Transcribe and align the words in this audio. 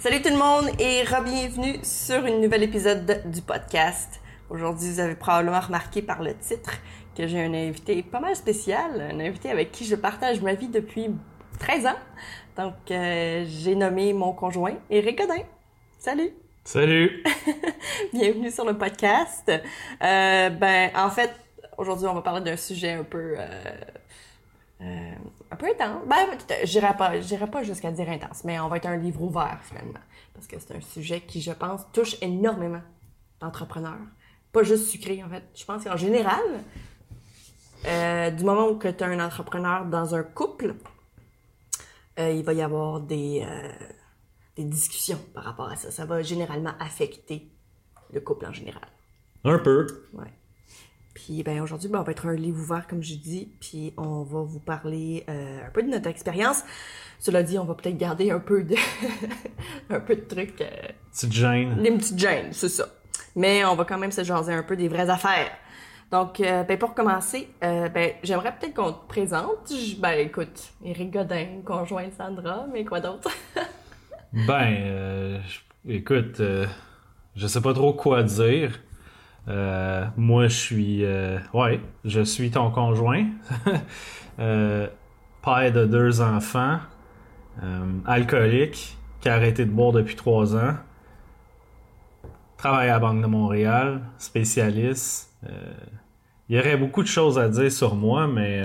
Salut 0.00 0.22
tout 0.22 0.30
le 0.30 0.38
monde 0.38 0.70
et 0.78 1.02
re-bienvenue 1.02 1.78
sur 1.82 2.24
un 2.24 2.38
nouvel 2.38 2.62
épisode 2.62 3.20
du 3.26 3.42
podcast. 3.42 4.22
Aujourd'hui, 4.48 4.88
vous 4.92 4.98
avez 4.98 5.14
probablement 5.14 5.60
remarqué 5.60 6.00
par 6.00 6.22
le 6.22 6.34
titre 6.38 6.72
que 7.14 7.26
j'ai 7.26 7.44
un 7.44 7.52
invité 7.52 8.02
pas 8.02 8.18
mal 8.18 8.34
spécial, 8.34 8.98
un 8.98 9.20
invité 9.20 9.50
avec 9.50 9.72
qui 9.72 9.84
je 9.84 9.94
partage 9.94 10.40
ma 10.40 10.54
vie 10.54 10.68
depuis 10.68 11.10
13 11.58 11.86
ans. 11.88 11.98
Donc, 12.56 12.76
euh, 12.90 13.44
j'ai 13.46 13.74
nommé 13.74 14.14
mon 14.14 14.32
conjoint 14.32 14.72
Éric 14.88 15.18
Godin. 15.18 15.42
Salut! 15.98 16.30
Salut! 16.64 17.22
Bienvenue 18.14 18.50
sur 18.50 18.64
le 18.64 18.78
podcast. 18.78 19.50
Euh, 19.50 20.48
ben, 20.48 20.90
en 20.96 21.10
fait, 21.10 21.30
aujourd'hui, 21.76 22.06
on 22.06 22.14
va 22.14 22.22
parler 22.22 22.40
d'un 22.40 22.56
sujet 22.56 22.92
un 22.92 23.04
peu... 23.04 23.34
Euh, 23.36 23.46
euh, 24.80 25.12
un 25.50 25.56
peu 25.56 25.66
intense. 25.66 26.02
Ben, 26.06 26.26
j'irai 26.64 26.96
pas, 26.96 27.20
j'irai 27.20 27.46
pas 27.50 27.62
jusqu'à 27.62 27.90
dire 27.90 28.08
intense, 28.08 28.44
mais 28.44 28.58
on 28.60 28.68
va 28.68 28.76
être 28.76 28.86
un 28.86 28.96
livre 28.96 29.22
ouvert 29.22 29.58
finalement. 29.62 30.00
Parce 30.34 30.46
que 30.46 30.58
c'est 30.58 30.74
un 30.74 30.80
sujet 30.80 31.20
qui, 31.20 31.40
je 31.40 31.52
pense, 31.52 31.82
touche 31.92 32.16
énormément 32.22 32.82
d'entrepreneurs. 33.40 33.98
Pas 34.52 34.62
juste 34.62 34.86
sucré, 34.86 35.22
en 35.22 35.28
fait. 35.28 35.44
Je 35.54 35.64
pense 35.64 35.84
qu'en 35.84 35.96
général, 35.96 36.40
euh, 37.86 38.30
du 38.30 38.44
moment 38.44 38.68
où 38.68 38.78
tu 38.78 38.86
es 38.86 39.02
un 39.02 39.24
entrepreneur 39.24 39.84
dans 39.86 40.14
un 40.14 40.22
couple, 40.22 40.74
euh, 42.18 42.32
il 42.32 42.44
va 42.44 42.52
y 42.52 42.62
avoir 42.62 43.00
des, 43.00 43.44
euh, 43.46 43.68
des 44.56 44.64
discussions 44.64 45.20
par 45.34 45.44
rapport 45.44 45.68
à 45.68 45.76
ça. 45.76 45.90
Ça 45.90 46.04
va 46.04 46.22
généralement 46.22 46.72
affecter 46.78 47.50
le 48.12 48.20
couple 48.20 48.46
en 48.46 48.52
général. 48.52 48.86
Un 49.44 49.58
peu. 49.58 49.86
Ouais. 50.12 50.32
Puis 51.30 51.44
ben, 51.44 51.60
aujourd'hui, 51.60 51.88
ben, 51.88 52.00
on 52.00 52.02
va 52.02 52.10
être 52.10 52.26
un 52.26 52.34
livre 52.34 52.58
ouvert, 52.58 52.88
comme 52.88 53.04
je 53.04 53.14
dis, 53.14 53.52
puis 53.60 53.94
on 53.96 54.24
va 54.24 54.40
vous 54.42 54.58
parler 54.58 55.24
euh, 55.28 55.64
un 55.64 55.70
peu 55.70 55.80
de 55.80 55.86
notre 55.88 56.08
expérience. 56.08 56.64
Cela 57.20 57.44
dit, 57.44 57.56
on 57.56 57.62
va 57.64 57.74
peut-être 57.74 57.96
garder 57.96 58.32
un 58.32 58.40
peu 58.40 58.64
de 58.64 58.74
un 59.90 60.00
peu 60.00 60.16
de 60.16 60.22
trucs. 60.22 60.60
Euh, 60.60 60.66
Petite 61.12 61.32
gêne. 61.32 61.80
des 61.80 61.92
petites 61.92 62.18
gênes, 62.18 62.48
c'est 62.50 62.68
ça. 62.68 62.88
Mais 63.36 63.64
on 63.64 63.76
va 63.76 63.84
quand 63.84 63.96
même 63.98 64.10
se 64.10 64.24
jaser 64.24 64.52
un 64.52 64.64
peu 64.64 64.74
des 64.74 64.88
vraies 64.88 65.08
affaires. 65.08 65.52
Donc, 66.10 66.40
euh, 66.40 66.64
ben, 66.64 66.76
pour 66.76 66.94
commencer, 66.94 67.48
euh, 67.62 67.88
ben, 67.88 68.10
j'aimerais 68.24 68.52
peut-être 68.58 68.74
qu'on 68.74 68.92
te 68.92 69.06
présente. 69.06 69.70
Je- 69.70 70.00
ben, 70.00 70.18
écoute, 70.18 70.72
Éric 70.84 71.12
Godin, 71.12 71.60
conjoint 71.64 72.08
de 72.08 72.12
Sandra, 72.18 72.66
mais 72.72 72.84
quoi 72.84 72.98
d'autre? 72.98 73.30
Ben, 74.32 74.74
euh, 74.84 75.38
je- 75.46 75.92
écoute, 75.92 76.40
je 77.36 77.46
sais 77.46 77.60
pas 77.60 77.72
trop 77.72 77.92
quoi 77.92 78.24
dire. 78.24 78.80
Euh, 79.48 80.06
moi, 80.16 80.48
je 80.48 80.54
suis. 80.56 81.04
euh, 81.04 81.38
ouais, 81.54 81.80
je 82.04 82.20
suis 82.22 82.50
ton 82.50 82.70
conjoint. 82.70 83.26
Euh, 84.38 84.86
père 85.44 85.70
de 85.70 85.84
deux 85.84 86.22
enfants. 86.22 86.78
euh, 87.62 87.84
alcoolique, 88.06 88.96
qui 89.20 89.28
a 89.28 89.34
arrêté 89.34 89.66
de 89.66 89.70
boire 89.70 89.92
depuis 89.92 90.16
trois 90.16 90.56
ans. 90.56 90.76
Travaille 92.56 92.88
à 92.88 92.92
la 92.94 92.98
Banque 93.00 93.20
de 93.20 93.26
Montréal, 93.26 94.00
spécialiste. 94.16 95.30
Il 96.48 96.56
y 96.56 96.58
aurait 96.58 96.78
beaucoup 96.78 97.02
de 97.02 97.08
choses 97.08 97.38
à 97.38 97.50
dire 97.50 97.70
sur 97.70 97.94
moi, 97.96 98.26
mais 98.28 98.62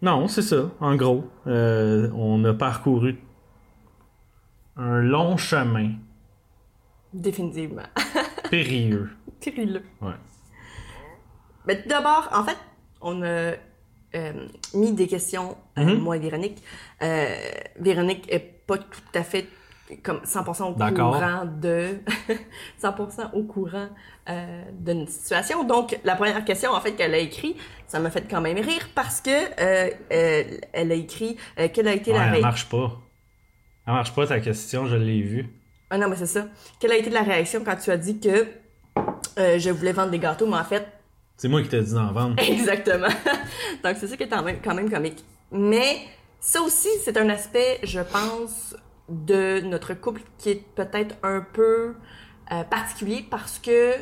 non, 0.00 0.26
c'est 0.26 0.42
ça, 0.42 0.70
en 0.80 0.96
gros. 0.96 1.30
On 1.46 2.44
a 2.44 2.54
parcouru 2.54 3.18
un 4.76 5.00
long 5.00 5.36
chemin 5.36 5.92
Définitivement. 7.14 7.82
périlleux. 8.50 9.10
Périlleux. 9.50 9.82
Ouais. 10.00 10.12
Mais 11.66 11.80
tout 11.82 11.88
d'abord, 11.88 12.28
en 12.32 12.44
fait, 12.44 12.56
on 13.00 13.22
a 13.22 13.26
euh, 13.26 14.46
mis 14.74 14.92
des 14.92 15.06
questions, 15.06 15.56
euh, 15.78 15.96
moi 15.98 16.16
et 16.16 16.20
Véronique. 16.20 16.62
Euh, 17.02 17.34
Véronique 17.78 18.30
est 18.32 18.40
pas 18.66 18.78
tout 18.78 19.00
à 19.14 19.22
fait 19.22 19.46
comme 20.02 20.20
100% 20.24 20.62
au 20.70 20.74
courant 20.74 21.44
de 21.44 21.98
100% 22.82 23.32
au 23.34 23.42
courant 23.44 23.88
de 24.28 24.92
notre 24.92 25.10
situation. 25.10 25.64
Donc 25.64 25.98
la 26.04 26.14
première 26.16 26.44
question 26.44 26.70
en 26.72 26.80
fait 26.80 26.92
qu'elle 26.92 27.14
a 27.14 27.18
écrit, 27.18 27.56
ça 27.88 27.98
m'a 28.00 28.10
fait 28.10 28.26
quand 28.30 28.40
même 28.40 28.56
rire 28.58 28.88
parce 28.94 29.20
que 29.20 29.30
euh, 29.30 29.90
elle 30.72 30.92
a 30.92 30.94
écrit 30.94 31.36
quelle 31.74 31.88
a 31.88 31.92
été 31.94 32.12
Ouais, 32.12 32.18
la 32.18 32.26
elle 32.28 32.32
ré- 32.34 32.40
marche 32.40 32.68
pas. 32.68 33.00
Elle 33.86 33.94
marche 33.94 34.14
pas 34.14 34.26
ta 34.26 34.40
question, 34.40 34.86
je 34.86 34.96
l'ai 34.96 35.22
vue. 35.22 35.46
Ah 35.90 35.98
non 35.98 36.08
mais 36.08 36.16
c'est 36.16 36.26
ça. 36.26 36.46
Quelle 36.80 36.92
a 36.92 36.96
été 36.96 37.10
la 37.10 37.22
réaction 37.22 37.62
quand 37.64 37.76
tu 37.76 37.90
as 37.90 37.96
dit 37.98 38.18
que 38.20 38.46
euh, 39.38 39.58
je 39.58 39.70
voulais 39.70 39.92
vendre 39.92 40.10
des 40.10 40.18
gâteaux, 40.18 40.46
mais 40.46 40.56
en 40.56 40.64
fait 40.64 40.86
C'est 41.36 41.48
moi 41.48 41.62
qui 41.62 41.68
t'ai 41.68 41.80
dit 41.82 41.94
d'en 41.94 42.12
vendre. 42.12 42.36
Exactement. 42.42 43.08
Donc, 43.84 43.96
c'est 43.98 44.06
ça 44.06 44.16
qui 44.16 44.24
est 44.24 44.28
quand 44.28 44.42
même, 44.42 44.58
quand 44.62 44.74
même 44.74 44.90
comique. 44.90 45.24
Mais 45.50 45.98
ça 46.40 46.60
aussi, 46.62 46.88
c'est 47.02 47.16
un 47.16 47.28
aspect, 47.28 47.80
je 47.82 48.00
pense, 48.00 48.76
de 49.08 49.60
notre 49.60 49.94
couple 49.94 50.22
qui 50.38 50.50
est 50.50 50.64
peut-être 50.74 51.16
un 51.22 51.40
peu 51.40 51.94
euh, 52.52 52.64
particulier 52.64 53.24
parce 53.30 53.58
que 53.58 53.92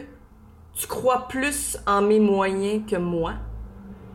tu 0.75 0.87
crois 0.87 1.29
plus 1.29 1.79
en 1.87 2.03
mes 2.03 2.21
moyens 2.21 2.83
que 2.89 2.97
moi. 2.97 3.35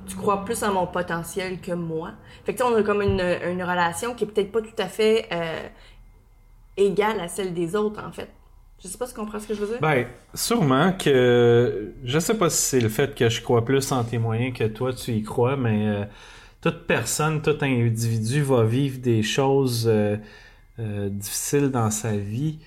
Tu 0.08 0.16
crois 0.16 0.46
plus 0.46 0.64
en 0.64 0.74
mon 0.74 0.88
potentiel 0.88 1.60
que 1.60 1.72
moi. 1.72 2.12
Fait 2.46 2.54
que 2.54 2.64
on 2.64 2.76
a 2.76 2.84
comme 2.84 3.02
une, 3.02 3.22
une 3.22 3.64
relation 3.64 4.14
qui 4.14 4.24
est 4.24 4.28
peut-être 4.28 4.52
pas 4.52 4.62
tout 4.62 4.76
à 4.78 4.88
fait 4.88 5.28
euh, 5.32 5.68
égale 6.78 7.20
à 7.20 7.28
celle 7.28 7.54
des 7.54 7.76
autres, 7.76 8.04
en 8.04 8.12
fait. 8.12 8.30
Je 8.84 8.88
sais 8.88 8.98
pas 8.98 9.08
si 9.08 9.14
tu 9.14 9.20
comprends 9.20 9.40
ce 9.40 9.48
que 9.48 9.54
je 9.54 9.62
veux 9.62 9.68
dire. 9.68 9.80
Ben, 9.82 10.06
sûrement 10.34 10.92
que. 10.94 11.94
Je 12.04 12.20
sais 12.20 12.38
pas 12.38 12.50
si 12.50 12.62
c'est 12.62 12.80
le 12.80 12.90
fait 12.90 13.16
que 13.16 13.30
je 13.30 13.42
crois 13.42 13.64
plus 13.64 13.92
en 13.92 14.04
tes 14.04 14.18
moyens 14.18 14.56
que 14.58 14.66
toi 14.66 14.94
tu 14.94 15.12
y 15.12 15.24
crois, 15.24 15.56
mais 15.56 15.88
euh, 15.88 16.04
toute 16.62 16.86
personne, 16.86 17.42
tout 17.42 17.58
individu 17.62 18.42
va 18.42 18.64
vivre 18.64 19.00
des 19.00 19.24
choses 19.24 19.86
euh, 19.88 20.18
euh, 20.80 21.10
difficiles 21.10 21.72
dans 21.72 21.90
sa 21.90 22.16
vie. 22.16 22.60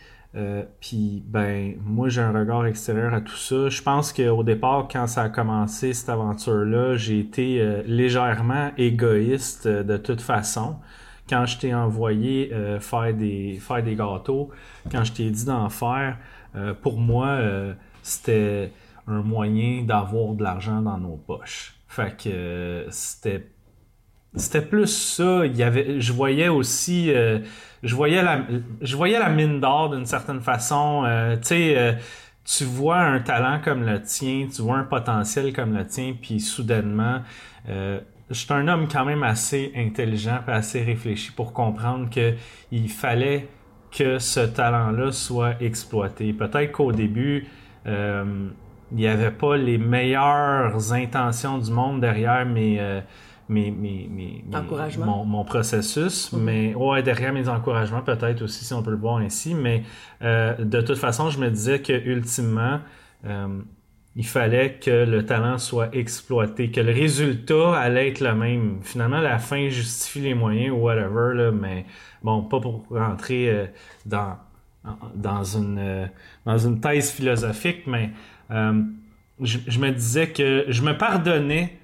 Puis, 0.81 1.25
ben, 1.27 1.75
moi, 1.85 2.09
j'ai 2.09 2.21
un 2.21 2.31
regard 2.31 2.65
extérieur 2.65 3.13
à 3.13 3.21
tout 3.21 3.35
ça. 3.35 3.69
Je 3.69 3.83
pense 3.83 4.13
qu'au 4.13 4.45
départ, 4.45 4.87
quand 4.89 5.09
ça 5.09 5.23
a 5.23 5.29
commencé, 5.31 5.93
cette 5.93 6.11
aventure-là, 6.11 6.95
j'ai 6.95 7.19
été 7.19 7.83
légèrement 7.87 8.71
égoïste 8.79 9.67
de 9.67 9.97
toute 9.97 10.21
façon. 10.21 10.77
Quand 11.29 11.47
je 11.47 11.59
t'ai 11.59 11.75
envoyé 11.75 12.51
euh, 12.53 12.81
faire, 12.81 13.13
des, 13.15 13.61
gâteaux, 13.95 14.51
quand 14.91 15.05
je 15.05 15.13
t'ai 15.13 15.31
dit 15.31 15.45
d'en 15.45 15.69
faire, 15.69 16.17
euh, 16.57 16.73
pour 16.75 16.99
moi, 16.99 17.27
euh, 17.27 17.75
c'était 18.03 18.73
un 19.07 19.23
moyen 19.23 19.83
d'avoir 19.83 20.35
de 20.35 20.43
l'argent 20.43 20.81
dans 20.81 20.99
nos 20.99 21.17
poches. 21.17 21.75
Fait 21.87 22.17
que 22.17 22.87
c'était 22.91 24.63
plus 24.63 24.87
ça. 24.87 25.47
Il 25.47 25.57
y 25.57 25.63
avait, 25.63 26.01
je 26.01 26.13
voyais 26.13 26.49
aussi, 26.49 27.11
je 27.11 27.95
voyais 27.95 28.23
la, 28.23 29.29
mine 29.31 29.61
d'or 29.61 29.91
d'une 29.91 30.05
certaine 30.05 30.41
façon. 30.41 31.05
Tu 31.41 31.49
sais, 31.49 31.99
tu 32.45 32.65
vois 32.65 32.99
un 32.99 33.21
talent 33.21 33.61
comme 33.65 33.87
le 33.87 34.03
tien, 34.03 34.49
tu 34.55 34.61
vois 34.61 34.77
un 34.77 34.85
potentiel 34.85 35.55
comme 35.55 35.75
le 35.75 35.87
tien, 35.87 36.15
puis 36.21 36.41
soudainement, 36.41 37.23
je 38.31 38.35
suis 38.35 38.53
un 38.53 38.69
homme 38.69 38.89
quand 38.89 39.05
même 39.05 39.23
assez 39.23 39.73
intelligent 39.77 40.41
et 40.47 40.51
assez 40.51 40.83
réfléchi 40.83 41.33
pour 41.33 41.53
comprendre 41.53 42.11
que 42.11 42.35
il 42.71 42.89
fallait 42.89 43.49
que 43.91 44.19
ce 44.19 44.41
talent-là 44.41 45.13
soit 45.13 45.61
exploité. 45.63 46.33
Peut-être 46.33 46.73
qu'au 46.73 46.93
début, 46.93 47.47
euh, 47.87 48.49
il 48.93 48.99
n'y 48.99 49.07
avait 49.07 49.31
pas 49.31 49.57
les 49.57 49.79
meilleures 49.79 50.93
intentions 50.93 51.59
du 51.59 51.71
monde 51.71 52.01
derrière 52.01 52.45
mes, 52.47 52.79
euh, 52.81 53.01
mes, 53.49 53.71
mes, 53.71 54.45
mon 55.25 55.45
processus, 55.45 56.33
Mhm. 56.33 56.43
mais 56.43 56.75
ouais, 56.75 57.03
derrière 57.03 57.33
mes 57.33 57.49
encouragements, 57.49 58.03
peut-être 58.03 58.43
aussi, 58.43 58.65
si 58.65 58.75
on 58.75 58.83
peut 58.83 58.91
le 58.91 58.97
voir 58.99 59.17
ainsi, 59.19 59.55
mais 59.55 59.85
euh, 60.23 60.55
de 60.63 60.81
toute 60.83 60.99
façon, 60.99 61.31
je 61.31 61.39
me 61.39 61.49
disais 61.51 61.81
que 61.81 61.93
ultimement, 61.93 62.81
euh, 63.27 63.49
il 64.19 64.27
fallait 64.27 64.81
que 64.81 65.05
le 65.05 65.25
talent 65.25 65.59
soit 65.59 65.95
exploité, 65.95 66.73
que 66.73 66.81
le 66.81 66.93
résultat 66.93 67.79
allait 67.79 68.09
être 68.09 68.21
le 68.21 68.35
même. 68.35 68.81
Finalement, 68.83 69.21
la 69.21 69.39
fin 69.39 69.69
justifie 69.69 70.19
les 70.19 70.35
moyens 70.35 70.73
ou 70.73 70.81
whatever, 70.81 71.53
mais 71.53 71.87
bon, 72.25 72.43
pas 72.43 72.59
pour 72.59 72.85
rentrer 72.91 73.49
euh, 73.49 73.67
dans, 74.07 74.37
euh, 74.85 76.07
dans 76.45 76.59
une 76.59 76.81
thèse 76.81 77.13
philosophique, 77.13 77.87
mais 77.87 78.11
euh, 78.51 78.83
je, 79.41 79.79
me 79.79 79.93
disais 79.93 80.31
que 80.31 80.65
je 80.67 80.83
me 80.83 80.99
pardonnais 80.99 81.79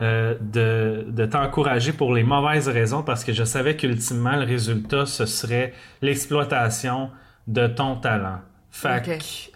de, 0.00 1.04
de 1.10 1.26
t'encourager 1.26 1.92
pour 1.92 2.14
les 2.14 2.22
mauvaises 2.22 2.68
raisons 2.68 3.02
parce 3.02 3.22
que 3.22 3.34
je 3.34 3.44
savais 3.44 3.76
qu'ultimement, 3.76 4.36
le 4.36 4.46
résultat, 4.46 5.04
ce 5.04 5.26
serait 5.26 5.74
l'exploitation 6.00 7.10
de 7.48 7.66
ton 7.66 7.96
talent. 7.96 8.38
Fait 8.80 9.02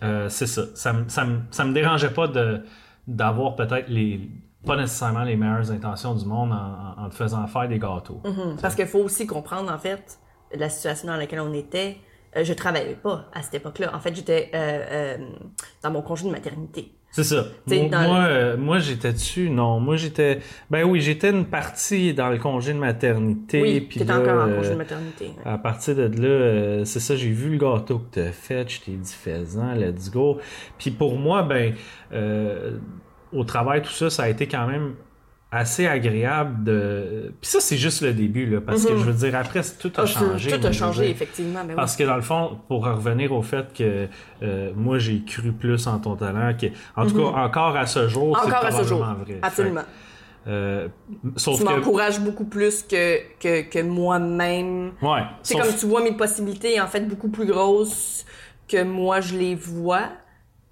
que, 0.01 0.05
euh, 0.05 0.29
c'est 0.29 0.47
ça. 0.47 0.63
Ça, 0.75 0.93
me- 0.93 1.09
ça, 1.09 1.25
me- 1.25 1.41
ça 1.51 1.65
me 1.65 1.73
dérangeait 1.73 2.11
pas 2.13 2.29
de 2.29 2.63
d'avoir 3.07 3.57
peut-être 3.57 3.89
les 3.89 4.31
pas 4.65 4.77
nécessairement 4.77 5.25
les 5.25 5.35
meilleures 5.37 5.71
intentions 5.73 6.15
du 6.15 6.25
monde 6.25 6.53
en, 6.53 7.03
en- 7.05 7.09
te 7.09 7.15
faisant 7.17 7.45
faire 7.49 7.69
des 7.69 7.79
gâteaux. 7.81 8.21
Mhm. 8.25 8.57
Parce 8.63 8.75
qu'il 8.77 8.87
faut 8.87 9.01
aussi 9.01 9.27
comprendre, 9.27 9.73
en 9.73 9.79
fait, 9.79 10.19
la 10.55 10.69
situation 10.69 11.09
dans 11.09 11.17
laquelle 11.17 11.41
on 11.41 11.53
était. 11.53 11.97
Euh, 12.37 12.45
je 12.45 12.53
travaillais 12.55 12.95
pas 12.95 13.27
à 13.35 13.43
cette 13.43 13.55
époque-là. 13.55 13.95
En 13.95 13.99
fait, 14.01 14.15
j'étais 14.15 14.51
euh, 14.55 15.19
euh, 15.19 15.29
dans 15.83 15.91
mon 15.91 16.01
congé 16.03 16.25
de 16.27 16.31
maternité. 16.31 16.93
C'est 17.13 17.25
ça. 17.25 17.45
T'sais, 17.67 17.91
Moi, 17.91 18.19
euh, 18.21 18.57
moi, 18.57 18.79
j'étais 18.79 19.13
dessus. 19.13 19.51
Non, 19.51 19.79
moi 19.81 19.97
j'étais. 19.97 20.39
Ben 20.71 20.83
oui, 20.85 21.03
j'étais 21.03 21.29
une 21.29 21.45
partie 21.45 22.15
dans 22.15 22.31
le 22.31 22.39
congé 22.39 22.73
de 22.73 22.79
maternité. 22.79 23.61
oui, 23.61 23.81
puis 23.83 23.99
t'étais 24.01 24.13
là, 24.13 24.21
encore 24.21 24.43
en 24.43 24.49
euh, 24.49 24.57
congé 24.57 24.71
de 24.71 24.77
maternité. 24.77 25.25
ouais. 25.27 25.53
À 25.53 25.59
partir 25.59 25.95
de 25.95 26.05
là, 26.05 26.29
euh, 26.29 26.85
c'est 26.87 27.01
ça, 27.01 27.15
j'ai 27.15 27.29
vu 27.29 27.51
le 27.51 27.59
gâteau 27.59 27.99
que 27.99 28.15
t'as 28.21 28.33
fait, 28.33 28.67
je 28.67 28.81
t'ai 28.81 28.93
dit 28.93 29.13
fais-en, 29.13 29.75
let's 29.75 30.11
go. 30.11 30.39
Puis 30.79 30.91
pour 30.91 31.19
moi, 31.19 31.43
ben, 31.43 31.75
euh, 32.15 32.79
au 33.31 33.45
travail, 33.45 33.83
tout 33.83 33.93
ça, 33.93 34.09
ça 34.09 34.23
a 34.23 34.29
été 34.31 34.49
quand 34.49 34.67
même 34.67 34.95
assez 35.55 35.87
agréable 35.87 36.65
de. 36.65 37.33
Puis 37.41 37.51
ça, 37.51 37.61
c'est 37.61 37.77
juste 37.77 38.01
le 38.01 38.15
début, 38.15 38.47
là, 38.47 38.61
parce 38.63 38.87
que 38.87 38.93
Mhm. 38.95 38.99
je 39.01 39.05
veux 39.05 39.13
dire, 39.29 39.39
après, 39.39 39.61
tout 39.79 39.93
a 39.99 40.03
Ah, 40.03 40.07
changé. 40.07 40.51
Tout 40.51 40.67
a 40.67 40.73
changé, 40.73 41.11
effectivement. 41.11 41.61
Ben 41.61 41.69
oui. 41.71 41.75
Parce 41.77 41.95
que 41.95 42.05
dans 42.05 42.17
le 42.17 42.23
fond, 42.23 42.59
pour 42.69 42.87
en 42.87 42.95
revenir 42.97 43.33
au 43.33 43.43
fait 43.43 43.67
que 43.73 44.09
euh, 44.43 44.73
moi 44.75 44.99
j'ai 44.99 45.23
cru 45.25 45.53
plus 45.53 45.87
en 45.87 45.99
ton 45.99 46.17
talent, 46.17 46.55
que, 46.59 46.67
en 46.97 47.07
tout 47.07 47.17
cas 47.17 47.39
encore 47.39 47.77
à 47.77 47.87
ce 47.87 48.09
jour, 48.09 48.37
c'est 48.43 48.49
Mhm. 48.49 48.55
Encore 48.55 48.65
à 48.65 48.71
ce 48.73 48.83
jour. 48.85 48.99
probablement 49.01 49.25
vrai. 49.25 49.39
Absolument. 49.43 49.81
Fait, 50.45 50.51
euh, 50.51 50.89
sauf 51.37 51.59
Tu 51.59 51.65
que 51.65 51.69
m'encourages 51.71 52.19
beaucoup 52.21 52.47
plus 52.47 52.83
que, 52.83 53.19
que, 53.39 53.63
que 53.69 53.83
moi-même. 53.83 54.93
ouais, 55.03 55.21
C'est 55.43 55.55
sauf- 55.55 55.63
comme 55.69 55.77
tu 55.77 55.87
vois 55.87 56.03
mes 56.03 56.13
possibilités 56.17 56.81
en 56.81 56.87
fait 56.87 57.07
beaucoup 57.07 57.29
plus 57.29 57.47
grosses 57.47 58.25
que 58.67 58.83
moi 58.83 59.21
je 59.21 59.37
les 59.37 59.55
vois. 59.55 60.05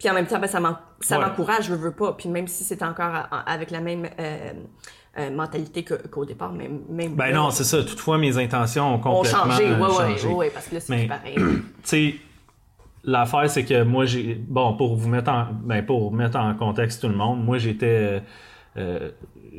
Puis 0.00 0.10
en 0.10 0.14
même 0.14 0.26
temps, 0.26 0.40
ben, 0.40 0.48
ça 0.48 0.58
m'en- 0.58 0.76
ça 1.00 1.18
Ouais. 1.20 1.24
m'encourage, 1.26 1.66
je 1.66 1.74
veux 1.74 1.92
pas. 1.92 2.14
Puis 2.14 2.28
même 2.28 2.48
si 2.48 2.64
c'est 2.64 2.82
encore 2.82 3.14
à- 3.14 3.28
à- 3.30 3.52
avec 3.52 3.70
la 3.70 3.80
même 3.80 4.08
euh, 4.18 4.52
euh, 5.18 5.30
mentalité 5.30 5.84
qu'au 5.84 6.24
départ, 6.24 6.52
même, 6.52 6.80
même 6.88 7.14
ben 7.14 7.26
là, 7.26 7.34
non, 7.34 7.50
c'est 7.50 7.64
ça. 7.64 7.84
Toutefois, 7.84 8.16
mes 8.18 8.36
intentions 8.38 8.94
ont 8.94 8.94
on 8.94 8.98
complètement 8.98 9.44
changé, 9.50 9.64
ouais, 9.66 9.70
euh, 9.72 9.78
ouais, 9.78 10.16
changé. 10.18 10.28
ouais, 10.28 10.50
parce 10.52 10.66
que 10.68 10.74
là 10.74 10.80
c'est 10.80 11.06
pareil. 11.06 11.34
tu 11.36 11.62
sais, 11.82 12.14
l'affaire, 13.04 13.48
c'est 13.50 13.64
que 13.64 13.82
moi, 13.82 14.04
j'ai. 14.06 14.34
Bon, 14.34 14.74
pour 14.74 14.96
vous 14.96 15.08
mettre 15.08 15.30
en. 15.30 15.46
Ben, 15.64 15.84
pour 15.84 16.12
mettre 16.12 16.38
en 16.38 16.54
contexte 16.54 17.00
tout 17.02 17.08
le 17.08 17.16
monde, 17.16 17.44
moi, 17.44 17.58
j'étais. 17.58 17.86
euh, 17.86 18.20
euh, 18.76 19.10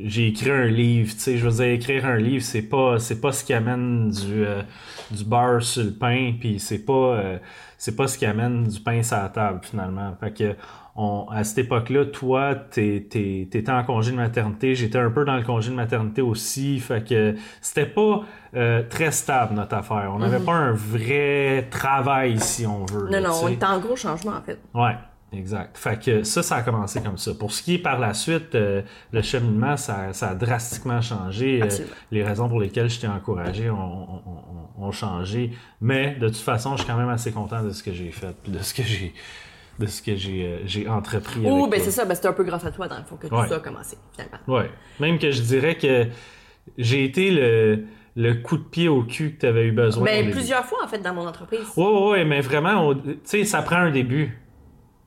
j'ai 0.04 0.28
écrit 0.28 0.50
un 0.50 0.64
livre, 0.64 1.12
tu 1.12 1.18
sais, 1.20 1.36
je 1.36 1.46
veux 1.46 1.52
dire, 1.54 1.66
écrire 1.74 2.06
un 2.06 2.16
livre, 2.16 2.42
c'est 2.42 2.62
pas, 2.62 2.98
c'est 2.98 3.20
pas 3.20 3.30
ce 3.30 3.44
qui 3.44 3.52
amène 3.52 4.08
du, 4.10 4.42
euh, 4.44 4.62
du 5.10 5.22
beurre 5.22 5.62
sur 5.62 5.84
le 5.84 5.90
pain, 5.92 6.32
puis 6.40 6.58
c'est 6.58 6.78
pas, 6.84 6.92
euh, 7.18 7.38
c'est 7.82 7.96
pas 7.96 8.06
ce 8.06 8.16
qui 8.16 8.26
amène 8.26 8.62
du 8.62 8.78
pain 8.78 9.02
sur 9.02 9.16
la 9.16 9.28
table, 9.28 9.58
finalement. 9.60 10.14
Fait 10.20 10.32
que, 10.32 10.54
on, 10.94 11.26
à 11.28 11.42
cette 11.42 11.58
époque-là, 11.58 12.04
toi, 12.04 12.54
t'es, 12.54 13.08
t'es, 13.10 13.48
t'étais 13.50 13.72
en 13.72 13.82
congé 13.82 14.12
de 14.12 14.16
maternité, 14.16 14.76
j'étais 14.76 14.98
un 14.98 15.10
peu 15.10 15.24
dans 15.24 15.34
le 15.36 15.42
congé 15.42 15.70
de 15.70 15.74
maternité 15.74 16.22
aussi, 16.22 16.78
fait 16.78 17.04
que 17.04 17.34
c'était 17.60 17.86
pas 17.86 18.20
euh, 18.54 18.84
très 18.88 19.10
stable, 19.10 19.54
notre 19.54 19.74
affaire. 19.74 20.12
On 20.14 20.20
n'avait 20.20 20.38
pas 20.38 20.52
un 20.52 20.70
vrai 20.70 21.66
travail, 21.72 22.38
si 22.38 22.64
on 22.68 22.84
veut. 22.84 23.10
là. 23.10 23.20
Non, 23.20 23.30
non, 23.30 23.34
on 23.42 23.48
est 23.48 23.64
en 23.64 23.80
gros 23.80 23.96
changement 23.96 24.34
en 24.36 24.42
fait. 24.42 24.60
Ouais, 24.74 24.94
exact. 25.32 25.76
Fait 25.78 25.98
que 26.02 26.22
ça, 26.24 26.42
ça 26.42 26.56
a 26.56 26.62
commencé 26.62 27.00
comme 27.02 27.18
ça. 27.18 27.32
Pour 27.34 27.52
ce 27.52 27.62
qui 27.62 27.74
est 27.74 27.78
par 27.78 27.98
la 27.98 28.14
suite, 28.14 28.54
euh, 28.54 28.82
le 29.12 29.22
cheminement, 29.22 29.76
ça, 29.76 30.12
ça 30.12 30.30
a 30.30 30.34
drastiquement 30.34 31.00
changé. 31.00 31.62
Euh, 31.62 31.68
les 32.10 32.22
raisons 32.24 32.48
pour 32.48 32.60
lesquelles 32.60 32.90
je 32.90 33.00
t'ai 33.00 33.08
encouragé 33.08 33.70
ont, 33.70 33.76
ont- 33.76 34.22
ont- 34.78 34.84
ont 34.86 34.92
changé. 34.92 35.52
Mais 35.80 36.16
de 36.20 36.28
toute 36.28 36.36
façon, 36.38 36.76
je 36.76 36.82
suis 36.82 36.90
quand 36.90 36.98
même 36.98 37.08
assez 37.08 37.32
content 37.32 37.62
de 37.62 37.70
ce 37.70 37.82
que 37.82 37.92
j'ai 37.92 38.10
fait, 38.10 38.34
puis 38.42 38.52
de 38.52 38.58
ce 38.58 38.74
que 38.74 38.82
j'ai 38.82 39.12
de 39.78 39.86
ce 39.86 40.02
que 40.02 40.14
j'ai 40.14 40.44
euh, 40.44 40.58
j'ai 40.66 40.86
entrepris. 40.86 41.40
Oh, 41.46 41.66
ben 41.66 41.80
c'est 41.80 41.90
ça, 41.90 42.04
ben 42.04 42.14
c'est 42.14 42.26
un 42.26 42.34
peu 42.34 42.44
grâce 42.44 42.64
à 42.66 42.70
toi 42.70 42.88
dans 42.88 42.98
le 42.98 43.04
fond 43.04 43.16
que 43.16 43.26
tout 43.26 43.34
Ouais. 43.34 43.48
ça 43.48 43.56
a 43.56 43.60
commencé 43.60 43.96
finalement. 44.12 44.36
Ouais. 44.46 44.70
Même 45.00 45.18
que 45.18 45.30
je 45.30 45.40
dirais 45.40 45.76
que 45.76 46.08
j'ai 46.76 47.04
été 47.04 47.30
le, 47.30 47.84
le 48.14 48.34
coup 48.34 48.58
de 48.58 48.62
pied 48.64 48.88
au 48.88 49.02
cul 49.02 49.32
que 49.34 49.40
tu 49.40 49.46
avais 49.46 49.64
eu 49.66 49.72
besoin. 49.72 50.04
Ben 50.04 50.30
plusieurs 50.30 50.66
fois 50.66 50.78
en 50.84 50.88
fait 50.88 50.98
dans 50.98 51.14
mon 51.14 51.26
entreprise. 51.26 51.60
Ouais, 51.76 51.86
ouais, 51.86 52.10
ouais, 52.10 52.24
mais 52.26 52.42
vraiment, 52.42 52.94
tu 52.94 53.18
sais, 53.24 53.44
ça 53.44 53.62
prend 53.62 53.76
un 53.76 53.90
début. 53.90 54.38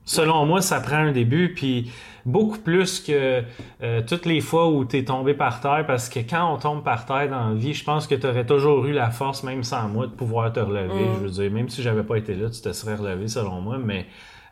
Selon 0.06 0.46
moi, 0.46 0.62
ça 0.62 0.80
prend 0.80 0.96
un 0.98 1.10
début, 1.12 1.52
puis 1.52 1.90
beaucoup 2.24 2.58
plus 2.58 3.00
que 3.00 3.42
euh, 3.82 4.02
toutes 4.06 4.24
les 4.24 4.40
fois 4.40 4.68
où 4.70 4.84
tu 4.84 4.98
es 4.98 5.04
tombé 5.04 5.34
par 5.34 5.60
terre, 5.60 5.84
parce 5.86 6.08
que 6.08 6.20
quand 6.20 6.52
on 6.54 6.58
tombe 6.58 6.84
par 6.84 7.06
terre 7.06 7.28
dans 7.28 7.48
la 7.50 7.54
vie, 7.54 7.74
je 7.74 7.82
pense 7.84 8.06
que 8.06 8.14
tu 8.14 8.24
aurais 8.26 8.46
toujours 8.46 8.86
eu 8.86 8.92
la 8.92 9.10
force, 9.10 9.42
même 9.42 9.64
sans 9.64 9.88
moi, 9.88 10.06
de 10.06 10.12
pouvoir 10.12 10.52
te 10.52 10.60
relever. 10.60 11.04
Mm. 11.08 11.14
Je 11.16 11.20
veux 11.24 11.30
dire, 11.30 11.50
même 11.50 11.68
si 11.68 11.82
j'avais 11.82 12.04
pas 12.04 12.16
été 12.16 12.34
là, 12.34 12.48
tu 12.48 12.60
te 12.60 12.72
serais 12.72 12.94
relevé, 12.94 13.26
selon 13.26 13.60
moi, 13.60 13.78
mais 13.84 14.06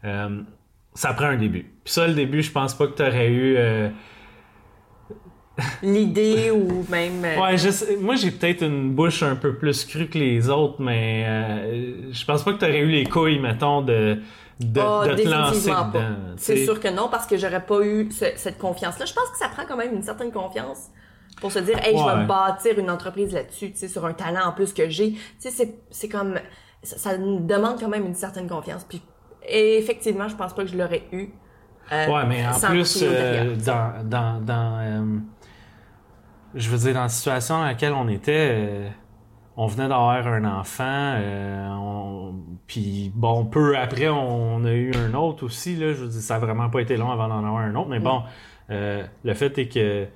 euh, 0.05 0.41
ça 0.93 1.15
prend 1.15 1.27
un 1.27 1.37
début. 1.37 1.63
Puis 1.85 1.93
ça, 1.95 2.07
le 2.09 2.15
début, 2.15 2.43
je 2.43 2.51
pense 2.51 2.75
pas 2.75 2.89
que 2.89 2.95
tu 2.97 3.03
aurais 3.03 3.31
eu... 3.31 3.55
euh, 3.57 3.89
L'idée 5.85 6.51
ou 6.51 6.85
même. 6.91 7.23
Ouais, 7.41 7.57
je 7.57 7.71
sais- 7.71 7.97
moi 7.97 8.17
j'ai 8.17 8.33
peut-être 8.33 8.63
une 8.65 8.91
bouche 8.91 9.23
un 9.23 9.37
peu 9.37 9.55
plus 9.55 9.85
crue 9.85 10.09
que 10.09 10.19
les 10.19 10.49
autres, 10.51 10.83
mais 10.83 12.11
je 12.11 12.25
pense 12.25 12.43
pas 12.43 12.55
que 12.55 12.59
t'aurais 12.59 12.81
eu 12.81 12.89
les 12.89 13.05
couilles, 13.05 13.39
mettons, 13.39 13.81
de, 13.81 14.19
de, 14.61 14.81
Ah, 14.81 15.03
de 15.09 15.11
te 15.25 15.29
lancer 15.29 15.71
dedans. 15.93 16.17
C'est 16.37 16.65
sûr 16.65 16.81
que 16.81 16.89
non, 16.89 17.09
parce 17.11 17.27
que 17.27 17.37
j'aurais 17.37 17.65
pas 17.65 17.81
eu 17.83 18.11
ce- 18.11 18.37
cette 18.37 18.59
confiance-là. 18.59 19.05
Je 19.05 19.13
pense 19.15 19.29
que 19.31 19.39
ça 19.39 19.49
prend 19.49 19.65
quand 19.67 19.77
même 19.77 19.95
une 19.95 20.03
certaine 20.03 20.31
confiance 20.33 20.89
pour 21.41 21.51
se 21.51 21.59
dire, 21.59 21.77
hey, 21.85 21.97
je 21.99 22.03
vais 22.21 22.27
bâtir 22.27 22.79
une 22.79 22.91
entreprise 22.91 23.33
là-dessus, 23.33 23.73
tu 23.73 23.79
sais, 23.79 23.89
sur 23.89 24.05
un 24.07 24.13
talent 24.13 24.47
en 24.47 24.53
plus 24.53 24.73
que 24.73 24.89
j'ai. 24.89 25.13
Tu 25.13 25.51
sais, 25.51 25.75
c'est- 25.91 26.09
comme, 26.09 26.39
ça, 26.83 27.17
demande 27.19 27.81
quand 27.81 27.89
même 27.89 28.07
une 28.07 28.15
certaine 28.15 28.49
confiance. 28.49 28.85
Puis, 28.85 29.03
et 29.47 29.77
effectivement, 29.79 30.29
je 30.29 30.37
pense 30.37 30.53
pas 30.55 30.63
que 30.63 30.69
je 30.71 30.77
l'aurais 30.79 31.03
eu. 31.13 31.29
euh, 31.93 32.07
Ouais, 32.09 32.25
mais 32.27 32.47
en 32.47 32.53
plus, 32.71 33.03
euh, 33.03 33.57
dans, 33.57 34.09
dans, 34.09 34.41
dans 34.41 34.79
euh, 34.81 35.19
je 36.55 36.71
veux 36.71 36.79
dire, 36.79 36.95
dans 36.95 37.03
la 37.03 37.09
situation 37.09 37.57
dans 37.59 37.65
laquelle 37.65 37.93
on 37.93 38.09
était, 38.09 38.91
on 39.57 39.67
venait 39.67 39.89
d'avoir 39.89 40.27
un 40.27 40.45
enfant, 40.45 40.85
euh, 41.17 41.69
on- 41.71 42.35
puis 42.67 43.13
bon, 43.15 43.45
peu 43.45 43.77
après, 43.77 44.09
on 44.09 44.65
a 44.65 44.73
eu 44.73 44.93
un 44.95 45.15
autre 45.15 45.45
aussi, 45.45 45.77
là, 45.77 45.89
je 45.93 46.03
veux 46.05 46.09
dire, 46.09 46.21
ça 46.21 46.37
a 46.37 46.39
vraiment 46.39 46.71
pas 46.71 46.81
été 46.81 46.97
long 46.97 47.11
avant 47.11 47.29
d'en 47.29 47.39
avoir 47.39 47.59
un 47.59 47.75
autre, 47.75 47.89
mais 47.89 48.01
bon, 48.01 48.23
euh, 48.71 49.05
le 49.23 49.35
fait 49.35 49.57
est 49.59 49.69
que 49.69 50.07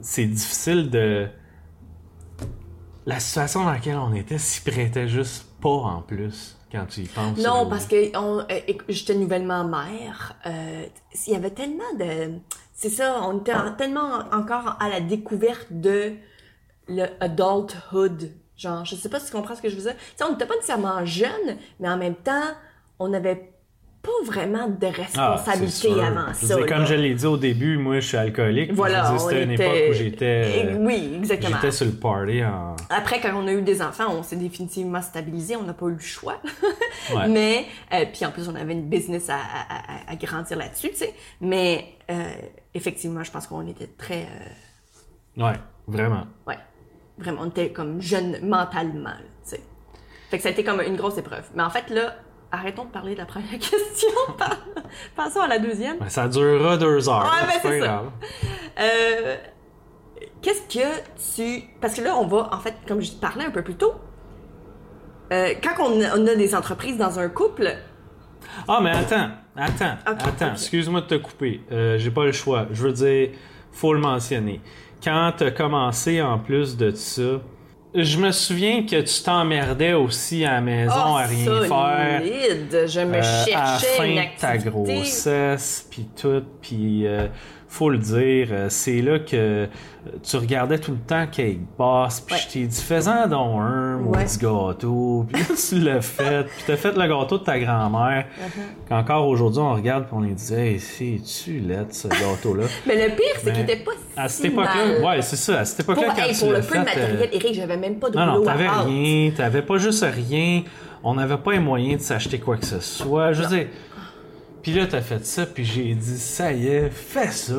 c'est 0.00 0.24
difficile 0.26 0.90
de... 0.90 1.28
La 3.04 3.18
situation 3.18 3.64
dans 3.64 3.72
laquelle 3.72 3.96
on 3.96 4.14
était 4.14 4.38
s'y 4.38 4.60
prêtait 4.62 5.08
juste 5.08 5.46
pas 5.60 5.68
en 5.68 6.02
plus, 6.02 6.56
quand 6.70 6.86
tu 6.88 7.00
y 7.00 7.08
penses. 7.08 7.36
Non, 7.38 7.66
parce 7.68 7.86
que 7.86 8.16
on, 8.16 8.38
euh, 8.40 8.44
j'étais 8.88 9.16
nouvellement 9.16 9.64
mère. 9.64 10.36
Euh, 10.46 10.84
il 11.26 11.32
y 11.32 11.36
avait 11.36 11.50
tellement 11.50 11.92
de... 11.98 12.38
C'est 12.72 12.90
ça, 12.90 13.20
on 13.22 13.38
était 13.40 13.54
en- 13.54 13.72
tellement 13.74 14.20
encore 14.32 14.76
à 14.80 14.88
la 14.88 15.00
découverte 15.00 15.66
de 15.70 16.12
le 16.88 17.06
adulthood. 17.20 18.30
Genre, 18.56 18.84
je 18.84 18.94
sais 18.94 19.08
pas 19.08 19.18
si 19.20 19.26
tu 19.26 19.32
comprends 19.32 19.54
ce 19.56 19.62
que 19.62 19.68
je 19.68 19.76
veux 19.76 19.82
dire. 19.82 19.94
Tu 19.96 20.02
sais, 20.16 20.24
on 20.24 20.32
n'était 20.32 20.46
pas 20.46 20.54
nécessairement 20.54 21.04
jeunes, 21.04 21.56
mais 21.80 21.88
en 21.88 21.96
même 21.96 22.14
temps, 22.14 22.50
on 22.98 23.08
n'avait 23.08 23.48
pas 24.02 24.10
vraiment 24.26 24.66
de 24.68 24.86
Ah, 24.86 24.90
responsabilité 24.90 25.70
sûr. 25.88 26.04
avant 26.04 26.32
Je 26.32 26.46
ça. 26.46 26.56
dire, 26.56 26.66
comme 26.66 26.84
je 26.86 26.94
l'ai 26.94 27.14
dit 27.14 27.24
au 27.26 27.36
début, 27.36 27.76
moi 27.78 28.00
je 28.00 28.08
suis 28.08 28.16
alcoolique. 28.16 28.72
Voilà, 28.72 29.16
c'était 29.16 29.44
une 29.44 29.52
était- 29.52 29.64
époque 29.64 29.90
où 29.90 29.92
j'étais 29.94 30.76
Oui, 30.80 31.12
exactement. 31.18 31.56
j'étais 31.56 31.70
sur 31.70 31.86
le 31.86 31.92
party 31.92 32.44
en. 32.44 32.74
Après, 32.90 33.20
quand 33.20 33.30
on 33.34 33.46
a 33.46 33.52
eu 33.52 33.62
des 33.62 33.80
enfants, 33.80 34.06
on 34.10 34.24
s'est 34.24 34.34
définitivement 34.36 35.00
stabilisé, 35.02 35.54
on 35.54 35.62
n'a 35.62 35.72
pas 35.72 35.86
eu 35.86 35.92
le 35.94 35.98
choix. 36.00 36.40
Ouais. 37.12 37.26
Mais, 37.28 37.66
euh, 37.92 38.04
puis 38.12 38.24
en 38.24 38.30
plus, 38.30 38.48
on 38.48 38.54
avait 38.54 38.72
une 38.74 38.88
business 38.88 39.28
à, 39.28 39.34
à, 39.34 39.38
à- 39.38 40.12
à 40.12 40.16
grandir 40.16 40.56
là-dessus, 40.56 40.90
tu 40.90 40.96
sais. 40.98 41.12
Mais, 41.40 41.84
euh, 42.10 42.22
effectivement, 42.74 43.24
je 43.24 43.30
pense 43.32 43.48
qu'on 43.48 43.66
était 43.66 43.88
très, 43.98 44.22
euh, 44.22 45.42
Ouais, 45.44 45.54
vraiment. 45.88 46.26
ouais, 46.46 46.56
vraiment, 47.18 47.42
on 47.42 47.48
était 47.48 47.70
comme 47.72 48.00
jeunes 48.00 48.38
mentalement, 48.42 49.10
tu 49.44 49.50
sais. 49.50 49.60
Fait 50.30 50.36
que 50.38 50.42
ça 50.42 50.48
a 50.48 50.52
été 50.52 50.64
comme 50.64 50.80
une 50.80 50.96
grosse 50.96 51.18
épreuve. 51.18 51.44
Mais 51.54 51.62
en 51.62 51.70
fait, 51.70 51.90
là, 51.90 52.14
arrêtons 52.50 52.84
de 52.84 52.90
parler 52.90 53.12
de 53.14 53.18
la 53.18 53.26
première 53.26 53.50
question. 53.58 54.08
Passons 55.16 55.40
à 55.40 55.48
la 55.48 55.58
deuxième. 55.58 55.98
Ben, 55.98 56.08
ça 56.08 56.28
durera 56.28 56.76
deux 56.76 57.08
heures. 57.08 57.24
Ouais, 57.24 57.46
ben, 57.46 57.60
c'est 57.62 57.78
grave. 57.80 58.10
Euh, 58.80 59.36
Qu'est-ce 60.40 60.62
que 60.62 60.86
tu... 61.36 61.62
Parce 61.80 61.94
que 61.94 62.02
là, 62.02 62.16
on 62.16 62.26
va, 62.26 62.48
en 62.52 62.58
fait, 62.58 62.74
comme 62.88 63.00
je 63.00 63.12
parlais 63.12 63.44
un 63.44 63.50
peu 63.50 63.62
plus 63.62 63.76
tôt, 63.76 63.94
euh, 65.32 65.54
quand 65.62 65.74
on 65.84 66.00
a, 66.02 66.16
on 66.18 66.26
a 66.26 66.34
des 66.34 66.54
entreprises 66.54 66.96
dans 66.96 67.18
un 67.18 67.28
couple, 67.28 67.68
Ah, 68.66 68.80
mais 68.82 68.90
attends, 68.90 69.30
attends, 69.56 69.96
Ok, 70.10 70.18
attends. 70.26 70.52
Excuse-moi 70.52 71.02
de 71.02 71.06
te 71.06 71.14
couper. 71.14 71.60
Euh, 71.70 71.96
J'ai 71.98 72.10
pas 72.10 72.24
le 72.24 72.32
choix. 72.32 72.66
Je 72.72 72.82
veux 72.82 72.92
dire, 72.92 73.30
faut 73.70 73.94
le 73.94 74.00
mentionner. 74.00 74.60
Quand 75.02 75.32
t'as 75.36 75.50
commencé 75.50 76.22
en 76.22 76.38
plus 76.38 76.76
de 76.76 76.90
ça, 76.92 77.40
je 77.94 78.18
me 78.18 78.30
souviens 78.30 78.86
que 78.86 79.00
tu 79.00 79.22
t'emmerdais 79.22 79.92
aussi 79.92 80.44
à 80.44 80.52
la 80.52 80.60
maison 80.60 80.94
oh, 80.96 81.16
à 81.16 81.26
rien 81.26 81.44
faire. 81.62 82.22
je 82.22 83.00
me 83.00 83.14
Euh, 83.14 83.18
à 83.18 83.20
la 83.20 83.44
cherchais 83.44 83.96
fin 83.96 84.04
une 84.04 84.14
de 84.16 84.40
ta 84.40 84.48
activité. 84.48 84.70
grossesse, 84.70 85.86
puis 85.90 86.06
tout, 86.20 86.42
puis 86.62 87.06
euh, 87.06 87.26
faut 87.74 87.88
le 87.88 87.96
dire, 87.98 88.48
euh, 88.50 88.66
c'est 88.68 89.00
là 89.00 89.18
que 89.18 89.34
euh, 89.34 89.66
tu 90.22 90.36
regardais 90.36 90.78
tout 90.78 90.90
le 90.92 90.98
temps 90.98 91.26
Cake 91.26 91.60
Boss, 91.78 92.20
puis 92.20 92.34
Ouais. 92.34 92.40
je 92.46 92.52
t'ai 92.52 92.66
dit, 92.66 92.82
fais-en 92.82 93.26
donc 93.28 93.60
un, 93.62 93.96
Ouais. 93.96 94.18
maudit 94.24 94.38
gâteau, 94.38 95.26
puis 95.32 95.42
tu 95.68 95.80
l'as 95.80 96.02
fait, 96.02 96.44
puis 96.44 96.64
t'as 96.66 96.76
fait 96.76 96.92
le 96.94 97.08
gâteau 97.08 97.38
de 97.38 97.44
ta 97.44 97.58
grand-mère, 97.58 98.26
Uh-huh. 98.38 98.88
qu'encore 98.88 99.26
aujourd'hui, 99.26 99.60
on 99.62 99.72
regarde, 99.74 100.04
puis 100.04 100.14
on 100.16 100.20
lui 100.20 100.34
dit, 100.34 100.52
hey, 100.54 100.78
c'est-tu 100.78 101.60
laid, 101.60 101.86
ce 101.94 102.08
gâteau-là? 102.08 102.64
Mais 102.86 103.08
le 103.08 103.14
pire, 103.14 103.24
c'est 103.38 103.46
Mais 103.46 103.52
qu'il 103.52 103.62
était 103.62 103.76
pas 103.84 103.92
À 104.18 104.28
si 104.28 104.36
cette 104.42 104.52
époque-là, 104.52 105.00
ouais, 105.08 105.22
c'est 105.22 105.36
ça, 105.36 105.60
à 105.60 105.64
cette 105.64 105.86
Pour, 105.86 105.94
époque-là, 105.94 106.14
quand 106.14 106.22
hey, 106.28 106.34
tu 106.34 106.40
pour 106.40 106.48
le 106.52 106.60
peu 106.60 106.62
de 106.62 106.66
fait, 106.70 106.76
euh, 106.78 106.84
matériel, 106.84 107.28
Eric, 107.32 107.54
j'avais 107.54 107.76
même 107.78 107.94
pas 107.96 108.10
de 108.10 108.18
non, 108.18 108.26
non, 108.26 108.42
t'avais 108.44 108.68
rien, 108.68 109.30
t'avais 109.34 109.62
pas 109.62 109.78
juste 109.78 110.04
rien, 110.04 110.62
on 111.02 111.14
n'avait 111.14 111.38
pas 111.38 111.52
les 111.52 111.58
moyens 111.58 112.02
de 112.02 112.06
s'acheter 112.06 112.38
quoi 112.38 112.58
que 112.58 112.66
ce 112.66 112.80
soit, 112.80 113.32
je 113.32 113.42
veux 113.42 113.48
dire... 113.56 113.66
Puis 114.62 114.72
là, 114.72 114.86
t'as 114.86 115.00
fait 115.00 115.24
ça, 115.26 115.44
puis 115.44 115.64
j'ai 115.64 115.92
dit, 115.94 116.18
ça 116.18 116.52
y 116.52 116.68
est, 116.68 116.88
fais 116.88 117.28
ça, 117.28 117.54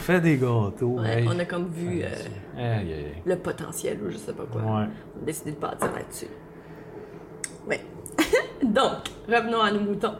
fais 0.00 0.20
des 0.20 0.36
gâteaux. 0.36 0.98
Ouais, 0.98 1.20
hey. 1.20 1.28
On 1.28 1.38
a 1.38 1.44
comme 1.44 1.68
vu 1.68 2.02
euh, 2.02 3.12
le 3.24 3.36
potentiel 3.36 3.98
ou 4.04 4.10
je 4.10 4.16
sais 4.16 4.32
pas 4.32 4.44
quoi. 4.44 4.60
Ouais. 4.60 4.86
On 5.16 5.22
a 5.22 5.24
décidé 5.24 5.52
de 5.52 5.56
partir 5.56 5.92
là-dessus. 5.92 6.26
Ouais. 7.68 7.80
Donc, 8.64 9.04
revenons 9.28 9.60
à 9.60 9.70
nos 9.70 9.80
moutons. 9.80 10.16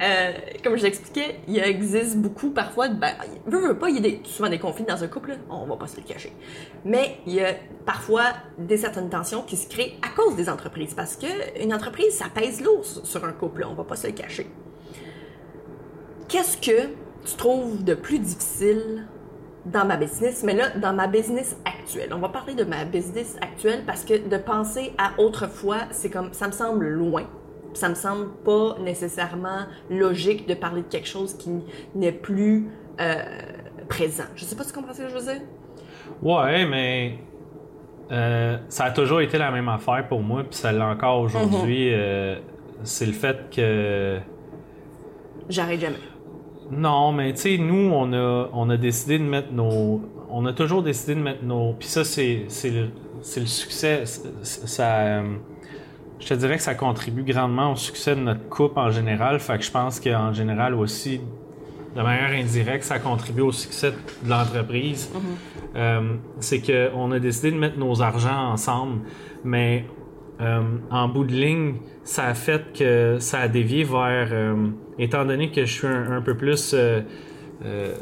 Euh, 0.00 0.32
comme 0.64 0.76
je 0.78 0.84
l'expliquais, 0.84 1.40
il 1.46 1.58
existe 1.58 2.16
beaucoup 2.16 2.50
parfois, 2.50 2.88
ben, 2.88 3.12
veux, 3.44 3.60
veux 3.60 3.78
pas, 3.78 3.90
il 3.90 3.96
y 3.96 3.98
a 3.98 4.00
des, 4.00 4.22
souvent 4.24 4.48
des 4.48 4.58
conflits 4.58 4.86
dans 4.86 5.04
un 5.04 5.08
couple, 5.08 5.32
là, 5.32 5.36
on 5.50 5.66
va 5.66 5.76
pas 5.76 5.86
se 5.88 5.98
le 5.98 6.02
cacher. 6.02 6.32
Mais 6.86 7.18
il 7.26 7.34
y 7.34 7.40
a 7.40 7.52
parfois 7.84 8.32
des 8.56 8.78
certaines 8.78 9.10
tensions 9.10 9.42
qui 9.42 9.58
se 9.58 9.68
créent 9.68 9.98
à 10.00 10.08
cause 10.16 10.36
des 10.36 10.48
entreprises, 10.48 10.94
parce 10.94 11.16
que 11.16 11.62
une 11.62 11.74
entreprise, 11.74 12.14
ça 12.14 12.26
pèse 12.34 12.62
lourd 12.62 12.82
sur 12.86 13.06
sur 13.06 13.24
un 13.26 13.32
couple, 13.32 13.60
là, 13.60 13.68
on 13.68 13.74
va 13.74 13.84
pas 13.84 13.96
se 13.96 14.06
le 14.06 14.14
cacher. 14.14 14.46
Qu'est-ce 16.30 16.56
que 16.56 16.88
tu 17.26 17.36
trouves 17.36 17.82
de 17.82 17.94
plus 17.94 18.20
difficile 18.20 19.06
dans 19.66 19.84
ma 19.84 19.96
business, 19.96 20.42
mais 20.44 20.54
là, 20.54 20.70
dans 20.70 20.92
ma 20.92 21.06
business 21.06 21.56
actuelle. 21.64 22.10
On 22.14 22.18
va 22.18 22.28
parler 22.28 22.54
de 22.54 22.64
ma 22.64 22.84
business 22.84 23.36
actuelle 23.42 23.82
parce 23.86 24.04
que 24.04 24.28
de 24.28 24.36
penser 24.36 24.92
à 24.96 25.20
autrefois, 25.20 25.78
c'est 25.90 26.08
comme, 26.08 26.32
ça 26.32 26.46
me 26.46 26.52
semble 26.52 26.88
loin. 26.88 27.24
Ça 27.74 27.88
me 27.88 27.94
semble 27.94 28.28
pas 28.44 28.76
nécessairement 28.80 29.66
logique 29.90 30.48
de 30.48 30.54
parler 30.54 30.82
de 30.82 30.86
quelque 30.86 31.08
chose 31.08 31.34
qui 31.34 31.50
n'est 31.94 32.12
plus 32.12 32.68
euh, 33.00 33.14
présent. 33.88 34.24
Je 34.34 34.44
sais 34.44 34.56
pas 34.56 34.62
si 34.62 34.72
tu 34.72 34.78
comprends 34.78 34.94
ce 34.94 35.02
que 35.02 35.08
je 35.08 35.14
veux 35.14 35.32
dire? 35.32 35.42
Ouais, 36.22 36.64
mais 36.64 37.18
euh, 38.10 38.56
ça 38.68 38.84
a 38.84 38.90
toujours 38.92 39.20
été 39.20 39.36
la 39.36 39.50
même 39.50 39.68
affaire 39.68 40.06
pour 40.08 40.20
moi, 40.20 40.42
puis 40.42 40.58
ça 40.58 40.72
l'est 40.72 40.80
encore 40.80 41.20
aujourd'hui. 41.20 41.92
euh, 41.92 42.36
c'est 42.82 43.06
le 43.06 43.12
fait 43.12 43.50
que. 43.54 44.18
J'arrête 45.48 45.80
jamais. 45.80 45.96
Non, 46.70 47.12
mais 47.12 47.32
tu 47.34 47.40
sais, 47.40 47.58
nous, 47.58 47.90
on 47.92 48.12
a, 48.12 48.48
on 48.52 48.70
a 48.70 48.76
décidé 48.76 49.18
de 49.18 49.24
mettre 49.24 49.52
nos. 49.52 50.00
On 50.30 50.46
a 50.46 50.52
toujours 50.52 50.82
décidé 50.82 51.14
de 51.16 51.20
mettre 51.20 51.42
nos. 51.44 51.72
Puis 51.74 51.88
ça, 51.88 52.04
c'est 52.04 52.44
c'est 52.48 52.70
le, 52.70 52.88
c'est 53.22 53.40
le 53.40 53.46
succès. 53.46 54.04
Ça. 54.42 54.98
euh, 55.00 55.22
je 56.20 56.26
te 56.28 56.34
dirais 56.34 56.56
que 56.56 56.62
ça 56.62 56.74
contribue 56.74 57.22
grandement 57.22 57.72
au 57.72 57.76
succès 57.76 58.14
de 58.14 58.20
notre 58.20 58.46
couple 58.48 58.78
en 58.78 58.90
général. 58.90 59.40
Fait 59.40 59.56
que 59.58 59.64
je 59.64 59.70
pense 59.70 59.98
qu'en 59.98 60.32
général 60.34 60.74
aussi, 60.74 61.20
de 61.96 62.02
manière 62.02 62.30
indirecte, 62.38 62.84
ça 62.84 62.98
contribue 62.98 63.40
au 63.40 63.52
succès 63.52 63.92
de 64.22 64.28
l'entreprise. 64.30 65.10
Euh, 65.76 66.14
c'est 66.38 66.60
qu'on 66.60 67.10
a 67.12 67.18
décidé 67.18 67.52
de 67.52 67.56
mettre 67.56 67.78
nos 67.78 68.02
argents 68.02 68.52
ensemble, 68.52 69.00
mais 69.44 69.86
euh, 70.40 70.60
en 70.90 71.08
bout 71.08 71.24
de 71.24 71.32
ligne, 71.32 71.74
ça 72.04 72.24
a 72.26 72.34
fait 72.34 72.62
que 72.76 73.16
ça 73.18 73.40
a 73.40 73.48
dévié 73.48 73.84
vers, 73.84 74.28
euh, 74.32 74.54
étant 74.98 75.24
donné 75.24 75.50
que 75.50 75.64
je 75.64 75.72
suis 75.72 75.86
un, 75.86 76.12
un 76.12 76.20
peu 76.22 76.36
plus, 76.36 76.72
euh, 76.74 77.00
euh, 77.64 77.94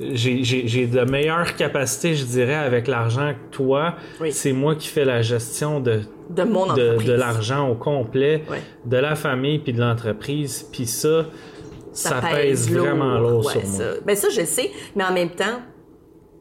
j'ai- 0.00 0.86
de 0.86 1.00
meilleures 1.10 1.54
capacités, 1.56 2.14
je 2.14 2.24
dirais, 2.24 2.54
avec 2.54 2.88
l'argent 2.88 3.32
que 3.34 3.54
toi. 3.56 3.96
Oui. 4.20 4.32
C'est 4.32 4.52
moi 4.52 4.74
qui 4.74 4.88
fais 4.88 5.04
la 5.04 5.22
gestion 5.22 5.80
de, 5.80 6.00
De 6.30 6.42
mon 6.44 6.66
de, 6.66 6.70
entreprise. 6.72 7.08
de 7.08 7.12
l'argent 7.14 7.68
au 7.68 7.74
complet, 7.74 8.42
de 8.84 8.96
la 8.96 9.14
famille 9.14 9.58
puis 9.58 9.72
de 9.72 9.80
l'entreprise. 9.80 10.66
Puis 10.72 10.86
ça, 10.86 11.26
ça, 11.92 12.20
pèse, 12.22 12.70
lourd. 12.72 12.86
vraiment 12.86 13.18
lourd 13.18 13.44
Ouais, 13.46 13.52
sur 13.52 13.62
moi. 13.62 13.78
ça. 13.78 13.84
Ben 14.06 14.16
ça, 14.16 14.28
je 14.30 14.44
sais, 14.44 14.70
mais 14.96 15.04
en 15.04 15.12
même 15.12 15.30
temps, 15.30 15.60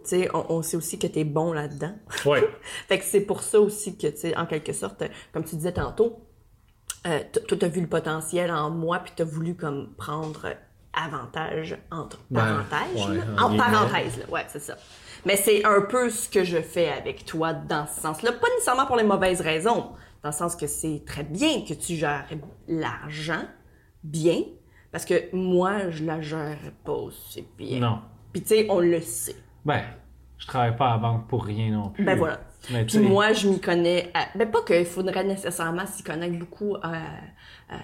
tu 0.04 0.10
sais, 0.10 0.30
on, 0.34 0.46
on 0.50 0.62
sait 0.62 0.78
aussi 0.78 0.98
que 1.00 1.08
t'es 1.08 1.24
bon 1.24 1.54
là-dedans. 1.54 1.94
Ouais. 2.26 2.44
Fait 2.88 3.00
que 3.00 3.06
c'est 3.06 3.22
pour 3.22 3.44
ça 3.44 3.60
aussi 3.60 3.98
que, 3.98 4.08
tu 4.08 4.18
sais, 4.18 4.38
en 4.38 4.46
quelque 4.46 4.74
sorte, 4.74 5.04
comme 5.34 5.44
tu 5.44 5.56
disais 5.56 5.74
tantôt, 5.74 6.20
euh, 7.08 7.20
t- 7.32 7.42
toi, 7.44 7.58
t'as 7.60 7.68
vu 7.68 7.82
le 7.82 7.88
potentiel 7.88 8.52
en 8.52 8.70
moi, 8.70 9.00
puis 9.00 9.14
t'as 9.16 9.24
voulu 9.24 9.56
comme 9.56 9.94
prendre 9.96 10.48
avantage 10.94 11.78
entre 11.90 12.20
parenthèses. 12.34 12.96
ouais, 13.10 13.20
en 13.40 13.56
parenthèse, 13.58 14.18
là. 14.20 14.26
ouais, 14.30 14.46
c'est 14.50 14.60
ça. 14.60 14.76
Mais 15.26 15.38
c'est 15.38 15.64
un 15.66 15.82
peu 15.82 16.10
ce 16.10 16.28
que 16.28 16.44
je 16.44 16.62
fais 16.62 16.90
avec 16.90 17.26
toi 17.26 17.54
dans 17.54 17.88
ce 17.88 18.02
sens-là. 18.02 18.32
Pas 18.34 18.48
nécessairement 18.56 18.86
pour 18.88 18.98
les 18.98 19.04
mauvaises 19.04 19.42
raisons, 19.42 19.92
dans 20.24 20.30
le 20.30 20.32
sens 20.36 20.56
que 20.56 20.68
c'est 20.68 21.04
très 21.06 21.24
bien 21.24 21.64
que 21.66 21.74
tu 21.74 21.96
gères 21.96 22.28
l'argent 22.68 23.44
bien, 24.04 24.42
parce 24.92 25.06
que 25.06 25.34
moi, 25.36 25.90
je 25.90 26.04
la 26.04 26.22
gère 26.22 26.58
pas 26.84 26.92
aussi 26.94 27.46
bien. 27.58 27.80
Non. 27.80 28.00
Puis 28.34 28.42
tu 28.42 28.48
sais, 28.50 28.68
on 28.70 28.80
le 28.80 29.00
sait. 29.02 29.36
Ben, 29.66 29.82
je 30.38 30.48
travaille 30.48 30.76
pas 30.76 30.88
à 30.88 30.92
la 30.92 30.98
banque 30.98 31.28
pour 31.28 31.46
rien 31.46 31.72
non 31.72 31.90
plus. 31.90 32.04
Ben 32.04 32.18
voilà. 32.18 32.40
Mais 32.72 32.86
Puis 32.86 33.00
moi, 33.00 33.34
je 33.34 33.48
m'y 33.48 33.60
connais. 33.60 34.12
à- 34.14 34.28
Ben 34.38 34.50
pas 34.50 34.62
qu'il 34.64 34.86
faudrait 34.86 35.24
nécessairement 35.24 35.86
s'y 35.88 36.04
connaître 36.04 36.38
beaucoup 36.38 36.76
euh, 36.76 36.80
euh, 37.74 37.76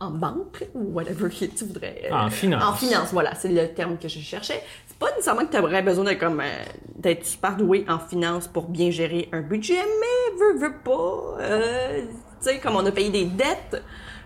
en, 0.00 0.10
banque 0.10 0.64
ou 0.74 0.92
whatever 0.92 1.28
que 1.30 1.46
tu 1.46 1.64
voudrais. 1.64 2.02
euh, 2.10 2.14
En 2.14 2.30
finance. 2.30 2.62
En 2.64 2.72
finance, 2.74 3.12
voilà, 3.12 3.34
c'est 3.34 3.48
le 3.48 3.68
terme 3.72 3.96
que 3.98 4.08
je 4.08 4.18
cherchais. 4.18 4.62
C'est 4.86 4.98
pas 4.98 5.10
nécessairement 5.12 5.46
que 5.46 5.52
tu 5.56 5.58
aurais 5.58 5.82
besoin 5.82 6.04
d'être 6.04 6.20
comme 6.20 6.42
d'être 6.96 7.24
super 7.24 7.56
doué 7.56 7.84
en 7.88 7.98
finance 7.98 8.46
pour 8.46 8.68
bien 8.68 8.90
gérer 8.90 9.28
un 9.32 9.40
budget, 9.40 9.74
mais 9.82 10.38
veux, 10.38 10.58
veux 10.58 10.76
pas. 10.84 11.40
euh, 11.40 12.02
tu 12.02 12.50
sais, 12.50 12.58
comme 12.60 12.76
on 12.76 12.84
a 12.84 12.92
payé 12.92 13.10
des 13.10 13.24
dettes. 13.24 13.82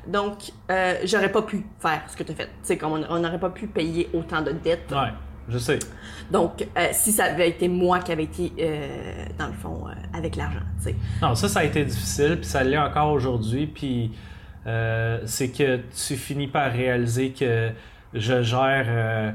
Donc, 0.06 0.52
euh, 0.70 0.94
j'aurais 1.04 1.30
pas 1.30 1.42
pu 1.42 1.64
faire 1.80 2.02
ce 2.08 2.16
que 2.16 2.22
tu 2.24 2.32
as 2.32 2.34
fait. 2.34 2.46
Tu 2.46 2.50
sais, 2.62 2.78
comme 2.78 2.92
on 2.92 3.04
on 3.10 3.18
n'aurait 3.20 3.38
pas 3.40 3.50
pu 3.50 3.66
payer 3.68 4.08
autant 4.12 4.42
de 4.42 4.52
dettes. 4.52 4.90
Ouais, 4.90 5.12
je 5.48 5.58
sais. 5.58 5.78
Donc, 6.30 6.66
euh, 6.76 6.88
si 6.92 7.12
ça 7.12 7.24
avait 7.24 7.48
été 7.48 7.68
moi 7.68 8.00
qui 8.00 8.12
avait 8.12 8.24
été, 8.24 8.52
euh, 8.58 9.24
dans 9.38 9.46
le 9.46 9.52
fond, 9.52 9.86
euh, 9.86 9.92
avec 10.16 10.36
l'argent, 10.36 10.60
tu 10.78 10.90
sais. 10.90 10.96
Non, 11.22 11.34
ça, 11.34 11.48
ça 11.48 11.60
a 11.60 11.64
été 11.64 11.84
difficile, 11.84 12.36
puis 12.36 12.46
ça 12.46 12.62
l'est 12.62 12.78
encore 12.78 13.12
aujourd'hui, 13.12 13.66
puis 13.66 14.12
c'est 15.24 15.50
que 15.50 15.78
tu 16.06 16.16
finis 16.16 16.48
par 16.48 16.70
réaliser 16.70 17.30
que 17.30 17.70
je 18.12 18.42
gère, 18.42 19.34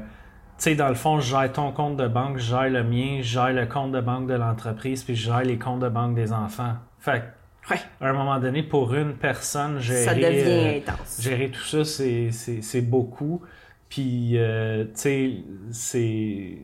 sais, 0.58 0.74
dans 0.76 0.88
le 0.88 0.94
fond, 0.94 1.18
je 1.18 1.30
gère 1.30 1.52
ton 1.52 1.72
compte 1.72 1.96
de 1.96 2.06
banque, 2.06 2.38
je 2.38 2.50
gère 2.50 2.70
le 2.70 2.84
mien, 2.84 3.18
je 3.18 3.32
gère 3.32 3.52
le 3.52 3.66
compte 3.66 3.90
de 3.90 4.00
banque 4.00 4.28
de 4.28 4.34
l'entreprise, 4.34 5.02
puis 5.02 5.16
je 5.16 5.26
gère 5.26 5.42
les 5.42 5.58
comptes 5.58 5.80
de 5.80 5.88
banque 5.88 6.14
des 6.14 6.32
enfants. 6.32 6.74
Fait 7.00 7.20
que, 7.20 7.24
Ouais, 7.70 7.78
à 8.00 8.08
un 8.10 8.12
moment 8.12 8.38
donné, 8.38 8.62
pour 8.62 8.94
une 8.94 9.14
personne, 9.14 9.78
gérer, 9.78 10.04
ça 10.04 10.14
devient 10.14 10.26
euh, 10.26 10.78
intense. 10.78 11.18
gérer 11.20 11.50
tout 11.50 11.62
ça, 11.62 11.84
c'est 11.84 12.82
beaucoup. 12.82 13.40
Puis, 13.88 14.32
euh, 14.38 14.84
tu 14.86 14.90
sais, 14.94 16.58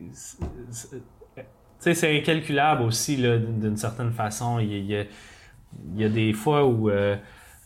c'est. 1.79 2.17
incalculable 2.17 2.83
aussi, 2.83 3.17
d'une 3.17 3.77
certaine 3.77 4.11
façon. 4.11 4.59
Il 4.59 4.67
y 4.85 4.95
a, 4.95 5.03
il 5.95 6.01
y 6.01 6.03
a- 6.05 6.09
des 6.09 6.33
fois 6.33 6.65
où 6.65 6.89
euh, 6.89 7.15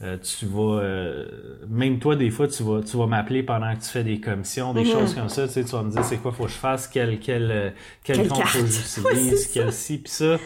euh, 0.01 0.17
tu 0.17 0.45
vas. 0.45 0.79
euh, 0.81 1.25
même 1.67 1.99
toi, 1.99 2.15
des 2.15 2.29
fois, 2.29 2.47
tu 2.47 2.63
vas, 2.63 2.81
tu 2.81 2.97
vas 2.97 3.07
m'appeler 3.07 3.43
pendant 3.43 3.73
que 3.75 3.81
tu 3.81 3.89
fais 3.89 4.03
des 4.03 4.19
commissions, 4.19 4.73
des 4.73 4.85
choses 4.85 5.15
comme 5.15 5.29
ça. 5.29 5.47
Tu 5.47 5.61
vas 5.63 5.83
me 5.83 5.91
dire 5.91 6.03
c'est 6.03 6.17
quoi 6.17 6.31
faut 6.31 6.45
que 6.45 6.51
je 6.51 6.55
fasse, 6.55 6.87
quel, 6.87 7.19
quel, 7.19 7.73
quel 8.03 8.17
Quelle 8.17 8.27
compte 8.27 8.45
faut 8.47 8.59
que 8.61 8.67
j'utilise, 8.67 9.47
quel 9.53 9.73
ci, 9.73 9.97
puis 9.97 10.11
ça. 10.11 10.37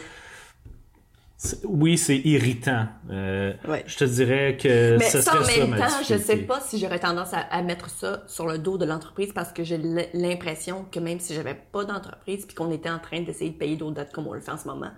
Oui, 1.64 1.96
c'est 1.96 2.18
irritant. 2.18 2.86
Euh, 3.10 3.54
Ouais. 3.66 3.82
Je 3.86 3.96
te 3.96 4.04
dirais 4.04 4.58
que 4.60 4.98
Mais 4.98 5.10
ce 5.10 5.22
ça, 5.22 5.38
en 5.40 5.42
serait 5.42 5.44
ça, 5.44 5.60
même 5.60 5.70
ma 5.70 5.78
temps, 5.78 5.98
je 6.02 6.18
sais 6.18 6.36
difficulté. 6.36 6.46
pas 6.46 6.60
si 6.60 6.78
j'aurais 6.78 6.98
tendance 6.98 7.32
à, 7.32 7.38
à 7.40 7.62
mettre 7.62 7.88
ça 7.88 8.22
sur 8.26 8.46
le 8.46 8.58
dos 8.58 8.76
de 8.76 8.84
l'entreprise 8.84 9.32
parce 9.32 9.50
que 9.52 9.64
j'ai 9.64 9.78
l'impression 10.12 10.84
que 10.92 11.00
même 11.00 11.18
si 11.18 11.32
j'avais 11.34 11.54
pas 11.54 11.84
d'entreprise 11.84 12.44
puis 12.44 12.54
qu'on 12.54 12.70
était 12.70 12.90
en 12.90 12.98
train 12.98 13.22
d'essayer 13.22 13.50
de 13.50 13.56
payer 13.56 13.76
d'autres 13.76 13.94
dettes 13.94 14.12
comme 14.12 14.26
on 14.26 14.34
le 14.34 14.40
fait 14.40 14.50
en 14.52 14.58
ce 14.58 14.68
moment, 14.68 14.90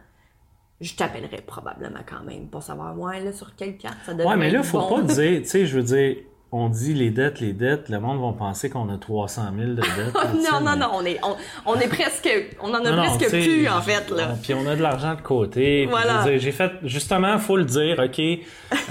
je 0.81 0.95
t'appellerais 0.97 1.43
probablement 1.47 2.01
quand 2.05 2.25
même 2.25 2.49
pour 2.49 2.63
savoir, 2.65 2.99
ouais, 2.99 3.21
là, 3.23 3.33
sur 3.33 3.55
quelle 3.55 3.77
carte 3.79 3.99
ça 4.05 4.13
devrait 4.15 4.27
Ouais, 4.33 4.37
mais 4.37 4.51
là, 4.51 4.65
faut 4.65 4.81
bon. 4.81 4.97
pas 4.97 5.03
dire, 5.15 5.43
tu 5.43 5.49
sais, 5.49 5.65
je 5.67 5.77
veux 5.79 5.85
dire, 5.85 6.17
on 6.54 6.68
dit 6.68 6.92
les 6.92 7.11
dettes, 7.11 7.40
les 7.40 7.54
dettes, 7.54 7.88
le 7.88 7.99
monde 7.99 8.21
va 8.21 8.32
penser 8.38 8.68
qu'on 8.68 8.88
a 8.90 8.99
300 8.99 9.42
000 9.56 9.71
de 9.71 9.75
dettes. 9.76 9.87
là, 10.14 10.32
non, 10.35 10.61
non, 10.61 10.71
mais- 10.73 10.76
non, 10.76 10.88
on 10.92 11.04
est, 11.04 11.18
on, 11.25 11.35
on 11.73 11.75
est 11.80 11.88
presque, 11.88 12.28
on 12.62 12.68
en 12.75 12.85
a 12.85 12.90
Non, 12.90 12.97
presque 13.04 13.30
plus, 13.30 13.66
en 13.68 13.80
fait, 13.80 14.11
là. 14.11 14.35
Puis 14.42 14.52
on 14.52 14.66
a 14.68 14.76
de 14.76 14.82
l'argent 14.82 15.14
de 15.14 15.23
côté. 15.23 15.87
Voilà. 15.88 16.37
J'ai 16.38 16.52
fait, 16.52 16.73
justement, 16.85 17.38
faut 17.38 17.56
le 17.56 17.64
dire, 17.64 17.99
OK, 18.04 18.21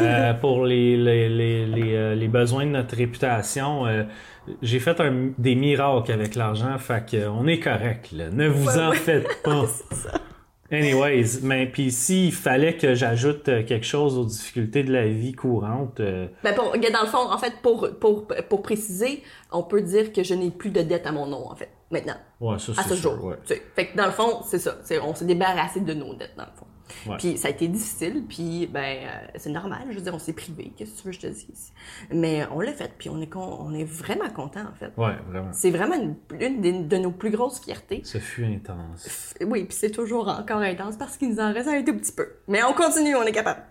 euh, 0.01 0.33
pour 0.41 0.65
les, 0.65 0.97
les, 0.97 1.29
les, 1.29 1.65
les, 1.67 1.95
euh, 1.95 2.15
les 2.15 2.27
besoins 2.27 2.65
de 2.65 2.71
notre 2.71 2.95
réputation, 2.97 3.85
euh, 3.85 4.03
j'ai 4.63 4.79
fait 4.79 4.99
un- 4.99 5.29
des 5.37 5.53
miracles 5.53 6.11
avec 6.11 6.33
l'argent, 6.33 6.75
fait 6.79 7.05
que, 7.11 7.17
euh, 7.17 7.29
on 7.29 7.45
est 7.45 7.59
correct, 7.59 8.11
là. 8.11 8.25
Ne 8.31 8.47
vous 8.47 8.67
Ouais, 8.69 8.81
en 8.83 8.89
ouais. 8.89 8.95
faites 8.95 9.27
pas. 9.43 9.65
Anyways, 10.71 11.39
mais 11.41 11.65
puis 11.67 11.91
s'il 11.91 12.31
fallait 12.31 12.77
que 12.77 12.95
j'ajoute 12.95 13.49
euh, 13.49 13.63
quelque 13.63 13.85
chose 13.85 14.17
aux 14.17 14.25
difficultés 14.25 14.83
de 14.83 14.93
la 14.93 15.05
vie 15.07 15.33
courante, 15.33 15.99
euh, 15.99 16.27
Ben 16.43 16.55
pour, 16.55 16.71
dans 16.71 17.01
le 17.01 17.07
fond, 17.07 17.29
en 17.29 17.37
fait, 17.37 17.53
pour, 17.61 17.89
pour, 17.99 18.27
pour 18.49 18.61
préciser, 18.61 19.21
on 19.51 19.63
peut 19.63 19.81
dire 19.81 20.13
que 20.13 20.23
je 20.23 20.33
n'ai 20.33 20.49
plus 20.49 20.69
de 20.69 20.81
dette 20.81 21.05
à 21.05 21.11
mon 21.11 21.27
nom, 21.27 21.49
en 21.51 21.55
fait, 21.55 21.69
maintenant. 21.91 22.15
ouais, 22.39 22.57
ça 22.59 22.71
À 22.77 22.83
c'est 22.83 22.89
ce 22.89 22.95
sûr, 22.95 23.15
jour. 23.17 23.25
ouais. 23.25 23.35
Fait 23.75 23.87
que 23.87 23.97
dans 23.97 24.05
le 24.05 24.11
fond, 24.11 24.41
c'est 24.45 24.59
ça. 24.59 24.77
C'est- 24.83 24.99
on 24.99 25.13
s'est 25.13 25.25
débarrassé 25.25 25.81
de 25.81 25.93
nos 25.93 26.13
dettes, 26.15 26.35
dans 26.37 26.45
le 26.45 26.51
fond. 26.57 26.65
Ouais. 27.07 27.17
Puis 27.17 27.38
ça 27.38 27.48
a 27.48 27.51
été 27.51 27.67
difficile, 27.67 28.24
puis 28.27 28.67
ben 28.67 28.81
euh, 28.81 29.27
c'est 29.36 29.50
normal. 29.50 29.81
Je 29.89 29.95
veux 29.95 30.01
dire, 30.01 30.13
on 30.13 30.19
s'est 30.19 30.33
privé. 30.33 30.74
Qu'est-ce 30.77 30.91
que 30.91 30.98
tu 30.98 31.03
veux 31.05 31.12
que 31.12 31.17
je 31.17 31.21
te 31.21 31.27
dise? 31.27 31.71
Mais 32.12 32.45
on 32.51 32.60
l'a 32.60 32.74
fait, 32.74 32.91
puis 32.98 33.10
on 33.10 33.21
est, 33.21 33.27
con- 33.27 33.57
on 33.60 33.74
est 33.74 33.83
vraiment 33.83 34.29
content, 34.29 34.62
en 34.62 34.75
fait. 34.77 34.91
Ouais, 34.98 35.15
vraiment. 35.29 35.51
C'est 35.53 35.71
vraiment 35.71 35.95
une, 35.95 36.15
une 36.39 36.88
de 36.88 36.98
nos 36.98 37.12
plus 37.12 37.31
grosses 37.31 37.60
fiertés. 37.60 38.01
Ce 38.03 38.17
fut 38.17 38.45
intense. 38.45 39.36
Oui, 39.45 39.63
puis 39.65 39.77
c'est 39.77 39.91
toujours 39.91 40.27
encore 40.27 40.62
intense 40.62 40.98
parce 40.98 41.17
qu'il 41.17 41.29
nous 41.29 41.39
en 41.39 41.53
reste 41.53 41.67
un 41.69 41.83
tout 41.83 41.95
petit 41.95 42.12
peu. 42.12 42.27
Mais 42.48 42.63
on 42.63 42.74
continue, 42.74 43.15
on 43.15 43.24
est 43.24 43.31
capable. 43.31 43.63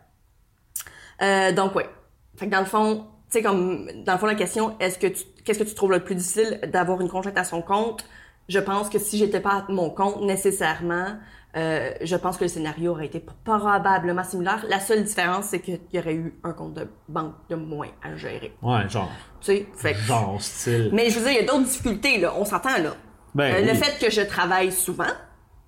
Euh, 1.22 1.52
donc, 1.52 1.74
ouais. 1.74 1.88
Fait 2.36 2.46
que 2.46 2.50
dans 2.50 2.60
le 2.60 2.66
fond, 2.66 3.06
tu 3.30 3.38
sais, 3.38 3.42
comme, 3.42 3.86
dans 4.04 4.12
le 4.14 4.18
fond, 4.18 4.26
la 4.26 4.34
question, 4.34 4.76
est-ce 4.80 4.98
que 4.98 5.06
tu, 5.06 5.22
qu'est-ce 5.44 5.58
que 5.58 5.64
tu 5.64 5.74
trouves 5.74 5.92
le 5.92 6.00
plus 6.02 6.14
difficile 6.14 6.60
d'avoir 6.72 7.00
une 7.00 7.08
conjointe 7.08 7.36
à 7.36 7.44
son 7.44 7.62
compte? 7.62 8.04
Je 8.48 8.58
pense 8.58 8.88
que 8.88 8.98
si 8.98 9.18
j'étais 9.18 9.40
pas 9.40 9.64
à 9.68 9.72
mon 9.72 9.90
compte, 9.90 10.22
nécessairement, 10.22 11.16
euh, 11.56 11.90
je 12.02 12.16
pense 12.16 12.36
que 12.36 12.44
le 12.44 12.48
scénario 12.48 12.92
aurait 12.92 13.06
été 13.06 13.24
probablement 13.44 14.22
similaire. 14.24 14.64
La 14.68 14.78
seule 14.80 15.02
différence, 15.04 15.46
c'est 15.46 15.60
qu'il 15.60 15.80
y 15.92 15.98
aurait 15.98 16.14
eu 16.14 16.38
un 16.44 16.52
compte 16.52 16.74
de 16.74 16.86
banque 17.08 17.34
de 17.48 17.56
moins 17.56 17.88
à 18.02 18.16
gérer. 18.16 18.54
Ouais, 18.62 18.88
genre. 18.88 19.10
Tu 19.40 19.46
sais, 19.46 19.66
fait 19.76 19.94
Genre 19.94 20.40
style. 20.40 20.90
Mais 20.92 21.10
je 21.10 21.18
veux 21.18 21.24
dire, 21.28 21.32
il 21.40 21.44
y 21.46 21.48
a 21.48 21.50
d'autres 21.52 21.64
difficultés, 21.64 22.18
là. 22.18 22.34
On 22.36 22.44
s'entend, 22.44 22.78
là. 22.78 22.94
Ben, 23.34 23.54
Euh, 23.54 23.60
Le 23.72 23.74
fait 23.74 23.98
que 24.04 24.10
je 24.12 24.20
travaille 24.22 24.70
souvent, 24.72 25.12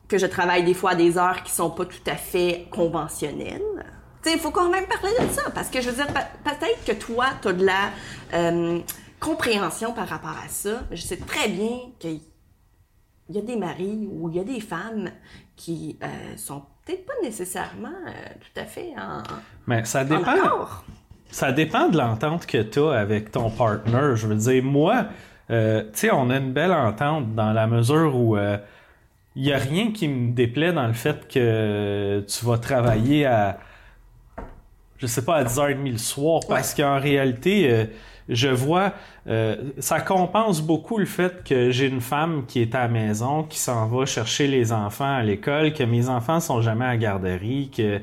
que 0.08 0.18
je 0.18 0.26
travaille 0.26 0.62
des 0.64 0.74
fois 0.74 0.90
à 0.90 0.94
des 0.94 1.18
heures 1.18 1.42
qui 1.42 1.52
sont 1.52 1.70
pas 1.70 1.84
tout 1.84 1.96
à 2.06 2.14
fait 2.16 2.66
conventionnelles. 2.70 3.62
Tu 4.22 4.30
sais, 4.30 4.36
il 4.36 4.40
faut 4.40 4.50
quand 4.52 4.68
même 4.70 4.86
parler 4.86 5.12
de 5.26 5.32
ça, 5.32 5.50
parce 5.50 5.68
que 5.68 5.80
je 5.80 5.90
veux 5.90 5.96
dire, 5.96 6.06
pe- 6.06 6.48
peut-être 6.50 6.84
que 6.84 6.92
toi, 6.92 7.26
tu 7.42 7.48
as 7.48 7.52
de 7.54 7.64
la 7.66 7.90
euh, 8.34 8.78
compréhension 9.18 9.92
par 9.92 10.06
rapport 10.06 10.36
à 10.44 10.48
ça. 10.48 10.82
Je 10.92 11.02
sais 11.02 11.16
très 11.16 11.48
bien 11.48 11.76
qu'il 11.98 12.20
y 13.30 13.38
a 13.38 13.42
des 13.42 13.56
maris 13.56 14.08
ou 14.12 14.28
il 14.28 14.36
y 14.36 14.40
a 14.40 14.44
des 14.44 14.60
femmes 14.60 15.10
qui 15.56 15.98
euh, 16.02 16.06
sont 16.36 16.62
peut-être 16.84 17.06
pas 17.06 17.12
nécessairement 17.22 17.88
euh, 17.88 18.10
tout 18.40 18.60
à 18.60 18.64
fait 18.64 18.92
en, 18.98 19.22
Mais 19.66 19.84
ça 19.84 20.02
en 20.02 20.04
dépend. 20.04 20.22
accord. 20.30 20.84
Ça 21.30 21.52
dépend 21.52 21.88
de 21.88 21.96
l'entente 21.96 22.46
que 22.46 22.62
tu 22.62 22.80
as 22.80 22.92
avec 23.00 23.30
ton 23.30 23.50
partner. 23.50 24.16
Je 24.16 24.26
veux 24.26 24.34
dire, 24.34 24.62
moi, 24.62 25.06
euh, 25.50 25.82
tu 25.92 26.00
sais, 26.00 26.10
on 26.12 26.28
a 26.30 26.36
une 26.36 26.52
belle 26.52 26.72
entente 26.72 27.34
dans 27.34 27.52
la 27.52 27.66
mesure 27.66 28.14
où 28.16 28.36
il 29.34 29.42
n'y 29.42 29.52
a 29.52 29.58
rien 29.58 29.92
qui 29.92 30.08
me 30.08 30.32
déplaît 30.32 30.72
dans 30.72 30.86
le 30.86 30.92
fait 30.92 31.26
que 31.28 32.24
tu 32.28 32.44
vas 32.44 32.58
travailler 32.58 33.24
à, 33.24 33.58
je 34.98 35.06
sais 35.06 35.24
pas, 35.24 35.36
à 35.36 35.44
10h30 35.44 35.90
le 35.90 35.98
soir, 35.98 36.40
parce 36.48 36.74
qu'en 36.74 37.00
réalité, 37.00 37.70
euh, 37.70 37.86
je 38.28 38.48
vois, 38.48 38.92
euh, 39.26 39.56
ça 39.78 40.00
compense 40.00 40.60
beaucoup 40.60 40.98
le 40.98 41.06
fait 41.06 41.44
que 41.44 41.70
j'ai 41.70 41.86
une 41.86 42.00
femme 42.00 42.44
qui 42.46 42.60
est 42.60 42.74
à 42.74 42.82
la 42.82 42.88
maison, 42.88 43.42
qui 43.44 43.58
s'en 43.58 43.86
va 43.86 44.06
chercher 44.06 44.46
les 44.46 44.72
enfants 44.72 45.14
à 45.14 45.22
l'école, 45.22 45.72
que 45.72 45.84
mes 45.84 46.08
enfants 46.08 46.40
sont 46.40 46.60
jamais 46.60 46.84
à 46.84 46.88
la 46.88 46.96
garderie, 46.96 47.70
que 47.74 48.00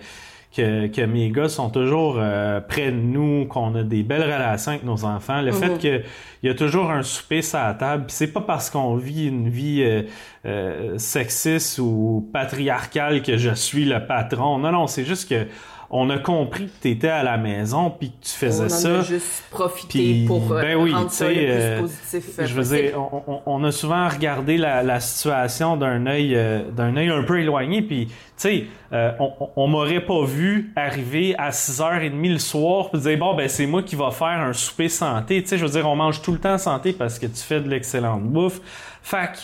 que, 0.55 0.87
que 0.87 1.01
mes 1.01 1.29
gars 1.29 1.47
sont 1.47 1.69
toujours 1.69 2.15
euh, 2.17 2.59
près 2.59 2.91
de 2.91 2.97
nous, 2.97 3.45
qu'on 3.45 3.75
a 3.75 3.83
des 3.83 4.03
belles 4.03 4.23
relations 4.23 4.71
avec 4.71 4.83
nos 4.83 5.05
enfants. 5.05 5.41
Le 5.41 5.51
fait 5.51 5.77
que 5.77 6.01
il 6.41 6.47
y 6.47 6.49
a 6.49 6.55
toujours 6.55 6.89
un 6.89 7.03
souper 7.03 7.41
sur 7.41 7.59
la 7.59 7.73
table, 7.73 8.05
c'est 8.07 8.31
pas 8.33 8.41
parce 8.41 8.69
qu'on 8.69 8.95
vit 8.95 9.27
une 9.27 9.49
vie 9.49 9.83
euh, 9.83 10.03
euh, 10.45 10.97
sexiste 10.97 11.79
ou 11.79 12.27
patriarcale 12.33 13.21
que 13.21 13.37
je 13.37 13.53
suis 13.53 13.85
le 13.85 14.05
patron. 14.05 14.57
Non, 14.57 14.71
non, 14.71 14.87
c'est 14.87 15.05
juste 15.05 15.29
que 15.29 15.45
on 15.91 16.09
a 16.11 16.19
compris 16.19 16.67
que 16.67 16.81
tu 16.83 16.89
étais 16.89 17.07
à 17.09 17.23
la 17.23 17.37
maison 17.37 17.89
puis 17.89 18.09
que 18.11 18.23
tu 18.25 18.31
On 18.33 18.37
faisais 18.47 18.65
en 18.65 18.69
ça. 18.69 18.99
a 18.99 19.01
juste 19.01 19.43
profité 19.49 20.23
pour 20.27 20.51
euh, 20.51 20.61
ben 20.61 20.75
oui, 20.77 20.93
rendre 20.93 21.09
tu 21.09 21.15
ça 21.15 21.27
le 21.29 21.33
sais, 21.33 21.39
plus 21.41 21.49
euh, 21.51 21.81
positif 21.81 22.25
euh, 22.39 22.45
Je 22.45 22.53
veux 22.53 22.77
dire, 22.77 22.99
on, 23.11 23.23
on- 23.27 23.41
on 23.45 23.63
a 23.63 23.71
souvent 23.71 24.07
regardé 24.07 24.57
la, 24.57 24.83
la 24.83 24.99
situation 24.99 25.77
d'un 25.77 26.05
œil 26.05 26.35
euh, 26.35 26.69
d'un 26.69 26.95
œil 26.95 27.09
un 27.09 27.23
peu 27.23 27.39
éloigné, 27.39 27.81
puis 27.81 28.05
tu 28.07 28.13
sais, 28.37 28.65
euh, 28.93 29.11
on, 29.19 29.33
on- 29.39 29.49
on 29.55 29.67
m'aurait 29.67 30.05
pas 30.05 30.23
vu 30.25 30.71
arriver 30.75 31.33
à 31.37 31.49
6h30 31.49 32.33
le 32.33 32.37
soir 32.39 32.91
puis 32.91 33.01
dire 33.01 33.17
bon 33.17 33.35
ben 33.35 33.49
c'est 33.49 33.65
moi 33.65 33.81
qui 33.81 33.95
va 33.95 34.11
faire 34.11 34.27
un 34.27 34.53
souper 34.53 34.89
santé, 34.89 35.41
tu 35.41 35.49
sais, 35.49 35.57
je 35.57 35.65
veux 35.65 35.71
dire 35.71 35.89
on 35.89 35.95
mange 35.95 36.21
tout 36.21 36.31
le 36.31 36.39
temps 36.39 36.57
santé 36.59 36.93
parce 36.93 37.17
que 37.17 37.25
tu 37.25 37.41
fais 37.41 37.61
de 37.61 37.67
l'excellente 37.69 38.23
bouffe. 38.23 38.61
Fait 39.01 39.31
que, 39.33 39.37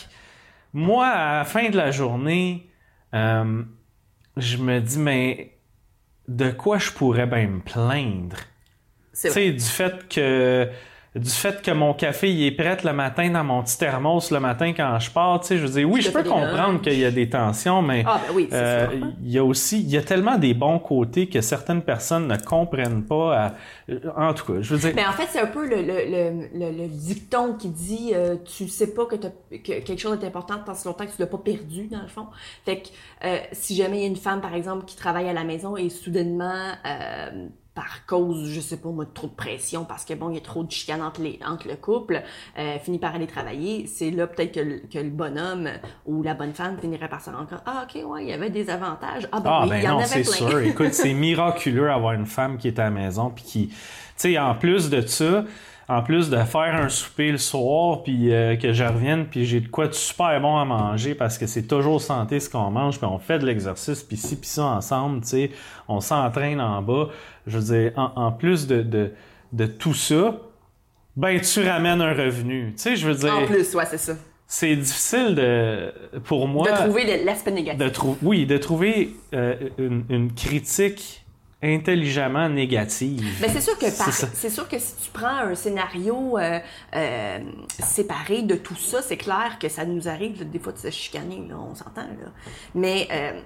moi 0.73 1.07
à 1.07 1.37
la 1.39 1.43
fin 1.45 1.69
de 1.69 1.75
la 1.77 1.89
journée, 1.89 2.69
euh, 3.15 3.63
je 4.37 4.57
me 4.57 4.79
dis 4.79 4.99
mais 4.99 5.54
de 6.27 6.51
quoi 6.51 6.77
je 6.77 6.91
pourrais 6.91 7.27
bien 7.27 7.47
me 7.47 7.59
plaindre? 7.61 8.37
C'est 9.13 9.29
Tu 9.29 9.33
vrai. 9.33 9.41
sais, 9.41 9.53
du 9.53 9.65
fait 9.65 10.07
que 10.09 10.69
du 11.15 11.29
fait 11.29 11.61
que 11.61 11.71
mon 11.71 11.93
café 11.93 12.29
il 12.31 12.45
est 12.45 12.51
prêt 12.51 12.77
le 12.83 12.91
matin 12.93 13.29
dans 13.29 13.43
mon 13.43 13.63
petit 13.63 13.77
thermos 13.77 14.31
le 14.31 14.39
matin 14.41 14.73
quand 14.73 14.99
je 14.99 15.09
pars, 15.11 15.39
tu 15.39 15.47
sais, 15.47 15.57
je 15.57 15.65
veux 15.65 15.71
dire, 15.79 15.89
oui, 15.89 16.01
je 16.01 16.11
peux 16.11 16.23
comprendre 16.23 16.81
qu'il 16.81 16.99
y 16.99 17.05
a 17.05 17.11
des 17.11 17.29
tensions, 17.29 17.81
mais 17.81 18.03
Ah, 18.05 18.19
ben 18.27 18.33
oui, 18.35 18.49
euh, 18.51 18.87
il 19.23 19.31
y 19.31 19.37
a 19.37 19.43
aussi, 19.45 19.79
il 19.81 19.89
y 19.89 19.97
a 19.97 20.01
tellement 20.01 20.37
des 20.37 20.53
bons 20.53 20.77
côtés 20.79 21.27
que 21.29 21.39
certaines 21.41 21.81
personnes 21.83 22.27
ne 22.27 22.35
comprennent 22.37 23.03
pas. 23.05 23.37
à- 23.37 23.53
en 24.17 24.33
tout 24.33 24.45
cas, 24.53 24.61
je 24.61 24.75
veux 24.75 24.79
dire, 24.79 24.93
Mais 24.95 25.05
en 25.05 25.11
fait, 25.13 25.27
c'est 25.29 25.39
un 25.39 25.45
peu 25.47 25.65
le, 25.67 25.77
le, 25.77 25.83
le, 25.83 26.47
le, 26.53 26.77
le 26.83 26.87
dicton 26.87 27.53
qui 27.53 27.69
dit 27.69 28.11
euh, 28.13 28.35
tu 28.43 28.67
sais 28.67 28.93
pas 28.93 29.05
que, 29.05 29.15
que 29.15 29.57
quelque 29.57 29.97
chose 29.97 30.17
est 30.21 30.25
important 30.27 30.55
tant 30.65 30.73
si 30.73 30.85
longtemps 30.87 31.05
que 31.05 31.11
tu 31.11 31.19
l'as 31.21 31.27
pas 31.27 31.37
perdu, 31.37 31.87
dans 31.87 32.01
le 32.01 32.07
fond. 32.07 32.27
Fait 32.65 32.81
que 32.81 32.87
euh, 33.25 33.37
si 33.53 33.75
jamais 33.75 33.97
il 33.99 34.01
y 34.01 34.03
a 34.05 34.07
une 34.07 34.15
femme, 34.15 34.41
par 34.41 34.53
exemple, 34.53 34.85
qui 34.85 34.95
travaille 34.95 35.29
à 35.29 35.33
la 35.33 35.43
maison 35.43 35.77
et 35.77 35.89
soudainement, 35.89 36.71
euh, 36.85 37.47
par 37.75 38.05
cause, 38.07 38.49
je 38.49 38.61
sais 38.61 38.77
pas 38.77 38.89
moi, 38.89 39.05
de 39.05 39.09
trop 39.11 39.27
de 39.27 39.33
pression, 39.33 39.85
parce 39.85 40.05
que 40.05 40.13
bon, 40.13 40.29
il 40.29 40.35
y 40.35 40.37
a 40.37 40.41
trop 40.41 40.63
de 40.63 40.71
chicane 40.71 41.01
entre, 41.01 41.21
les, 41.21 41.37
entre 41.45 41.67
le 41.67 41.75
couple, 41.75 42.23
euh, 42.57 42.79
finit 42.79 42.99
par 42.99 43.13
aller 43.13 43.27
travailler, 43.27 43.85
c'est 43.85 44.11
là 44.11 44.27
peut-être 44.27 44.53
que, 44.53 44.59
le- 44.61 44.79
que 44.91 44.97
le 44.97 45.09
bonhomme 45.09 45.67
ou 46.05 46.23
la 46.23 46.33
bonne 46.33 46.53
femme 46.53 46.77
finirait 46.79 47.09
par 47.09 47.21
se 47.21 47.29
rendre 47.29 47.47
compte 47.49 47.59
Ah, 47.65 47.85
ok, 47.85 48.01
ouais, 48.09 48.23
il 48.23 48.29
y 48.29 48.33
avait 48.33 48.49
des 48.49 48.69
avantages. 48.69 49.27
Ah, 49.31 49.41
ben 49.41 49.49
Ah 49.53 49.63
oui, 49.63 49.69
ben 49.71 49.77
il 49.77 49.83
y 49.83 49.87
en 49.89 49.93
non, 49.95 49.99
avait 49.99 50.23
plein. 50.23 50.23
sûr. 50.23 50.59
Écoute, 50.61 50.93
c'est 50.93 51.13
miraculeux 51.13 51.91
avoir 51.91 52.13
une 52.13 52.25
femme 52.25 52.57
qui 52.57 52.67
est 52.69 52.79
à 52.79 52.85
la 52.85 52.91
maison 52.91 53.29
puis 53.29 53.43
qui, 53.43 53.67
tu 53.67 53.75
sais, 54.15 54.39
en 54.39 54.55
plus 54.55 54.89
de 54.89 55.01
ça, 55.05 55.43
en 55.87 56.01
plus 56.01 56.29
de 56.29 56.37
faire 56.37 56.75
un 56.75 56.89
souper 56.89 57.31
le 57.31 57.37
soir 57.37 58.01
puis 58.03 58.33
euh, 58.33 58.55
que 58.55 58.73
je 58.73 58.83
revienne 58.83 59.25
puis 59.25 59.45
j'ai 59.45 59.59
de 59.61 59.67
quoi 59.67 59.87
de 59.87 59.93
super 59.93 60.39
bon 60.41 60.57
à 60.57 60.65
manger 60.65 61.13
parce 61.15 61.37
que 61.37 61.45
c'est 61.45 61.67
toujours 61.67 62.01
santé 62.01 62.39
ce 62.39 62.49
qu'on 62.49 62.71
mange 62.71 62.97
puis 62.97 63.05
on 63.05 63.19
fait 63.19 63.37
de 63.39 63.45
l'exercice 63.45 64.01
puis 64.03 64.17
ci 64.17 64.35
puis 64.35 64.49
ça 64.49 64.63
ensemble, 64.65 65.21
tu 65.21 65.27
sais, 65.27 65.51
on 65.87 65.99
s'entraîne 66.01 66.59
en 66.59 66.81
bas. 66.81 67.09
Je 67.47 67.59
veux 67.59 67.75
dire, 67.75 67.91
en, 67.97 68.11
en 68.15 68.31
plus 68.31 68.65
de, 68.67 68.81
de 68.81 69.11
de 69.53 69.65
tout 69.67 69.93
ça, 69.93 70.37
ben 71.15 71.39
tu 71.39 71.61
ramènes 71.67 72.01
un 72.01 72.13
revenu. 72.13 72.73
Tu 72.75 72.81
sais, 72.81 72.95
je 72.95 73.07
veux 73.07 73.15
dire, 73.15 73.33
En 73.37 73.45
plus, 73.45 73.73
ouais, 73.75 73.85
c'est 73.85 73.97
ça. 73.99 74.13
c'est 74.47 74.75
difficile 74.75 75.35
de 75.35 75.93
pour 76.25 76.47
moi 76.47 76.69
De 76.69 76.75
trouver 76.75 77.23
l'aspect 77.23 77.51
négatif. 77.51 77.79
de 77.79 77.89
trou- 77.89 78.17
oui, 78.23 78.45
de 78.45 78.57
trouver 78.57 79.15
euh, 79.33 79.55
une, 79.77 80.03
une 80.09 80.33
critique 80.33 81.24
intelligemment 81.65 82.47
négative. 82.49 83.39
Ben 83.41 83.49
c'est 83.49 83.61
sûr 83.61 83.77
que 83.77 83.85
C'est 83.87 84.49
sûr 84.49 84.67
que 84.67 84.77
si 84.79 84.95
tu 84.97 85.09
prends 85.11 85.37
un 85.37 85.55
scénario 85.55 86.37
euh, 86.37 86.59
euh, 86.95 87.39
séparé 87.79 88.43
de 88.43 88.55
tout 88.55 88.75
ça, 88.75 89.01
c'est 89.01 89.17
clair 89.17 89.57
que 89.59 89.67
ça 89.69 89.85
nous 89.85 90.07
arrive 90.07 90.49
des 90.49 90.59
fois 90.59 90.73
de 90.73 90.77
se 90.77 90.89
chicaner, 90.91 91.45
là, 91.49 91.55
on 91.59 91.75
s'entend 91.75 92.01
là. 92.01 92.31
Mais 92.73 93.07
euh, 93.11 93.41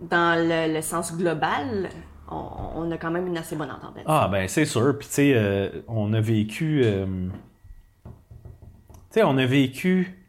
dans 0.00 0.38
le, 0.38 0.74
le 0.74 0.82
sens 0.82 1.16
global, 1.16 1.88
on, 2.30 2.48
on 2.76 2.90
a 2.90 2.98
quand 2.98 3.10
même 3.10 3.26
une 3.26 3.38
assez 3.38 3.56
bonne 3.56 3.70
entente. 3.70 3.96
Ah 4.06 4.28
ben 4.30 4.48
c'est 4.48 4.64
sûr. 4.64 4.98
Puis 4.98 5.08
tu 5.08 5.14
sais, 5.14 5.72
on 5.88 6.12
a 6.12 6.20
vécu, 6.20 6.82
tu 6.84 7.30
sais, 9.10 9.22
on 9.22 9.38
a 9.38 9.46
vécu 9.46 10.21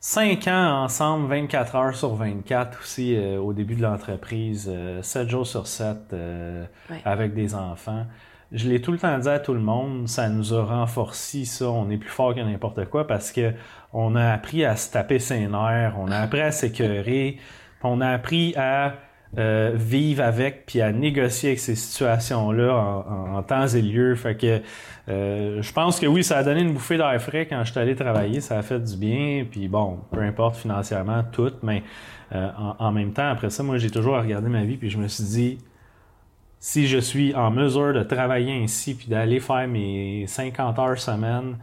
5 0.00 0.46
ans 0.46 0.84
ensemble, 0.84 1.28
24 1.28 1.74
heures 1.74 1.94
sur 1.96 2.14
24 2.14 2.78
aussi 2.80 3.16
euh, 3.16 3.40
au 3.40 3.52
début 3.52 3.74
de 3.74 3.82
l'entreprise, 3.82 4.70
euh, 4.72 5.02
7 5.02 5.28
jours 5.28 5.46
sur 5.46 5.66
7 5.66 6.12
euh, 6.12 6.64
Ouais. 6.88 7.00
avec 7.04 7.34
des 7.34 7.54
enfants. 7.54 8.06
Je 8.52 8.68
l'ai 8.68 8.80
tout 8.80 8.92
le 8.92 8.98
temps 8.98 9.18
dit 9.18 9.28
à 9.28 9.40
tout 9.40 9.52
le 9.54 9.60
monde, 9.60 10.08
ça 10.08 10.28
nous 10.28 10.54
a 10.54 10.64
renforci 10.64 11.44
ça, 11.46 11.68
on 11.68 11.90
est 11.90 11.98
plus 11.98 12.08
fort 12.08 12.34
que 12.34 12.40
n'importe 12.40 12.84
quoi 12.86 13.06
parce 13.06 13.32
que 13.32 13.52
on 13.92 14.14
a 14.16 14.32
appris 14.32 14.64
à 14.64 14.76
se 14.76 14.90
taper 14.92 15.18
ses 15.18 15.46
nerfs, 15.48 15.94
on 15.98 16.10
a 16.10 16.18
appris 16.18 16.40
à 16.40 16.50
s'écœurer, 16.52 17.38
on 17.82 18.00
a 18.00 18.08
appris 18.08 18.54
à 18.56 18.94
euh, 19.36 19.72
vivre 19.74 20.24
avec 20.24 20.64
puis 20.64 20.80
à 20.80 20.90
négocier 20.90 21.50
avec 21.50 21.58
ces 21.58 21.74
situations-là 21.74 22.72
en, 22.74 23.42
temps 23.42 23.66
et 23.66 23.82
lieu. 23.82 24.14
Fait 24.14 24.34
que 24.34 24.62
euh, 25.10 25.60
je 25.60 25.72
pense 25.72 26.00
que 26.00 26.06
oui, 26.06 26.24
ça 26.24 26.38
a 26.38 26.42
donné 26.42 26.62
une 26.62 26.72
bouffée 26.72 26.96
d'air 26.96 27.20
frais 27.20 27.46
quand 27.46 27.62
je 27.62 27.70
suis 27.70 27.78
allé 27.78 27.94
travailler, 27.94 28.40
ça 28.40 28.56
a 28.58 28.62
fait 28.62 28.80
du 28.80 28.96
bien, 28.96 29.44
puis 29.48 29.68
bon, 29.68 29.98
peu 30.10 30.20
importe 30.20 30.56
financièrement, 30.56 31.24
tout, 31.30 31.52
mais 31.62 31.82
euh, 32.32 32.48
en, 32.56 32.86
en 32.86 32.90
même 32.90 33.12
temps, 33.12 33.28
après 33.28 33.50
ça, 33.50 33.62
moi 33.62 33.76
j'ai 33.76 33.90
toujours 33.90 34.16
regardé 34.16 34.48
ma 34.48 34.64
vie 34.64 34.78
puis 34.78 34.88
je 34.88 34.96
me 34.96 35.08
suis 35.08 35.24
dit 35.24 35.58
si 36.58 36.86
je 36.86 36.98
suis 36.98 37.34
en 37.34 37.50
mesure 37.50 37.92
de 37.92 38.02
travailler 38.04 38.52
ainsi 38.52 38.94
puis 38.94 39.08
d'aller 39.08 39.40
faire 39.40 39.68
mes 39.68 40.26
50 40.26 40.78
heures 40.78 40.98
semaine 40.98 41.58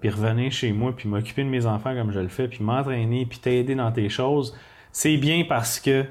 puis 0.00 0.10
revenir 0.10 0.52
chez 0.52 0.72
moi 0.72 0.94
puis 0.94 1.08
m'occuper 1.08 1.44
de 1.44 1.48
mes 1.48 1.64
enfants 1.64 1.94
comme 1.94 2.12
je 2.12 2.20
le 2.20 2.28
fais 2.28 2.46
puis 2.48 2.62
m'entraîner 2.62 3.24
puis 3.24 3.38
t'aider 3.38 3.74
dans 3.74 3.90
tes 3.90 4.08
choses 4.08 4.56
c'est 4.92 5.16
bien 5.16 5.44
parce 5.48 5.78
que 5.80 6.04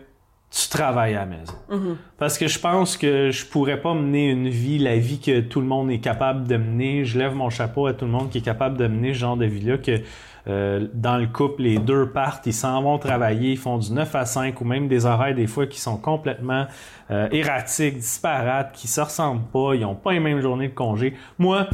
tu 0.51 0.67
travailles 0.69 1.15
à 1.15 1.19
la 1.19 1.25
maison. 1.25 1.53
Mm-hmm. 1.69 1.95
Parce 2.17 2.37
que 2.37 2.47
je 2.47 2.59
pense 2.59 2.97
que 2.97 3.29
je 3.29 3.45
pourrais 3.45 3.81
pas 3.81 3.93
mener 3.93 4.29
une 4.29 4.49
vie, 4.49 4.79
la 4.79 4.97
vie 4.97 5.19
que 5.19 5.41
tout 5.41 5.61
le 5.61 5.67
monde 5.67 5.91
est 5.91 5.99
capable 5.99 6.47
de 6.47 6.57
mener. 6.57 7.05
Je 7.05 7.19
lève 7.19 7.35
mon 7.35 7.49
chapeau 7.49 7.85
à 7.85 7.93
tout 7.93 8.05
le 8.05 8.11
monde 8.11 8.29
qui 8.29 8.39
est 8.39 8.43
capable 8.43 8.77
de 8.77 8.87
mener 8.87 9.13
ce 9.13 9.19
genre 9.19 9.37
de 9.37 9.45
vie-là, 9.45 9.77
que 9.77 10.01
euh, 10.47 10.87
dans 10.93 11.17
le 11.17 11.27
couple, 11.27 11.63
les 11.63 11.77
deux 11.77 12.09
partent, 12.09 12.47
ils 12.47 12.53
s'en 12.53 12.81
vont 12.81 12.97
travailler, 12.97 13.51
ils 13.51 13.57
font 13.57 13.77
du 13.77 13.91
9 13.91 14.15
à 14.15 14.25
5 14.25 14.59
ou 14.61 14.65
même 14.65 14.87
des 14.87 15.05
horaires 15.05 15.35
des 15.35 15.45
fois 15.45 15.67
qui 15.67 15.79
sont 15.79 15.97
complètement 15.97 16.65
euh, 17.11 17.27
erratiques, 17.31 17.97
disparates, 17.97 18.71
qui 18.73 18.87
se 18.87 19.01
ressemblent 19.01 19.47
pas, 19.51 19.75
ils 19.75 19.85
ont 19.85 19.95
pas 19.95 20.13
les 20.13 20.19
mêmes 20.19 20.41
journées 20.41 20.69
de 20.69 20.73
congé. 20.73 21.13
Moi, 21.37 21.67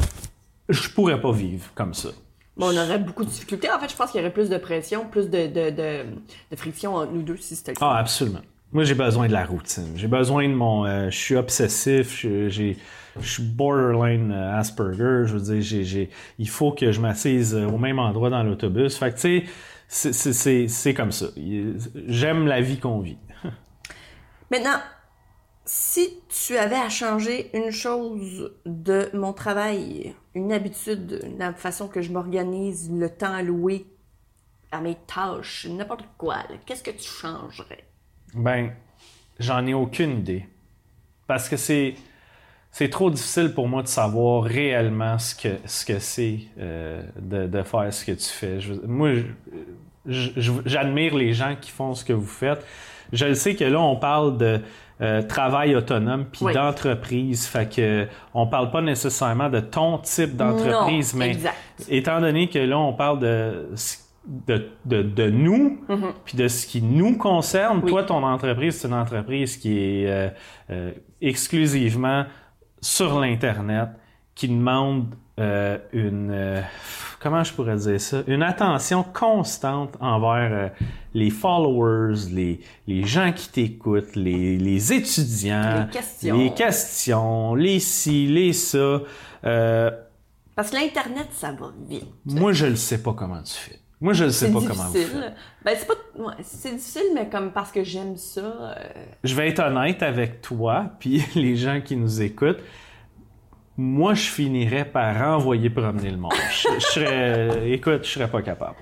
je 0.68 0.90
pourrais 0.90 1.20
pas 1.20 1.32
vivre 1.32 1.64
comme 1.74 1.94
ça. 1.94 2.10
Bon, 2.58 2.66
on 2.74 2.76
aurait 2.76 2.98
beaucoup 2.98 3.24
de 3.24 3.30
difficultés. 3.30 3.70
En 3.70 3.78
fait, 3.78 3.90
je 3.90 3.96
pense 3.96 4.10
qu'il 4.10 4.20
y 4.20 4.22
aurait 4.22 4.32
plus 4.32 4.48
de 4.50 4.58
pression, 4.58 5.06
plus 5.06 5.30
de, 5.30 5.46
de, 5.46 5.70
de, 5.70 6.04
de 6.50 6.56
friction 6.56 6.96
entre 6.96 7.12
nous 7.12 7.22
deux 7.22 7.36
si 7.36 7.54
c'était 7.54 7.72
le 7.72 7.76
cas. 7.76 7.86
Ah, 7.86 7.98
absolument. 7.98 8.40
Moi, 8.72 8.84
j'ai 8.84 8.94
besoin 8.94 9.28
de 9.28 9.32
la 9.32 9.44
routine. 9.44 9.92
J'ai 9.96 10.08
besoin 10.08 10.48
de 10.48 10.54
mon. 10.54 10.84
euh, 10.84 11.08
je 11.10 11.16
suis 11.16 11.36
obsessif. 11.36 12.20
Je, 12.20 12.74
suis 13.20 13.42
borderline 13.42 14.32
euh, 14.32 14.58
Asperger. 14.58 15.22
Je 15.26 15.36
veux 15.36 15.60
dire, 15.60 16.08
il 16.38 16.48
faut 16.48 16.72
que 16.72 16.90
je 16.90 17.00
m'assise 17.00 17.54
euh, 17.54 17.66
au 17.66 17.78
même 17.78 17.98
endroit 17.98 18.28
dans 18.28 18.42
l'autobus. 18.42 18.96
Fait 18.98 19.12
que, 19.12 19.18
tu 19.18 19.48
sais, 19.88 20.68
c'est, 20.68 20.94
comme 20.94 21.12
ça. 21.12 21.26
J'aime 22.08 22.46
la 22.46 22.60
vie 22.60 22.78
qu'on 22.78 23.00
vit. 23.00 23.18
Maintenant, 24.50 24.80
si 25.64 26.20
tu 26.28 26.56
avais 26.56 26.76
à 26.76 26.88
changer 26.88 27.56
une 27.56 27.70
chose 27.70 28.52
de 28.66 29.10
mon 29.14 29.32
travail, 29.32 30.14
une 30.34 30.52
habitude, 30.52 31.24
la 31.38 31.54
façon 31.54 31.88
que 31.88 32.02
je 32.02 32.12
m'organise, 32.12 32.90
le 32.92 33.08
temps 33.08 33.32
alloué 33.32 33.86
à 34.72 34.80
mes 34.80 34.96
tâches, 35.06 35.66
n'importe 35.70 36.04
quoi, 36.18 36.38
qu'est-ce 36.66 36.82
que 36.82 36.90
tu 36.90 37.08
changerais? 37.08 37.84
Ben, 38.34 38.70
j'en 39.38 39.66
ai 39.66 39.74
aucune 39.74 40.18
idée. 40.18 40.46
Parce 41.26 41.48
que 41.48 41.56
c'est. 41.56 41.94
C'est 42.72 42.90
trop 42.90 43.10
difficile 43.10 43.54
pour 43.54 43.68
moi 43.68 43.82
de 43.82 43.88
savoir 43.88 44.42
réellement 44.42 45.18
ce 45.18 45.34
que 45.34 45.56
ce 45.64 45.86
que 45.86 45.98
c'est 45.98 46.40
euh, 46.58 47.02
de, 47.18 47.46
de 47.46 47.62
faire 47.62 47.90
ce 47.90 48.04
que 48.04 48.12
tu 48.12 48.28
fais. 48.28 48.60
Je 48.60 48.74
moi, 48.86 49.12
j'admire 50.06 51.14
les 51.16 51.32
gens 51.32 51.56
qui 51.60 51.70
font 51.70 51.94
ce 51.94 52.04
que 52.04 52.12
vous 52.12 52.26
faites. 52.26 52.64
Je 53.12 53.24
le 53.26 53.34
sais 53.34 53.54
que 53.54 53.64
là, 53.64 53.80
on 53.80 53.96
parle 53.96 54.36
de 54.36 54.60
euh, 55.00 55.22
travail 55.22 55.74
autonome 55.74 56.26
puis 56.26 56.44
Oui. 56.46 56.52
d'entreprise. 56.54 57.46
Fait 57.46 57.66
que 57.72 58.06
on 58.34 58.46
parle 58.46 58.70
pas 58.70 58.82
nécessairement 58.82 59.48
de 59.48 59.60
ton 59.60 59.98
type 59.98 60.36
d'entreprise, 60.36 61.14
mais 61.14 61.30
exact. 61.30 61.56
étant 61.88 62.20
donné 62.20 62.48
que 62.48 62.58
là, 62.58 62.78
on 62.78 62.92
parle 62.92 63.20
de 63.20 63.68
ce- 63.74 63.96
de, 64.26 64.68
de, 64.84 65.02
de 65.02 65.30
nous, 65.30 65.80
puis 66.24 66.36
de 66.36 66.48
ce 66.48 66.66
qui 66.66 66.82
nous 66.82 67.16
concerne. 67.16 67.78
Mhm. 67.78 67.84
Oui. 67.84 67.90
Toi, 67.90 68.02
ton 68.04 68.22
entreprise, 68.24 68.76
c'est 68.80 68.88
une 68.88 68.94
entreprise 68.94 69.56
qui 69.56 69.78
est 69.78 70.06
euh, 70.10 70.28
euh, 70.70 70.92
exclusivement 71.20 72.24
sur 72.80 73.18
l'Internet, 73.20 73.88
qui 74.34 74.48
demande 74.48 75.14
euh, 75.38 75.78
une... 75.92 76.30
euh, 76.30 76.60
comment 77.20 77.44
je 77.44 77.52
pourrais 77.52 77.76
dire 77.76 78.00
ça? 78.00 78.22
Une 78.26 78.42
attention 78.42 79.02
constante 79.02 79.94
envers 80.00 80.50
euh, 80.52 80.68
les 81.14 81.30
followers, 81.30 82.14
les, 82.32 82.60
les 82.86 83.04
gens 83.04 83.32
qui 83.32 83.48
t'écoutent, 83.50 84.16
les, 84.16 84.56
les 84.58 84.92
étudiants, 84.92 85.86
Les 85.86 85.90
questions. 85.92 86.36
les 86.38 86.54
questions, 86.54 87.54
les 87.54 87.78
ci, 87.80 88.26
les 88.26 88.52
ça. 88.52 89.00
Parce 90.54 90.70
que 90.70 90.76
l'Internet, 90.76 91.28
ça 91.32 91.52
va 91.52 91.70
vite. 91.88 92.06
moi, 92.24 92.52
je 92.52 92.66
ne 92.66 92.74
sais 92.74 93.02
pas 93.02 93.12
comment 93.12 93.42
tu 93.42 93.52
fais. 93.54 93.78
Moi, 94.00 94.12
je 94.12 94.24
ne 94.24 94.28
sais 94.30 94.48
pas 94.52 94.60
comment 94.60 94.74
vous 94.74 94.92
faites. 94.92 95.02
difficile. 95.04 95.32
Ben, 95.64 95.74
c'est 95.78 95.86
pas. 95.86 95.94
ouais, 96.18 96.34
difficile, 96.38 97.02
mais 97.14 97.28
comme 97.28 97.50
parce 97.50 97.72
que 97.72 97.82
j'aime 97.82 98.16
ça. 98.16 98.40
euh, 98.40 98.74
Je 99.24 99.34
vais 99.34 99.48
être 99.48 99.60
honnête 99.60 100.02
avec 100.02 100.42
toi, 100.42 100.84
puis 101.00 101.24
les 101.34 101.56
gens 101.56 101.80
qui 101.80 101.96
nous 101.96 102.20
écoutent. 102.22 102.60
Moi, 103.78 104.14
je 104.14 104.22
finirais 104.30 104.86
par 104.86 105.16
envoyer 105.36 105.68
promener 105.70 106.10
le 106.10 106.16
monde. 106.16 106.32
Je, 106.50 106.68
je 106.78 106.86
serais, 106.86 107.70
écoute, 107.72 108.04
je 108.04 108.10
serais 108.10 108.28
pas 108.28 108.40
capable. 108.42 108.76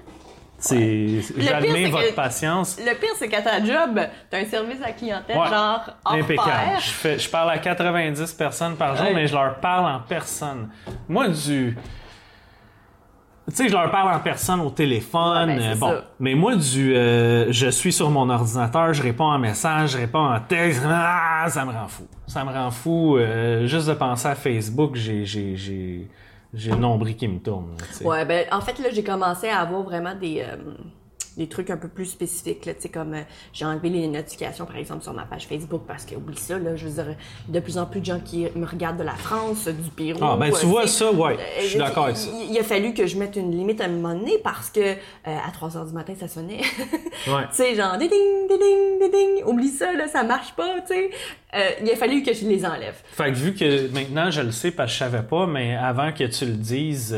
C'est 0.59 1.21
j'admets 1.37 1.91
votre 1.91 2.09
que- 2.11 2.15
patience. 2.15 2.79
Le 2.79 2.95
pire, 2.99 3.11
c'est 3.17 3.29
qu'à 3.29 3.43
ta 3.43 3.63
job, 3.63 4.01
t'as 4.31 4.39
un 4.39 4.45
service 4.47 4.81
à 4.83 4.93
clientèle, 4.93 5.37
Ouais. 5.37 5.49
genre 5.49 5.81
hors 6.05 6.13
Impeccable. 6.15 6.49
pair. 6.51 6.81
Je, 6.81 6.91
fais, 6.91 7.19
je 7.19 7.29
parle 7.29 7.51
à 7.51 7.59
90 7.59 8.33
personnes 8.33 8.77
par 8.77 8.97
jour, 8.97 9.07
Ouais. 9.07 9.15
mais 9.15 9.27
je 9.27 9.35
leur 9.35 9.57
parle 9.57 9.85
en 9.95 10.01
personne. 10.01 10.71
Moi, 11.09 11.29
du. 11.29 11.77
Tu 13.49 13.57
sais, 13.57 13.69
je 13.69 13.73
leur 13.75 13.91
parle 13.91 14.15
en 14.15 14.21
personne 14.21 14.61
au 14.61 14.71
téléphone. 14.71 15.51
Ouais, 15.51 15.57
ben, 15.59 15.63
euh, 15.73 15.75
bon, 15.77 15.89
ça. 15.91 16.05
mais 16.19 16.35
moi, 16.35 16.57
du. 16.57 16.95
euh, 16.97 17.53
je 17.53 17.69
suis 17.69 17.93
sur 17.93 18.09
mon 18.11 18.29
ordinateur, 18.31 18.95
je 18.95 19.03
réponds 19.03 19.25
en 19.31 19.39
message, 19.39 19.91
je 19.93 19.99
réponds 19.99 20.27
en 20.33 20.41
texte. 20.41 20.83
Ah, 20.87 21.45
ça 21.49 21.65
me 21.67 21.73
rend 21.73 21.87
fou. 21.87 22.05
Ça 22.27 22.43
me 22.45 22.51
rend 22.51 22.71
fou. 22.71 23.17
euh, 23.19 23.67
juste 23.67 23.89
de 23.89 23.95
penser 23.95 24.29
à 24.29 24.35
Facebook, 24.35 24.97
j'ai, 24.97 25.27
j'ai, 25.27 25.57
j'ai, 25.57 26.09
j'ai 26.55 26.71
le 26.71 26.79
nombril 26.79 27.17
qui 27.17 27.29
me 27.29 27.39
tourne. 27.39 27.77
Ouais, 28.03 28.25
ben 28.25 28.47
en 28.51 28.63
fait 28.63 28.79
là, 28.79 28.89
j'ai 28.91 29.05
commencé 29.05 29.49
à 29.51 29.61
avoir 29.61 29.83
vraiment 29.83 30.15
des 30.15 30.41
euh, 30.41 30.57
des 31.37 31.49
trucs 31.49 31.69
un 31.71 31.77
peu 31.77 31.89
plus 31.89 32.05
spécifiques 32.07 32.65
là, 32.65 32.75
tu 32.75 32.83
sais 32.83 32.89
comme 32.91 33.13
euh, 33.15 33.23
j'ai 33.53 33.65
enlevé 33.65 33.89
les 33.89 34.07
notifications 34.07 34.67
par 34.67 34.77
exemple 34.77 35.03
sur 35.03 35.13
ma 35.13 35.25
page 35.25 35.49
Facebook 35.49 35.83
parce 35.85 36.05
que 36.05 36.15
oublie 36.15 36.37
ça 36.37 36.61
là, 36.61 36.77
je 36.77 36.87
veux 36.87 37.03
dire 37.03 37.17
de 37.49 37.59
plus 37.59 37.77
en 37.77 37.87
plus 37.87 37.99
de 37.99 38.05
gens 38.05 38.21
qui 38.21 38.47
me 38.55 38.65
regardent 38.65 38.99
de 38.99 39.03
la 39.03 39.17
France, 39.17 39.67
du 39.67 39.91
Pérou. 39.91 40.21
Ah, 40.23 40.37
ben, 40.39 40.53
tu 40.53 40.65
euh, 40.65 40.69
vois 40.69 40.87
ça, 40.87 41.11
ouais. 41.11 41.35
euh, 41.35 41.39
Je 41.61 41.67
suis 41.71 41.79
d'accord 41.79 42.05
avec 42.05 42.17
il- 42.19 42.21
ça. 42.21 42.31
Il, 42.33 42.53
il 42.53 42.59
a 42.61 42.63
fallu 42.63 42.95
que 42.95 43.09
je 43.09 43.19
mette 43.19 43.35
une 43.35 43.51
limite 43.51 43.81
à 43.81 43.87
un 43.87 43.89
moment 43.89 44.15
donné 44.15 44.39
parce 44.45 44.71
que 44.71 44.93
à 45.25 45.51
3 45.53 45.77
heures 45.77 45.87
du 45.87 45.93
matin 45.93 46.15
ça 46.19 46.29
sonnait. 46.29 46.61
Ouais. 47.27 47.43
tu 47.49 47.55
sais, 47.55 47.75
genre, 47.75 47.97
ding, 47.97 48.11
ding, 48.11 48.49
ding, 48.49 49.11
ding, 49.11 49.45
oublie 49.47 49.71
ça, 49.71 49.93
là, 49.95 50.07
ça 50.09 50.23
marche 50.25 50.53
pas, 50.55 50.81
tu 50.83 50.89
sais. 50.95 51.11
Il 51.83 51.91
a 51.91 51.97
fallu 51.97 52.23
que 52.23 52.33
je 52.35 52.47
les 52.47 52.65
enlève. 52.67 52.95
Fait 53.13 53.31
que 53.33 53.37
vu 53.37 53.55
que 53.55 53.89
maintenant 53.93 54.31
je 54.31 54.43
le 54.43 54.51
sais 54.53 54.71
parce 54.71 54.89
que 54.93 54.95
je 54.95 54.99
savais 54.99 55.23
pas, 55.23 55.47
mais 55.47 55.75
avant 55.75 56.13
que 56.13 56.25
tu 56.25 56.45
le 56.45 56.53
dises, 56.53 57.17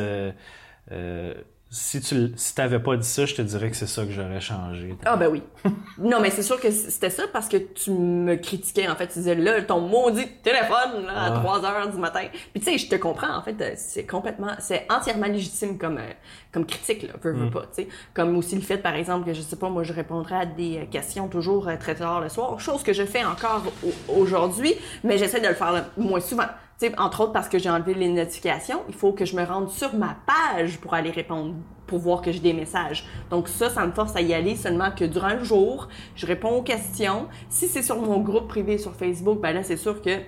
si 1.77 2.01
tu 2.01 2.33
si 2.37 2.55
t'avais 2.55 2.79
pas 2.79 2.97
dit 2.97 3.07
ça, 3.07 3.27
je 3.27 3.35
te 3.35 3.43
dirais 3.43 3.71
que 3.71 3.77
c'est 3.77 3.87
ça 3.87 4.05
que 4.05 4.11
j'aurais 4.11 4.41
changé. 4.41 4.97
Ah 5.05 5.17
ben 5.17 5.29
oui. 5.29 5.43
non, 5.99 6.21
mais 6.21 6.31
c'est 6.31 6.43
sûr 6.43 6.59
que 6.61 6.71
c'était 6.71 7.11
ça 7.11 7.25
parce 7.33 7.49
que 7.49 7.57
tu 7.59 7.91
me 7.91 8.37
critiquais, 8.37 8.89
en 8.89 8.97
fait. 8.97 9.09
Tu 9.09 9.15
disais, 9.19 9.35
là, 9.35 9.61
ton 9.63 9.81
maudit 9.81 10.27
téléphone, 10.43 11.05
là, 11.07 11.13
à 11.25 11.27
Ah. 11.27 11.31
3 11.41 11.65
heures 11.65 11.91
du 11.91 11.99
matin. 11.99 12.23
Puis 12.53 12.63
tu 12.63 12.71
sais, 12.73 12.79
je 12.79 12.89
te 12.89 12.97
comprends, 12.97 13.37
en 13.37 13.43
fait, 13.43 13.61
euh, 13.61 13.73
c'est 13.77 14.07
complètement, 14.07 14.53
c'est 14.59 14.87
entièrement 14.91 15.27
légitime 15.27 15.77
comme, 15.77 15.99
euh, 15.99 16.13
comme 16.53 16.65
critique, 16.67 17.03
là, 17.03 17.11
veux, 17.23 17.33
veux 17.33 17.51
pas, 17.51 17.63
tu 17.75 17.83
sais. 17.83 17.89
Comme 18.15 18.37
aussi 18.37 18.55
le 18.55 18.63
fait, 18.63 18.79
par 18.79 18.95
exemple, 18.95 19.27
que 19.27 19.35
je 19.35 19.43
sais 19.43 19.57
pas, 19.57 19.69
moi, 19.69 19.83
je 19.83 19.93
répondrais 19.93 20.37
à 20.37 20.47
des 20.47 20.79
euh, 20.79 20.87
questions 20.91 21.29
toujours 21.29 21.69
euh, 21.69 21.77
très 21.79 21.95
tard 21.95 22.21
le 22.23 22.29
soir, 22.31 22.59
chose 22.59 22.83
que 22.83 22.93
je 22.95 23.05
fais 23.05 23.25
encore 23.25 23.63
au- 23.85 24.21
aujourd'hui, 24.21 24.75
mais 25.05 25.19
j'essaie 25.19 25.41
de 25.41 25.49
le 25.49 25.55
faire 25.55 25.73
là, 25.73 25.85
moins 25.99 26.21
souvent. 26.21 26.47
Tu 26.79 26.89
sais, 26.89 26.99
entre 26.99 27.23
autres 27.23 27.33
parce 27.33 27.49
que 27.49 27.59
j'ai 27.59 27.71
enlevé 27.71 27.95
les 27.95 28.09
notifications, 28.09 28.83
il 28.89 28.95
faut 28.95 29.13
que 29.13 29.25
je 29.25 29.35
me 29.35 29.45
rende 29.45 29.71
sur 29.71 29.95
ma 29.95 30.17
page 30.27 30.79
pour 30.79 30.93
aller 30.93 31.11
répondre, 31.11 31.55
pour 31.87 31.99
voir 32.01 32.21
que 32.21 32.31
j'ai 32.33 32.41
des 32.41 32.53
messages. 32.53 33.07
Donc 33.31 33.49
ça, 33.49 33.71
ça 33.71 33.87
me 33.87 33.93
force 33.93 34.15
à 34.15 34.21
y 34.21 34.35
aller 34.35 34.57
seulement 34.57 34.91
que 34.91 35.05
durant 35.05 35.33
le 35.35 35.43
jour, 35.45 35.89
je 36.17 36.27
réponds 36.27 36.51
aux 36.57 36.63
questions. 36.63 37.29
Si 37.49 37.67
c'est 37.69 37.83
sur 37.83 37.97
mon 38.01 38.21
groupe 38.21 38.49
privé 38.49 38.77
sur 38.77 38.95
Facebook, 38.95 39.41
ben 39.41 39.53
là, 39.53 39.63
c'est 39.63 39.79
sûr 39.79 40.03
que 40.03 40.19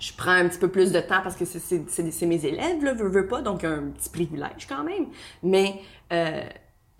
je 0.00 0.12
prends 0.16 0.32
un 0.32 0.48
petit 0.48 0.58
peu 0.58 0.68
plus 0.68 0.90
de 0.90 1.00
temps 1.00 1.20
parce 1.22 1.36
que 1.36 1.44
c'est- 1.44 2.26
mes 2.26 2.44
élèves, 2.46 2.82
là, 2.82 2.92
veux, 2.92 3.08
veux 3.08 3.28
pas, 3.28 3.40
donc 3.40 3.62
un 3.62 3.90
petit 3.96 4.10
privilège 4.10 4.66
quand 4.68 4.82
même. 4.82 5.06
Mais 5.44 5.80
euh, 6.12 6.42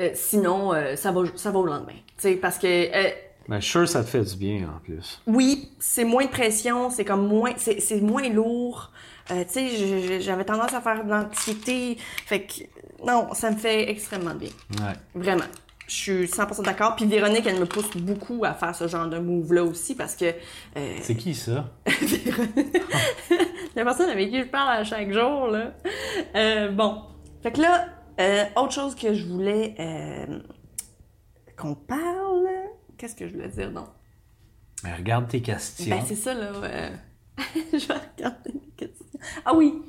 euh, 0.00 0.10
sinon, 0.14 0.72
euh, 0.72 0.94
ça, 0.94 1.10
va, 1.10 1.22
ça 1.34 1.50
va 1.50 1.58
au 1.58 1.66
lendemain. 1.66 1.92
Tu 1.92 2.14
sais, 2.18 2.34
parce 2.36 2.58
que 2.58 2.66
euh, 2.68 3.10
Mais 3.48 3.60
sûr 3.60 3.82
que 3.82 3.86
ça 3.86 4.02
te 4.02 4.08
fait 4.08 4.22
du 4.22 4.36
bien 4.36 4.68
en 4.68 4.78
plus. 4.80 5.20
oui, 5.26 5.70
c'est 5.78 6.04
moins 6.04 6.24
de 6.24 6.30
pression, 6.30 6.90
c'est 6.90 7.04
comme 7.04 7.26
moins, 7.26 7.52
c'est 7.56 7.80
c'est 7.80 8.00
moins 8.00 8.28
lourd. 8.28 8.90
Euh, 9.30 9.44
tu 9.44 9.68
sais, 9.68 10.20
j'avais 10.20 10.44
tendance 10.44 10.74
à 10.74 10.80
faire 10.80 11.04
de 11.04 11.10
l'anxiété. 11.10 11.96
Fait 12.26 12.42
que, 12.42 12.62
non, 13.06 13.32
ça 13.32 13.50
me 13.50 13.56
fait 13.56 13.90
extrêmement 13.90 14.34
bien. 14.34 14.50
Ouais. 14.80 14.92
Vraiment. 15.14 15.44
Je 15.86 15.94
suis 15.94 16.24
100% 16.24 16.62
d'accord. 16.62 16.96
Puis 16.96 17.06
Véronique, 17.06 17.46
elle 17.46 17.58
me 17.58 17.66
pousse 17.66 17.94
beaucoup 17.96 18.44
à 18.44 18.54
faire 18.54 18.74
ce 18.74 18.88
genre 18.88 19.06
de 19.06 19.18
move-là 19.18 19.64
aussi 19.64 19.94
parce 19.94 20.16
que 20.16 20.26
euh, 20.76 20.96
C'est 21.02 21.14
qui 21.14 21.34
ça? 21.34 21.70
la 23.76 23.84
personne 23.84 24.08
avec 24.08 24.30
qui 24.30 24.40
je 24.40 24.46
parle 24.46 24.78
à 24.78 24.84
chaque 24.84 25.12
jour, 25.12 25.48
là. 25.48 25.74
Euh, 26.36 26.70
bon. 26.70 27.02
Fait 27.42 27.52
que 27.52 27.60
là, 27.60 27.86
autre 28.56 28.72
chose 28.72 28.94
que 28.94 29.12
je 29.12 29.26
voulais 29.26 29.74
qu'on 31.56 31.74
parle. 31.74 32.48
Qu'est-ce 32.96 33.14
que 33.16 33.26
je 33.28 33.34
voulais 33.34 33.48
dire, 33.48 33.70
non? 33.70 33.88
Mais 34.82 34.94
regarde 34.94 35.28
tes 35.28 35.42
questions. 35.42 35.94
Ben, 35.94 36.02
c'est 36.06 36.14
ça, 36.14 36.34
là. 36.34 36.52
euh, 36.52 36.90
je 37.72 37.86
vais 37.86 37.94
regarder 38.16 38.52
les 38.52 38.70
questions. 38.76 39.06
Ah 39.44 39.54
oui! 39.54 39.82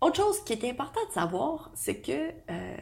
Autre 0.00 0.16
chose 0.16 0.44
qui 0.44 0.52
est 0.52 0.64
important 0.70 1.00
de 1.08 1.12
savoir, 1.12 1.70
c'est 1.74 2.00
que 2.00 2.30
euh, 2.50 2.76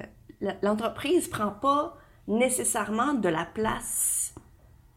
l'entreprise 0.63 1.29
prend 1.29 1.51
pas 1.51 1.97
nécessairement 2.29 3.15
de 3.15 3.29
la 3.29 3.47
place. 3.47 4.35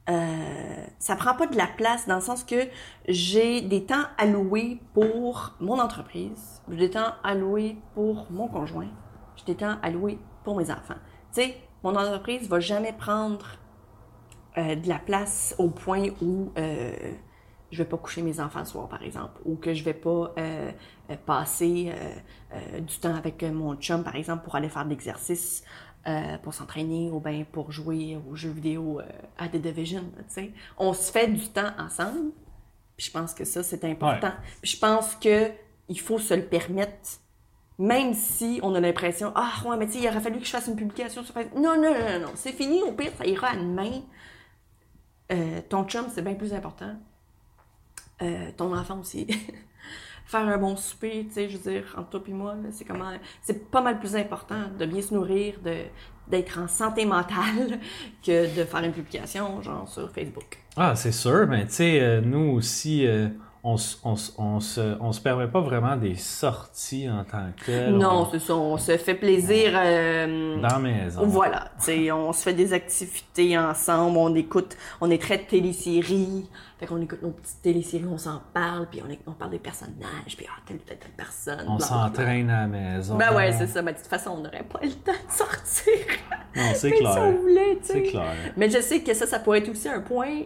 euh, 0.09 0.85
ça 0.97 1.15
prend 1.15 1.35
pas 1.35 1.47
de 1.47 1.55
la 1.55 1.67
place 1.67 2.07
dans 2.07 2.15
le 2.15 2.21
sens 2.21 2.43
que 2.43 2.67
j'ai 3.07 3.61
des 3.61 3.85
temps 3.85 4.03
alloués 4.17 4.81
pour 4.93 5.53
mon 5.61 5.79
entreprise, 5.79 6.61
j'ai 6.69 6.77
des 6.77 6.89
temps 6.89 7.13
alloués 7.23 7.77
pour 7.93 8.29
mon 8.31 8.47
conjoint, 8.47 8.89
j'ai 9.37 9.45
des 9.45 9.55
temps 9.55 9.77
alloués 9.83 10.19
pour 10.43 10.57
mes 10.57 10.69
enfants. 10.71 10.95
Tu 11.33 11.41
sais, 11.43 11.57
mon 11.83 11.95
entreprise 11.95 12.49
va 12.49 12.59
jamais 12.59 12.91
prendre 12.91 13.45
euh, 14.59 14.75
de 14.75 14.89
la 14.89 14.99
place 14.99 15.55
au 15.57 15.69
point 15.69 16.09
où 16.21 16.51
euh, 16.57 16.91
je 17.71 17.77
vais 17.77 17.89
pas 17.89 17.97
coucher 17.97 18.21
mes 18.21 18.39
enfants 18.39 18.59
le 18.59 18.65
soir, 18.65 18.89
par 18.89 19.03
exemple, 19.03 19.39
ou 19.45 19.55
que 19.55 19.73
je 19.73 19.83
vais 19.83 19.93
pas 19.93 20.33
euh, 20.37 20.71
euh, 21.09 21.15
passer 21.25 21.93
du 22.79 22.97
temps 22.97 23.15
avec 23.15 23.43
mon 23.43 23.75
chum, 23.75 24.03
par 24.03 24.15
exemple, 24.15 24.43
pour 24.43 24.55
aller 24.55 24.69
faire 24.69 24.85
de 24.85 24.89
l'exercice, 24.89 25.63
pour 26.43 26.53
s'entraîner, 26.53 27.11
ou 27.11 27.19
bien 27.19 27.45
pour 27.51 27.71
jouer 27.71 28.17
aux 28.29 28.35
jeux 28.35 28.49
vidéo 28.49 28.99
à 29.37 29.47
The 29.47 29.57
Division, 29.57 30.03
tu 30.17 30.23
sais. 30.27 30.51
On 30.79 30.93
se 30.93 31.11
fait 31.11 31.27
du 31.27 31.47
temps 31.49 31.71
ensemble, 31.77 32.31
puis 32.97 33.05
je 33.05 33.11
pense 33.11 33.35
que 33.35 33.45
ça, 33.45 33.61
c'est 33.61 33.85
important. 33.85 34.31
Puis 34.61 34.71
je 34.71 34.79
pense 34.79 35.15
que 35.15 35.51
il 35.89 35.99
faut 35.99 36.17
se 36.17 36.33
le 36.33 36.43
permettre, 36.43 37.19
même 37.77 38.13
si 38.13 38.59
on 38.63 38.73
a 38.75 38.79
l'impression, 38.79 39.31
ah, 39.35 39.51
ouais, 39.65 39.77
mais 39.77 39.85
tu 39.85 39.93
sais, 39.93 39.99
il 39.99 40.07
aurait 40.07 40.21
fallu 40.21 40.39
que 40.39 40.45
je 40.45 40.49
fasse 40.51 40.67
une 40.67 40.75
publication 40.75 41.23
sur 41.23 41.33
Facebook. 41.33 41.61
Non, 41.61 41.75
non, 41.75 41.93
non, 41.93 41.99
non, 41.99 42.19
non, 42.27 42.31
c'est 42.35 42.51
fini, 42.51 42.81
au 42.81 42.93
pire, 42.93 43.11
ça 43.17 43.25
ira 43.25 43.49
à 43.49 43.55
demain. 43.55 44.01
Euh, 45.31 45.61
ton 45.67 45.83
chum, 45.85 46.05
c'est 46.13 46.21
bien 46.21 46.35
plus 46.35 46.53
important. 46.53 46.95
Euh, 48.21 48.49
ton 48.57 48.75
enfant 48.75 48.99
aussi. 48.99 49.27
Faire 50.25 50.47
un 50.47 50.57
bon 50.57 50.75
souper, 50.75 51.25
tu 51.27 51.33
sais, 51.33 51.49
je 51.49 51.57
veux 51.57 51.71
dire, 51.71 51.95
entre 51.97 52.09
toi 52.11 52.21
et 52.27 52.33
moi, 52.33 52.55
c'est 52.71 52.85
comment, 52.85 53.11
c'est 53.41 53.71
pas 53.71 53.81
mal 53.81 53.99
plus 53.99 54.15
important 54.15 54.61
de 54.77 54.85
bien 54.85 55.01
se 55.01 55.11
nourrir, 55.13 55.55
de, 55.63 55.85
d'être 56.27 56.59
en 56.59 56.67
santé 56.67 57.05
mentale 57.05 57.79
que 58.23 58.55
de 58.55 58.63
faire 58.63 58.83
une 58.83 58.91
publication, 58.91 59.59
genre, 59.63 59.89
sur 59.89 60.11
Facebook. 60.11 60.59
Ah, 60.77 60.95
c'est 60.95 61.11
sûr, 61.11 61.47
mais 61.47 61.65
tu 61.65 61.73
sais, 61.73 61.99
euh, 61.99 62.21
nous 62.21 62.51
aussi, 62.51 63.07
on, 63.63 63.75
on, 64.05 64.15
on, 64.37 64.59
se, 64.59 64.97
on 65.01 65.11
se 65.11 65.19
permet 65.21 65.47
pas 65.47 65.59
vraiment 65.59 65.95
des 65.97 66.15
sorties 66.15 67.09
en 67.09 67.23
tant 67.23 67.47
que 67.59 67.65
telles. 67.65 67.93
Non, 67.97 68.21
On- 68.27 68.31
c'est 68.31 68.39
ça, 68.39 68.55
on 68.55 68.77
se 68.77 68.97
fait 68.97 69.15
plaisir. 69.15 69.71
euh, 69.75 70.55
dans 70.61 70.67
la 70.67 70.79
maison. 70.79 71.25
Voilà, 71.25 71.65
tu 71.77 71.85
sais, 71.85 72.11
on 72.11 72.31
se 72.33 72.43
fait 72.43 72.53
des 72.53 72.71
activités 72.73 73.57
ensemble, 73.57 74.17
on 74.17 74.33
écoute, 74.35 74.77
on 75.01 75.09
est 75.11 75.21
très 75.21 75.37
télésérie, 75.39 76.47
fait 76.79 76.85
qu'on 76.85 77.01
écoute 77.01 77.21
nos 77.21 77.31
petites 77.31 77.61
téléséries, 77.61 78.05
on 78.09 78.17
s'en 78.17 78.41
parle, 78.53 78.87
puis 78.89 79.01
on, 79.05 79.31
on 79.31 79.33
parle 79.33 79.51
des 79.51 79.59
personnages, 79.59 80.37
puis 80.37 80.45
ah, 80.49 80.61
telle 80.65 80.77
ou 80.77 80.81
telle, 80.87 80.97
telle 80.97 81.11
personne. 81.11 81.65
On 81.67 81.79
s'entraîne 81.79 82.49
à 82.49 82.61
la 82.61 82.67
maison. 82.67 83.15
Ben 83.17 83.35
ouais, 83.35 83.51
c'est 83.51 83.67
ça, 83.67 83.81
mais 83.81 83.91
de 83.91 83.97
toute 83.97 84.07
façon, 84.07 84.31
on 84.37 84.41
n'aurait 84.41 84.63
pas 84.63 84.79
le 84.81 84.91
temps 84.91 85.11
de 85.11 85.31
sortir. 85.31 85.93
Non, 86.55 86.63
c'est 86.75 86.89
Même 86.91 86.97
si 86.97 87.03
clair. 87.03 87.17
on 87.23 87.31
voulait, 87.41 87.77
tu 87.81 87.87
sais. 87.87 87.93
C'est 87.93 88.03
clair. 88.03 88.33
Mais 88.55 88.69
je 88.69 88.79
sais 88.81 89.01
que 89.01 89.13
ça, 89.13 89.27
ça 89.27 89.39
pourrait 89.39 89.59
être 89.59 89.69
aussi 89.69 89.89
un 89.89 89.99
point 89.99 90.43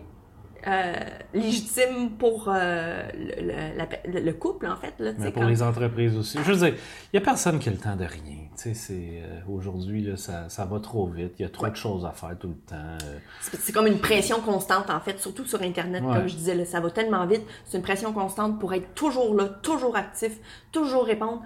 euh, 0.67 0.93
légitime 1.34 2.12
pour 2.17 2.47
euh, 2.47 3.04
le, 3.13 3.41
le- 3.41 3.78
la- 3.78 3.88
le- 4.19 4.26
le 4.26 4.34
couple, 4.34 4.67
en 4.67 4.76
fait. 4.76 4.93
Là, 4.99 5.12
Mais 5.17 5.32
pour 5.32 5.41
quand- 5.43 5.47
les 5.49 5.62
entreprises 5.62 6.17
aussi. 6.17 6.38
Je 6.43 6.52
veux 6.52 6.58
dire, 6.58 6.76
il 7.13 7.17
n'y 7.17 7.19
a 7.19 7.21
personne 7.21 7.60
qui 7.60 7.69
a 7.69 7.71
le 7.71 7.78
temps 7.78 7.95
de 7.95 8.06
rien. 8.06 8.38
Tu 8.56 8.63
sais, 8.63 8.73
c'est, 8.73 9.21
euh, 9.23 9.39
aujourd'hui, 9.49 10.04
là, 10.04 10.15
ça, 10.15 10.47
ça 10.49 10.65
va 10.65 10.80
trop 10.80 11.08
vite. 11.08 11.34
Il 11.39 11.41
y 11.41 11.45
a 11.45 11.49
trop 11.49 11.67
de 11.67 11.76
choses 11.76 12.06
à 12.06 12.12
faire 12.12 12.38
tout 12.39 12.47
le 12.49 12.54
temps. 12.56 12.76
euh. 13.04 13.17
C'est 13.41 13.60
c'est 13.60 13.71
comme 13.73 13.88
une 13.88 13.99
pression 13.99 14.39
constante, 14.41 14.89
en 14.89 14.99
fait, 14.99 15.19
surtout 15.19 15.45
sur 15.45 15.62
Internet, 15.62 16.04
Ouais. 16.04 16.13
comme 16.15 16.28
je 16.28 16.36
disais, 16.36 16.56
là, 16.56 16.65
ça 16.65 16.80
va 16.80 16.91
tellement 16.91 17.26
vite. 17.26 17.41
C'est 17.65 17.78
une 17.78 17.84
pression 17.84 18.13
constante 18.13 18.60
pour 18.60 18.73
être 18.73 18.93
toujours 18.93 19.36
là, 19.36 19.45
toujours 19.62 19.95
actif, 19.95 20.34
toujours 20.71 21.06
répondre. 21.06 21.41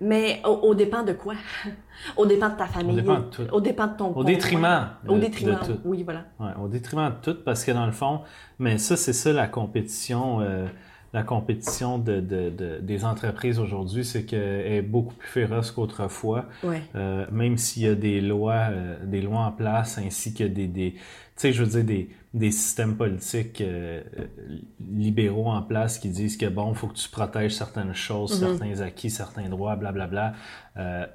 Mais 0.00 0.40
au, 0.44 0.50
au 0.50 0.74
dépend 0.74 1.02
de 1.02 1.12
quoi? 1.12 1.34
au 2.16 2.24
dépend 2.26 2.48
de 2.50 2.56
ta 2.56 2.66
famille. 2.66 2.94
dépend 2.96 3.18
de 3.18 3.24
tout. 3.24 3.42
Au 3.52 3.60
dépend 3.60 3.86
de 3.88 3.96
ton 3.96 4.14
Au 4.14 4.24
détriment 4.24 4.90
Au 5.06 5.18
détriment, 5.18 5.58
de 5.60 5.64
tout. 5.74 5.80
oui, 5.84 6.02
voilà. 6.04 6.24
Ouais, 6.38 6.50
au 6.62 6.68
détriment 6.68 7.08
de 7.10 7.14
tout, 7.32 7.36
parce 7.44 7.64
que 7.64 7.72
dans 7.72 7.86
le 7.86 7.92
fond, 7.92 8.20
mais 8.58 8.78
ça, 8.78 8.96
c'est 8.96 9.12
ça 9.12 9.32
la 9.32 9.48
compétition, 9.48 10.40
euh, 10.40 10.66
la 11.12 11.22
compétition 11.22 11.98
de, 11.98 12.20
de- 12.20 12.50
de- 12.50 12.78
des 12.80 13.04
entreprises 13.04 13.58
aujourd'hui, 13.58 14.04
c'est 14.04 14.24
qu'elle 14.24 14.66
est 14.72 14.82
beaucoup 14.82 15.14
plus 15.14 15.28
féroce 15.28 15.70
qu'autrefois. 15.72 16.44
Ouais. 16.62 16.82
Euh, 16.94 17.26
même 17.32 17.56
s'il 17.56 17.82
y 17.82 17.88
a 17.88 17.94
des 17.94 18.20
lois, 18.20 18.68
euh, 18.70 18.96
des 19.04 19.20
lois 19.22 19.40
en 19.40 19.52
place, 19.52 19.98
ainsi 19.98 20.34
que 20.34 20.44
des, 20.44 20.66
des 20.68 20.92
tu 20.92 21.00
sais, 21.42 21.52
je 21.52 21.62
veux 21.62 21.70
dire, 21.70 21.84
des, 21.84 22.10
des 22.34 22.50
systèmes 22.50 22.96
politiques 22.96 23.60
euh, 23.60 24.02
libéraux 24.80 25.48
en 25.50 25.62
place 25.62 25.98
qui 25.98 26.10
disent 26.10 26.36
que 26.36 26.46
bon, 26.46 26.74
faut 26.74 26.88
que 26.88 26.94
tu 26.94 27.08
protèges 27.08 27.54
certaines 27.54 27.94
choses, 27.94 28.40
Mhm. 28.42 28.48
certains 28.58 28.80
acquis, 28.82 29.10
certains 29.10 29.48
droits, 29.48 29.76
blablabla. 29.76 30.34
Euh, 30.76 31.06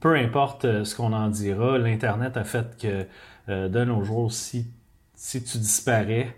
peu 0.00 0.14
importe 0.16 0.64
euh, 0.66 0.84
ce 0.84 0.94
qu'on 0.94 1.12
en 1.12 1.28
dira, 1.28 1.76
l'Internet 1.78 2.36
a 2.36 2.44
fait 2.44 2.76
que 2.80 3.06
euh, 3.48 3.68
de 3.68 3.84
nos 3.84 4.04
jours, 4.04 4.32
si, 4.32 4.66
si 5.14 5.42
tu 5.42 5.58
disparais, 5.58 6.36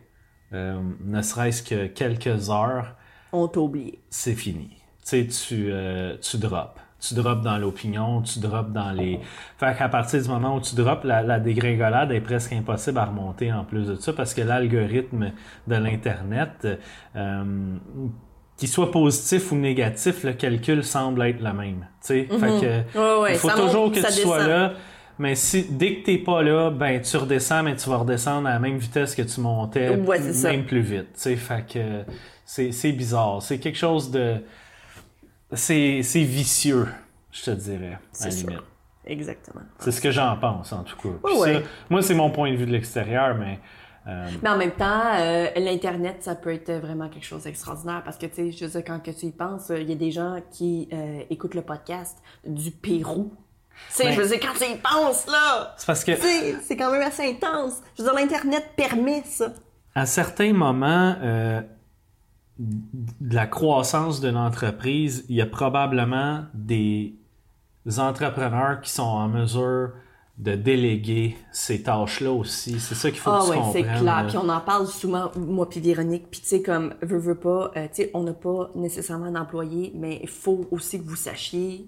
ne 0.53 1.23
serait-ce 1.23 1.63
que 1.63 1.87
quelques 1.87 2.51
heures, 2.51 2.95
On 3.33 3.49
t'a 3.49 3.61
oublié. 3.61 4.01
c'est 4.11 4.35
fini. 4.35 4.69
Tu 5.05 5.27
tu 5.29 6.39
drops. 6.39 6.79
Tu 7.07 7.15
drops 7.15 7.43
dans 7.43 7.59
l'opinion, 7.59 8.23
tu 8.23 8.39
drops 8.39 8.71
dans 8.71 8.93
les... 8.93 9.19
Fait 9.59 9.77
qu'à 9.77 9.89
partir 9.89 10.23
du 10.23 10.29
moment 10.29 10.55
où 10.57 10.61
tu 10.61 10.77
drops, 10.77 11.03
la, 11.05 11.23
la 11.23 11.41
dégringolade 11.41 12.13
est 12.13 12.21
presque 12.21 12.53
impossible 12.53 12.99
à 12.99 13.07
remonter 13.07 13.53
en 13.53 13.65
plus 13.65 13.89
de 13.89 13.97
ça 13.97 14.13
parce 14.13 14.35
que 14.35 14.41
l'algorithme 14.43 15.33
de 15.67 15.75
l'Internet, 15.75 16.69
euh, 17.17 17.77
qu'il 18.57 18.69
soit 18.69 18.93
positif 18.93 19.51
ou 19.51 19.57
négatif, 19.57 20.23
le 20.23 20.33
calcul 20.35 20.85
semble 20.85 21.23
être 21.23 21.43
le 21.43 21.53
même. 21.53 21.81
Tu 21.81 22.07
sais, 22.07 22.29
fait 22.31 22.61
que... 22.95 22.99
Ouais, 22.99 23.23
ouais, 23.23 23.33
il 23.33 23.39
faut 23.39 23.51
toujours 23.51 23.87
monte, 23.87 23.95
que 23.97 24.07
tu 24.07 24.13
sois 24.21 24.47
là. 24.47 24.73
Mais 25.19 25.35
si, 25.35 25.67
dès 25.71 25.97
que 25.97 26.05
t'es 26.07 26.19
pas 26.19 26.43
là, 26.43 26.71
ben 26.71 27.01
tu 27.01 27.17
redescends, 27.17 27.63
mais 27.65 27.77
tu 27.77 27.89
vas 27.91 27.97
redescendre 27.97 28.49
à 28.49 28.53
la 28.53 28.59
même 28.59 28.79
vitesse 28.79 29.15
que 29.15 29.23
tu 29.23 29.41
montais, 29.41 29.97
Ouais, 29.97 30.19
c'est 30.21 30.33
ça. 30.33 30.51
même 30.51 30.65
plus 30.65 30.81
vite. 30.81 31.13
Tu 31.15 31.21
sais, 31.21 31.37
fait 31.37 31.67
que 31.67 32.05
c'est 32.45 32.73
c'est 32.73 32.93
bizarre. 32.93 33.43
C'est 33.43 33.59
quelque 33.59 33.79
chose 33.79 34.11
de, 34.11 34.37
c'est 35.55 36.03
c'est 36.03 36.23
vicieux, 36.25 36.87
je 37.31 37.43
te 37.45 37.51
dirais, 37.51 37.95
à 37.95 37.99
C'est 38.13 38.29
la 38.31 38.35
limite. 38.37 38.59
Exactement. 39.05 39.63
C'est 39.79 39.91
ce 39.91 40.01
que 40.01 40.11
j'en 40.11 40.37
pense 40.37 40.73
en 40.73 40.85
tout 40.85 40.97
cas. 40.97 41.29
Ça, 41.45 41.61
moi 41.91 42.03
c'est 42.03 42.15
mon 42.15 42.31
point 42.31 42.51
de 42.53 42.57
vue 42.57 42.67
de 42.67 42.73
l'extérieur, 42.73 43.37
mais 43.37 43.59
euh, 44.09 44.29
Mais 44.43 44.49
en 44.49 44.57
même 44.59 44.73
temps, 44.73 45.15
euh, 45.15 45.47
l'Internet, 45.57 46.23
ça 46.25 46.35
peut 46.35 46.53
être 46.53 46.73
vraiment 46.73 47.09
quelque 47.09 47.25
chose 47.27 47.45
d'extraordinaire 47.45 48.03
parce 48.05 48.19
que, 48.19 48.27
tu 48.27 48.35
sais, 48.35 48.51
je 48.53 48.65
veux 48.65 48.71
dire, 48.73 48.83
quand 48.85 48.99
que 49.01 49.13
tu 49.13 49.27
y 49.27 49.31
penses, 49.31 49.71
euh, 49.71 49.81
il 49.81 49.89
y 49.89 49.93
a 49.93 49.97
des 49.97 50.11
gens 50.11 50.41
qui 50.51 50.89
euh, 50.93 51.21
écoutent 51.31 51.55
le 51.55 51.63
podcast 51.63 52.19
du 52.45 52.73
Pérou. 52.73 53.33
Tu 53.91 53.95
sais, 53.95 54.05
Mais- 54.07 54.13
je 54.15 54.21
veux 54.23 54.27
dire, 54.29 54.41
quand 54.41 54.59
tu 54.59 54.65
y 54.73 54.77
penses, 54.77 55.27
là, 55.29 55.75
c'est 55.77 55.87
parce 55.87 56.03
que 56.05 56.13
c'est 56.63 56.77
quand 56.77 56.91
même 56.91 57.03
assez 57.03 57.31
intense. 57.31 57.75
Je 57.97 58.03
veux 58.03 58.09
dire, 58.11 58.19
l'Internet 58.19 58.71
permet 58.77 59.23
ça. 59.25 59.53
à 59.95 60.05
certains 60.07 60.53
moments 60.53 61.17
de 62.59 63.35
la 63.35 63.47
croissance 63.47 64.21
d'une 64.21 64.37
entreprise, 64.37 65.25
il 65.29 65.37
y 65.37 65.41
a 65.41 65.47
probablement 65.47 66.45
des 66.55 67.17
entrepreneurs 67.99 68.81
qui 68.81 68.91
sont 68.91 69.03
en 69.03 69.29
mesure 69.29 69.91
de 70.39 70.55
déléguer 70.55 71.37
ces 71.53 71.83
tâches-là 71.83 72.33
aussi. 72.33 72.81
C'est 72.81 72.95
ça 72.95 73.11
qu'il 73.11 73.21
faut 73.21 73.31
Ah 73.31 73.41
que 73.41 73.53
tu 73.53 73.59
ouais, 73.59 73.65
c'est 73.73 73.83
clair. 73.83 74.25
Puis 74.29 74.37
on 74.39 74.49
en 74.49 74.61
parle 74.61 74.87
souvent, 74.87 75.31
moi 75.37 75.69
puis 75.69 75.81
Véronique. 75.81 76.31
Puis 76.31 76.41
tu 76.41 76.47
sais, 76.47 76.63
comme, 76.63 76.95
veux, 77.03 77.19
veux 77.19 77.35
pas, 77.35 77.71
euh, 77.77 77.87
tu 77.89 78.03
sais, 78.03 78.11
on 78.15 78.23
n'a 78.23 78.33
pas 78.33 78.71
nécessairement 78.75 79.31
d'employés, 79.31 79.93
mais 79.95 80.21
il 80.23 80.29
faut 80.29 80.67
aussi 80.71 81.03
que 81.03 81.09
vous 81.09 81.17
sachiez 81.17 81.87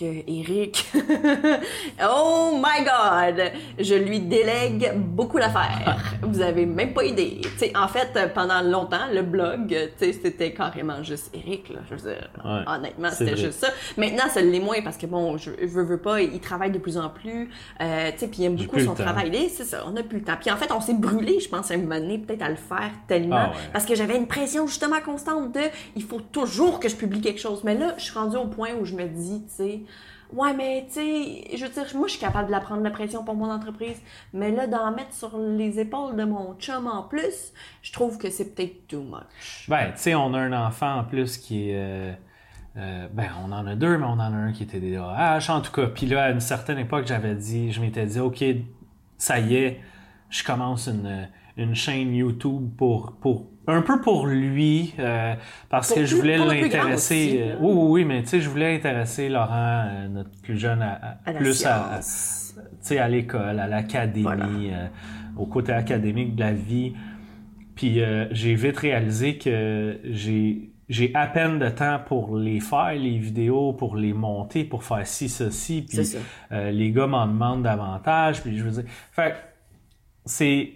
que 0.00 0.06
Eric, 0.26 0.90
oh 2.02 2.52
my 2.56 2.84
God, 2.84 3.52
je 3.78 3.94
lui 3.94 4.20
délègue 4.20 4.92
beaucoup 4.96 5.38
d'affaires. 5.38 5.98
Vous 6.22 6.40
avez 6.40 6.64
même 6.64 6.94
pas 6.94 7.04
idée. 7.04 7.40
Tu 7.42 7.50
sais, 7.58 7.76
en 7.76 7.86
fait, 7.86 8.32
pendant 8.32 8.62
longtemps, 8.62 9.08
le 9.12 9.20
blog, 9.20 9.68
tu 9.68 10.06
sais, 10.06 10.12
c'était 10.14 10.54
carrément 10.54 11.02
juste 11.02 11.30
Eric, 11.34 11.68
là. 11.68 11.80
Je 11.88 11.94
veux 11.94 12.10
dire, 12.10 12.30
Ouais, 12.42 12.62
honnêtement, 12.66 13.10
c'était 13.10 13.36
juste 13.36 13.60
ça. 13.60 13.68
Maintenant, 13.98 14.28
ça 14.30 14.40
l'est 14.40 14.60
moins 14.60 14.80
parce 14.82 14.96
que 14.96 15.06
bon, 15.06 15.36
je 15.36 15.50
veux, 15.50 15.84
veux 15.84 16.00
pas, 16.00 16.22
il 16.22 16.40
travaille 16.40 16.70
de 16.70 16.78
plus 16.78 16.96
en 16.96 17.10
plus. 17.10 17.50
Euh, 17.82 18.10
tu 18.12 18.18
sais, 18.18 18.28
puis 18.28 18.38
il 18.40 18.44
aime 18.46 18.56
beaucoup 18.56 18.80
son 18.80 18.94
travail. 18.94 19.30
C'est 19.50 19.64
ça, 19.64 19.84
on 19.86 19.90
n'a 19.90 20.02
plus 20.02 20.18
le 20.18 20.24
temps. 20.24 20.36
Puis 20.40 20.50
en 20.50 20.56
fait, 20.56 20.72
on 20.72 20.80
s'est 20.80 20.94
brûlé, 20.94 21.40
je 21.40 21.48
pense, 21.48 21.70
à 21.70 21.74
un 21.74 21.78
moment 21.78 22.00
donné, 22.00 22.18
peut-être 22.18 22.42
à 22.42 22.48
le 22.48 22.56
faire 22.56 22.90
tellement. 23.06 23.36
Ah 23.36 23.50
ouais. 23.50 23.70
Parce 23.72 23.84
que 23.84 23.94
j'avais 23.94 24.16
une 24.16 24.26
pression 24.26 24.66
justement 24.66 25.00
constante 25.04 25.54
de 25.54 25.60
il 25.94 26.02
faut 26.02 26.20
toujours 26.20 26.80
que 26.80 26.88
je 26.88 26.96
publie 26.96 27.20
quelque 27.20 27.40
chose. 27.40 27.62
Mais 27.64 27.74
là, 27.74 27.94
je 27.98 28.04
suis 28.04 28.14
rendue 28.18 28.36
au 28.36 28.46
point 28.46 28.70
où 28.80 28.86
je 28.86 28.94
me 28.94 29.04
dis, 29.06 29.42
tu 29.42 29.54
sais, 29.54 29.80
ouais, 30.32 30.54
mais 30.54 30.84
tu 30.86 30.94
sais, 30.94 31.56
je 31.56 31.64
veux 31.64 31.70
dire, 31.72 31.86
moi, 31.94 32.06
je 32.06 32.12
suis 32.12 32.20
capable 32.20 32.46
de 32.46 32.52
la 32.52 32.60
prendre 32.60 32.82
la 32.82 32.90
pression 32.90 33.24
pour 33.24 33.34
mon 33.34 33.50
entreprise. 33.50 34.00
Mais 34.32 34.50
là, 34.50 34.66
d'en 34.66 34.90
mettre 34.92 35.12
sur 35.12 35.38
les 35.38 35.78
épaules 35.80 36.16
de 36.16 36.24
mon 36.24 36.54
chum 36.58 36.86
en 36.86 37.02
plus, 37.02 37.52
je 37.82 37.92
trouve 37.92 38.18
que 38.18 38.30
c'est 38.30 38.54
peut-être 38.54 38.86
too 38.88 39.02
much. 39.02 39.68
Ben, 39.68 39.92
tu 39.92 40.00
sais, 40.02 40.14
on 40.14 40.34
a 40.34 40.38
un 40.40 40.52
enfant 40.66 40.98
en 41.00 41.04
plus 41.04 41.36
qui 41.38 41.70
est. 41.70 41.76
euh, 41.76 42.12
euh, 42.76 43.08
ben, 43.12 43.28
on 43.44 43.52
en 43.52 43.66
a 43.66 43.74
deux, 43.74 43.98
mais 43.98 44.06
on 44.06 44.10
en 44.12 44.20
a 44.20 44.26
un 44.36 44.52
qui 44.52 44.62
était 44.62 44.80
DAH, 44.80 45.50
en 45.52 45.60
tout 45.60 45.72
cas. 45.72 45.86
Puis 45.86 46.06
là, 46.06 46.24
à 46.24 46.30
une 46.30 46.40
certaine 46.40 46.78
époque, 46.78 47.06
j'avais 47.06 47.34
dit, 47.34 47.72
je 47.72 47.80
m'étais 47.80 48.06
dit, 48.06 48.20
OK, 48.20 48.44
ça 49.18 49.38
y 49.40 49.56
est, 49.56 49.80
je 50.30 50.44
commence 50.44 50.86
une, 50.86 51.28
une 51.56 51.74
chaîne 51.74 52.14
YouTube 52.14 52.70
pour, 52.76 53.16
pour 53.20 53.46
un 53.70 53.82
peu 53.82 54.00
pour 54.00 54.26
lui, 54.26 54.94
euh, 54.98 55.34
parce 55.68 55.88
Pour 55.88 55.96
que 55.98 56.04
je 56.04 56.16
voulais 56.16 56.38
l'intéresser. 56.38 57.40
euh, 57.42 57.56
oui, 57.60 57.72
oui, 57.74 57.86
oui, 57.90 58.04
mais 58.04 58.22
tu 58.22 58.28
sais, 58.28 58.40
je 58.40 58.48
voulais 58.48 58.74
intéresser 58.76 59.28
Laurent, 59.28 59.84
euh, 59.88 60.08
notre 60.08 60.30
plus 60.42 60.58
jeune, 60.58 60.82
à, 60.82 61.18
à- 61.24 61.32
plus 61.32 61.64
à, 61.66 63.08
l'école, 63.08 63.58
à 63.58 63.66
l'académie, 63.66 64.22
Voilà. 64.22 64.90
au 65.36 65.46
côté 65.46 65.72
académique 65.72 66.34
de 66.34 66.40
la 66.40 66.52
vie. 66.52 66.94
Puis 67.74 68.00
j'ai 68.32 68.54
vite 68.54 68.76
réalisé 68.76 69.38
que 69.38 69.98
j'ai 70.04 70.66
j'ai 70.88 71.12
à 71.14 71.28
peine 71.28 71.60
de 71.60 71.68
temps 71.68 72.00
pour 72.04 72.36
les 72.36 72.58
faire, 72.58 72.92
les 72.94 73.16
vidéos, 73.16 73.72
pour 73.72 73.94
les 73.96 74.12
monter, 74.12 74.64
pour 74.64 74.82
faire 74.82 75.06
ci, 75.06 75.28
ceci. 75.28 75.86
Puis 75.88 76.04
ça. 76.04 76.18
les 76.72 76.90
gars 76.90 77.06
m'en 77.06 77.26
demandent 77.28 77.62
davantage. 77.62 78.42
Puis 78.42 78.58
je 78.58 78.64
veux 78.64 78.82
dire, 78.82 78.90
fait 79.12 79.30
que 79.30 79.36
c'est 80.24 80.72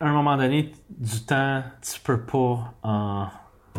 à 0.00 0.08
un 0.08 0.12
moment 0.12 0.36
donné, 0.36 0.72
du 0.88 1.20
temps, 1.24 1.62
tu 1.82 2.00
peux 2.00 2.20
pas 2.20 2.74
en, 2.82 3.28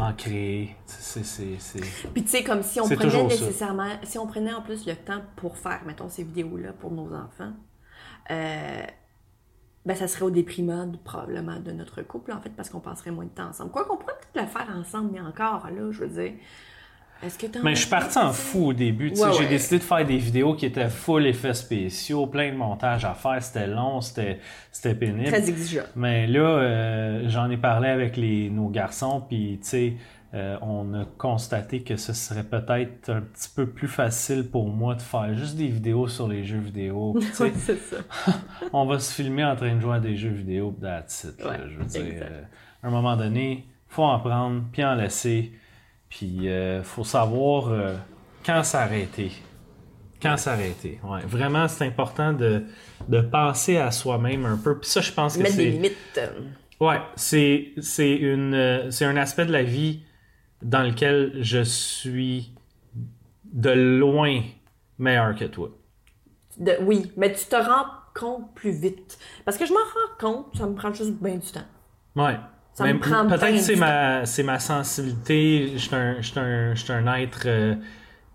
en 0.02 0.14
créer. 0.14 0.76
C'est, 0.86 1.24
c'est, 1.24 1.58
c'est... 1.60 1.82
Puis 2.14 2.24
tu 2.24 2.30
sais, 2.30 2.44
comme 2.44 2.64
si 2.64 2.80
on 2.80 2.88
prenait 2.88 3.10
ça. 3.10 3.24
nécessairement, 3.24 3.90
si 4.04 4.18
on 4.18 4.28
prenait 4.28 4.54
en 4.54 4.62
plus 4.62 4.86
le 4.86 4.96
temps 4.96 5.22
pour 5.36 5.58
faire, 5.58 5.82
mettons, 5.86 6.10
ces 6.10 6.24
vidéos-là 6.24 6.74
pour 6.74 6.92
nos 6.92 7.14
enfants, 7.14 7.54
euh, 8.30 8.84
ben 9.86 9.96
ça 9.96 10.08
serait 10.08 10.24
au 10.24 10.32
déprimant 10.32 10.92
probablement 11.04 11.60
de 11.60 11.72
notre 11.72 12.02
couple, 12.02 12.32
en 12.32 12.40
fait, 12.40 12.52
parce 12.52 12.70
qu'on 12.70 12.80
passerait 12.80 13.12
moins 13.12 13.26
de 13.26 13.30
temps 13.30 13.50
ensemble. 13.50 13.72
Quoi 13.72 13.86
qu'on 13.86 13.98
pourrait 13.98 14.16
peut-être 14.20 14.46
le 14.46 14.50
faire 14.50 14.76
ensemble, 14.76 15.12
mais 15.12 15.22
encore, 15.22 15.70
là, 15.70 15.92
je 15.92 16.04
veux 16.04 16.24
dire, 16.24 16.34
est-ce 17.24 17.38
que 17.38 17.48
t'as 17.48 17.62
Mais 17.62 17.76
je 17.76 17.82
suis 17.82 17.90
parti 17.90 18.18
en 18.18 18.32
fou 18.32 18.68
au 18.68 18.74
début. 18.74 19.10
Ouais, 19.12 19.34
J'ai 19.38 19.48
décidé 19.48 19.78
de 19.78 19.84
faire 19.84 20.06
des 20.06 20.18
vidéos 20.18 20.56
qui 20.56 20.66
étaient 20.66 20.90
full 20.90 21.28
effets 21.28 21.54
spéciaux, 21.54 22.28
plein 22.28 22.52
de 22.52 22.58
montage 22.58 23.06
à 23.06 23.14
faire. 23.14 23.42
C'était 23.42 23.68
long, 23.68 24.02
c'était, 24.02 24.40
c'était 24.72 24.96
pénible. 24.96 25.28
Très 25.28 25.50
exigeant. 25.50 25.84
Mais 25.96 26.28
là, 26.28 26.42
euh, 26.42 27.24
j'en 27.28 27.50
ai 27.50 27.58
parlé 27.58 27.90
avec 27.90 28.18
les, 28.18 28.50
nos 28.50 28.70
garçons, 28.70 29.24
puis 29.28 29.60
tu 29.62 29.68
sais, 29.68 29.94
euh, 30.34 30.58
on 30.62 30.94
a 30.94 31.06
constaté 31.18 31.84
que 31.84 31.98
ce 31.98 32.14
serait 32.14 32.46
peut-être 32.46 33.10
un 33.10 33.20
petit 33.22 33.50
peu 33.54 33.66
plus 33.66 33.90
facile 33.90 34.50
pour 34.50 34.70
moi 34.70 34.96
de 34.96 35.02
faire 35.02 35.36
juste 35.36 35.58
des 35.58 35.68
vidéos 35.68 36.08
sur 36.08 36.28
les 36.28 36.44
jeux 36.46 36.60
vidéo. 36.60 37.20
Ouais, 37.40 37.52
c'est 37.56 37.78
ça. 37.78 37.98
on 38.74 38.86
va 38.86 39.00
se 39.00 39.14
filmer 39.14 39.44
en 39.44 39.56
train 39.56 39.76
de 39.76 39.82
jouer 39.82 39.96
à 39.96 40.00
des 40.00 40.16
jeux 40.16 40.30
vidéo, 40.30 40.76
that's 40.82 41.26
it, 41.26 41.44
là, 41.44 41.50
Ouais, 41.50 41.58
je 41.70 41.78
veux 41.78 41.86
dire, 41.86 42.24
euh, 42.24 42.42
à 42.82 42.88
un 42.88 42.92
moment 42.92 43.18
donné, 43.18 43.66
faut 43.90 44.04
en 44.04 44.20
prendre, 44.20 44.64
puis 44.72 44.86
en 44.86 44.96
laisser, 44.96 45.52
puis 46.12 46.50
euh, 46.50 46.84
faut 46.84 47.06
savoir 47.06 47.70
euh, 47.70 47.98
quand 48.46 48.64
s'arrêter. 48.64 49.34
Quand 50.22 50.38
s'arrêter, 50.38 51.00
ouais. 51.04 51.22
Vraiment, 51.26 51.68
c'est 51.68 51.86
important 51.88 52.34
de, 52.34 52.66
de 53.10 53.22
penser 53.22 53.78
à 53.78 53.92
soi-même 53.92 54.46
un 54.46 54.58
peu. 54.58 54.80
Puis 54.80 54.90
ça, 54.90 55.02
je 55.02 55.12
pense 55.14 55.38
que 55.38 55.44
Mettre 55.44 55.58
des 55.58 55.66
c'est... 55.66 55.72
limites. 55.72 56.20
Ouais, 56.82 57.02
c'est 57.16 57.74
c'est 57.82 58.14
une 58.16 58.54
euh, 58.56 58.92
c'est 58.92 59.06
un 59.06 59.18
aspect 59.18 59.46
de 59.46 59.54
la 59.54 59.64
vie 59.64 60.04
dans 60.64 60.84
lequel 60.84 61.34
je 61.42 61.62
suis 61.64 62.56
de 63.46 63.72
loin 63.72 64.42
meilleur 65.00 65.36
que 65.36 65.46
toi. 65.46 65.72
de- 66.58 66.78
oui, 66.82 67.12
mais 67.18 67.34
tu 67.34 67.46
te 67.46 67.56
rends 67.56 67.88
compte 68.16 68.54
plus 68.56 68.72
vite. 68.72 69.18
Parce 69.46 69.58
que 69.58 69.66
je 69.66 69.74
m'en 69.74 69.80
rends 69.80 70.18
compte, 70.44 70.58
ça 70.58 70.68
me 70.68 70.76
prend 70.76 70.94
juste 70.94 71.14
bien 71.22 71.36
du 71.38 71.52
temps. 71.52 71.66
Ouais. 72.16 72.40
Ça 72.74 72.86
me 72.86 73.00
prend 73.00 73.28
peut-être 73.28 73.52
que 73.54 73.60
c'est 73.60 73.76
ma 73.76 74.26
c'est 74.26 74.44
ma 74.44 74.60
sensibilité, 74.60 75.74
je 75.74 75.78
suis 75.78 76.40
un 76.40 77.02
un, 77.02 77.08
un 77.08 77.16
être 77.20 77.44
euh, 77.46 77.76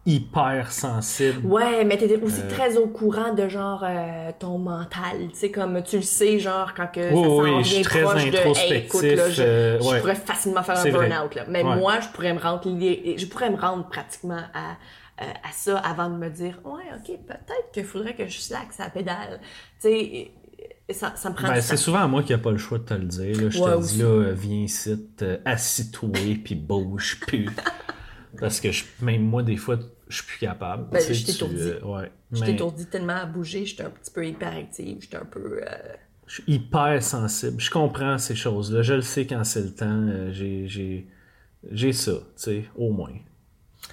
hyper 0.05 0.71
sensible. 0.73 1.45
Ouais, 1.45 1.85
mais 1.85 1.97
t'es 1.97 2.17
aussi 2.23 2.43
Euh. 2.43 2.49
très 2.49 2.77
au 2.77 2.87
courant 2.87 3.33
de 3.35 3.49
genre 3.49 3.83
euh, 3.85 4.31
ton 4.39 4.59
mental. 4.59 5.29
Tu 5.31 5.35
sais, 5.37 5.51
comme 5.51 5.83
tu 5.83 5.97
le 5.97 6.03
sais, 6.03 6.39
genre 6.39 6.75
quand 6.75 6.87
que 6.93 7.13
Oui, 7.13 7.23
ça 7.23 7.29
oui, 7.29 7.51
vient 7.51 7.63
je 7.63 7.75
suis 7.75 7.83
très 7.83 8.03
proche 8.03 8.31
de, 8.31 8.37
hey, 8.37 8.75
écoute, 8.85 9.03
là, 9.03 9.13
introspectif, 9.13 9.35
je, 9.37 9.43
euh, 9.43 9.81
je 9.81 9.89
ouais. 9.89 10.01
pourrais 10.01 10.15
facilement 10.15 10.63
faire 10.63 10.79
un 10.79 10.91
burn-out. 10.91 11.35
là. 11.35 11.45
Mais 11.49 11.63
Ouais. 11.65 11.77
moi, 11.77 11.99
je 12.01 12.09
pourrais 12.09 12.33
me 12.35 12.39
rendre, 12.39 12.63
je 12.65 13.27
pourrais 13.27 13.51
me 13.51 13.57
rendre 13.57 13.89
pratiquement 13.89 14.43
à, 14.55 14.73
euh, 15.23 15.25
à 15.43 15.53
ça 15.53 15.79
avant 15.79 16.09
de 16.11 16.17
me 16.17 16.29
dire, 16.29 16.61
ouais, 16.65 16.85
ok, 16.95 17.17
peut-être 17.27 17.73
qu'il 17.73 17.85
faudrait 17.85 18.15
que 18.15 18.27
je 18.29 18.39
slack 18.39 18.69
sa 18.73 18.91
pédale. 18.91 19.41
Tu 19.81 19.89
sais, 19.89 20.31
ça, 20.95 21.15
ça 21.17 21.31
me 21.31 21.35
prend 21.35 21.49
Ben, 21.49 21.61
c'est 21.61 21.77
souvent 21.77 21.99
à 22.01 22.07
moi 22.07 22.23
qui 22.23 22.33
a 22.33 22.39
pas 22.39 22.53
le 22.53 22.59
choix 22.59 22.79
de 22.79 22.85
te 22.85 22.95
le 22.95 23.05
dire. 23.07 23.41
là. 23.41 23.51
Je 23.51 23.59
Ouais, 23.59 23.71
te 23.73 23.77
aussi. 23.77 23.95
dis 23.97 24.03
là, 24.03 24.09
euh, 24.09 24.33
viens 24.33 24.63
ici, 24.63 25.09
euh, 25.23 25.39
assis-toi, 25.45 26.11
puis 26.45 26.55
bouge 26.55 27.19
plus. 27.21 27.49
Parce 28.39 28.61
que 28.61 28.71
je- 28.71 28.85
même 29.01 29.23
moi, 29.23 29.43
des 29.43 29.57
fois, 29.57 29.79
je 30.09 30.17
suis 30.17 30.27
plus 30.27 30.39
capable. 30.39 30.89
Ben, 30.91 30.99
Tu 31.01 31.07
sais, 31.07 31.15
je 31.15 31.27
t'étourdis. 31.27 31.57
euh, 31.61 31.81
ouais. 31.85 32.13
Je 32.33 32.41
Mais 32.41 32.47
t'étourdis 32.47 32.87
tellement 32.87 33.17
à 33.17 33.27
bouger, 33.27 33.65
j'étais 33.67 33.85
un 33.85 33.91
petit 33.91 34.11
peu 34.11 34.27
hyperactive, 34.27 34.99
j'étais 35.01 35.17
un 35.17 35.25
peu... 35.25 35.61
euh, 35.63 35.67
je 36.27 36.35
suis 36.35 36.45
hyper 36.47 37.03
sensible. 37.03 37.61
Je 37.61 37.71
comprends 37.71 38.19
ces 38.19 38.35
choses-là. 38.35 38.83
Je 38.83 38.95
le 38.95 39.03
sais 39.03 39.27
quand 39.27 39.43
c'est 39.45 39.63
le 39.63 39.73
temps. 39.75 40.07
j'ai, 40.33 40.67
j'ai, 40.69 41.07
j'ai 41.71 41.93
ça, 41.93 42.13
tu 42.13 42.21
sais, 42.37 42.65
au 42.77 42.91
moins. 42.93 43.13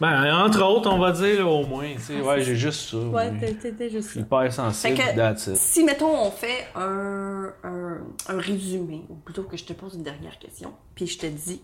Ben, 0.02 0.34
entre 0.46 0.64
autres, 0.64 0.90
on 0.92 0.98
va 0.98 1.12
dire, 1.12 1.46
là, 1.46 1.52
au 1.52 1.66
moins. 1.66 1.98
sais, 1.98 2.20
ouais, 2.20 2.42
j'ai 2.42 2.56
juste 2.56 2.90
ça. 2.90 2.98
Ouais, 2.98 3.32
t'es 3.40 3.90
juste 3.90 4.10
ça. 4.10 4.20
Hyper 4.20 4.52
sensible, 4.52 4.98
que-. 4.98 5.16
Si, 5.56 5.84
mettons, 5.84 6.18
on 6.26 6.32
fait 6.32 6.68
un, 6.76 7.54
un, 7.64 7.98
un 8.28 8.38
résumé, 8.40 9.06
ou 9.10 9.16
plutôt 9.16 9.44
que 9.44 9.56
je 9.56 9.66
te 9.66 9.74
pose 9.74 9.94
une 9.96 10.04
dernière 10.04 10.40
question, 10.40 10.74
puis 10.96 11.06
je 11.08 11.20
te 11.20 11.28
dis, 11.28 11.62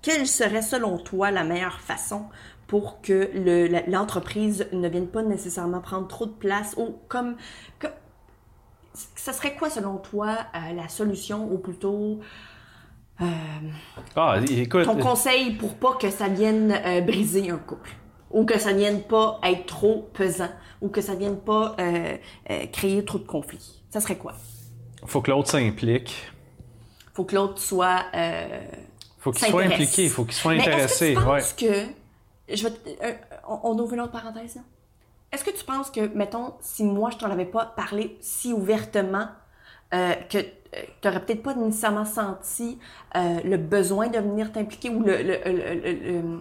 quelle 0.00 0.26
serait 0.26 0.62
selon 0.62 0.98
toi 0.98 1.30
la 1.30 1.44
meilleure 1.44 1.80
façon 1.80 2.24
pour 2.66 3.02
que 3.02 3.30
le- 3.34 3.90
l'entreprise 3.90 4.66
ne 4.72 4.88
vienne 4.88 5.08
pas 5.08 5.22
nécessairement 5.22 5.80
prendre 5.80 6.08
trop 6.08 6.26
de 6.26 6.32
place, 6.32 6.74
ou 6.78 6.96
comme... 7.08 7.36
comme 7.78 7.90
ça 9.14 9.32
serait 9.32 9.54
quoi, 9.54 9.70
selon 9.70 9.96
toi, 9.98 10.36
euh, 10.54 10.72
la 10.74 10.88
solution, 10.88 11.50
ou 11.50 11.58
plutôt 11.58 12.20
euh, 13.22 13.68
Ah, 14.16 14.36
écoute, 14.50 14.84
ton 14.84 14.96
conseil 14.96 15.52
pour 15.54 15.74
pas 15.76 15.94
que 15.94 16.10
ça 16.10 16.28
vienne 16.28 16.72
euh, 16.84 17.00
briser 17.00 17.50
un 17.50 17.58
couple? 17.58 17.90
Ou 18.30 18.44
que 18.44 18.58
ça 18.58 18.72
vienne 18.72 19.02
pas 19.02 19.38
être 19.44 19.66
trop 19.66 20.08
pesant, 20.14 20.48
ou 20.80 20.88
que 20.88 21.00
ça 21.00 21.14
vienne 21.14 21.36
pas 21.38 21.76
euh, 21.78 22.16
euh, 22.50 22.66
créer 22.72 23.04
trop 23.04 23.18
de 23.18 23.26
conflits. 23.26 23.82
Ça 23.90 24.00
serait 24.00 24.16
quoi? 24.16 24.32
faut 25.04 25.20
que 25.20 25.30
l'autre 25.30 25.50
s'implique. 25.50 26.30
Faut 27.14 27.24
que 27.24 27.34
l'autre 27.34 27.58
soit. 27.60 28.04
Euh, 28.14 28.60
Faut 29.18 29.32
qu'il 29.32 29.46
soit 29.48 29.64
impliqué, 29.64 30.08
faut 30.08 30.24
qu'il 30.24 30.34
soit 30.34 30.54
Mais 30.54 30.60
intéressé. 30.60 31.12
Est-ce 31.12 31.54
que 31.54 31.64
tu 31.64 31.70
ouais. 31.70 31.84
que. 32.48 32.54
Je 32.56 32.62
vais 32.64 32.70
te- 32.70 33.04
euh, 33.04 33.12
on, 33.48 33.78
ouvre 33.78 33.92
une 33.94 34.00
autre 34.00 34.12
parenthèse, 34.12 34.56
là? 34.56 34.62
Est-ce 35.32 35.44
que 35.44 35.50
tu 35.50 35.64
penses 35.64 35.90
que, 35.90 36.00
mettons, 36.14 36.54
si 36.60 36.84
moi 36.84 37.10
je 37.10 37.16
t'en 37.16 37.30
avais 37.30 37.46
pas 37.46 37.64
parlé 37.66 38.16
si 38.20 38.52
ouvertement, 38.52 39.26
euh, 39.94 40.14
que 40.28 40.38
tu 41.00 41.08
n'aurais 41.08 41.24
peut-être 41.24 41.42
pas 41.42 41.54
nécessairement 41.54 42.04
senti 42.04 42.78
euh, 43.16 43.40
le 43.44 43.56
besoin 43.56 44.08
de 44.08 44.18
venir 44.18 44.52
t'impliquer 44.52 44.90
ou 44.90 45.00
le, 45.02 45.16
le- 45.22 45.40
le- 45.46 46.12
le- 46.22 46.40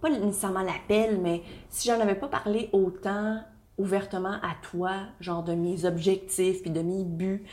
pas 0.00 0.10
nécessairement 0.10 0.62
l'appel, 0.62 1.20
mais 1.20 1.42
si 1.70 1.88
j'en 1.88 2.00
avais 2.00 2.14
pas 2.14 2.28
parlé 2.28 2.70
autant 2.72 3.40
ouvertement 3.78 4.34
à 4.42 4.56
toi, 4.62 4.92
genre 5.20 5.42
de 5.44 5.54
mes 5.54 5.84
objectifs 5.86 6.62
puis 6.62 6.70
de 6.70 6.82
mes 6.82 7.04
buts, 7.04 7.44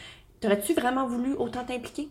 t'aurais-tu 0.41 0.73
vraiment 0.73 1.08
voulu 1.08 1.34
autant 1.36 1.63
t'impliquer? 1.65 2.10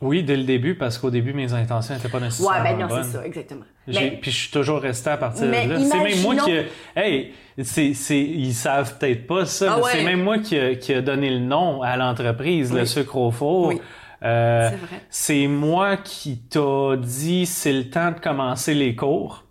Oui, 0.00 0.22
dès 0.22 0.36
le 0.36 0.44
début, 0.44 0.76
parce 0.76 0.96
qu'au 0.96 1.10
début, 1.10 1.32
mes 1.32 1.52
intentions 1.52 1.94
n'étaient 1.94 2.08
pas 2.08 2.20
nécessairement 2.20 2.62
Ouais, 2.64 2.76
ben 2.76 2.78
non, 2.88 3.02
c'est 3.02 3.08
ça, 3.18 3.26
exactement. 3.26 3.64
Mais- 3.88 4.18
Puis 4.22 4.30
je 4.30 4.36
suis 4.36 4.50
toujours 4.50 4.80
resté 4.80 5.10
à 5.10 5.16
partir 5.16 5.46
Mais 5.46 5.66
de 5.66 5.72
là. 5.72 5.80
C'est 5.80 6.00
même 6.02 6.20
moi 6.22 6.36
qui. 6.36 6.52
a- 6.56 6.62
Hey, 6.94 7.32
c'est, 7.62 7.94
c'est, 7.94 8.20
ils 8.20 8.54
savent 8.54 8.96
peut-être 8.98 9.26
pas 9.26 9.44
ça, 9.44 9.72
Ah 9.72 9.76
mais 9.78 9.82
ouais. 9.84 9.90
c'est 9.94 10.04
même 10.04 10.22
moi 10.22 10.38
qui 10.38 10.56
a, 10.58 10.74
qui 10.76 10.94
a 10.94 11.00
donné 11.02 11.30
le 11.30 11.40
nom 11.40 11.82
à 11.82 11.96
l'entreprise, 11.96 12.72
le 12.72 12.84
sucre 12.86 13.16
au 13.16 13.30
four. 13.32 13.66
Oui. 13.68 13.80
Euh, 14.24 14.68
C'est 14.70 14.76
vrai. 14.76 15.00
c'est 15.10 15.46
moi 15.46 15.96
qui 15.96 16.38
t'a 16.38 16.96
dit 16.96 17.46
c'est 17.46 17.72
le 17.72 17.88
temps 17.88 18.10
de 18.12 18.18
commencer 18.20 18.74
les 18.74 18.94
cours. 18.96 19.44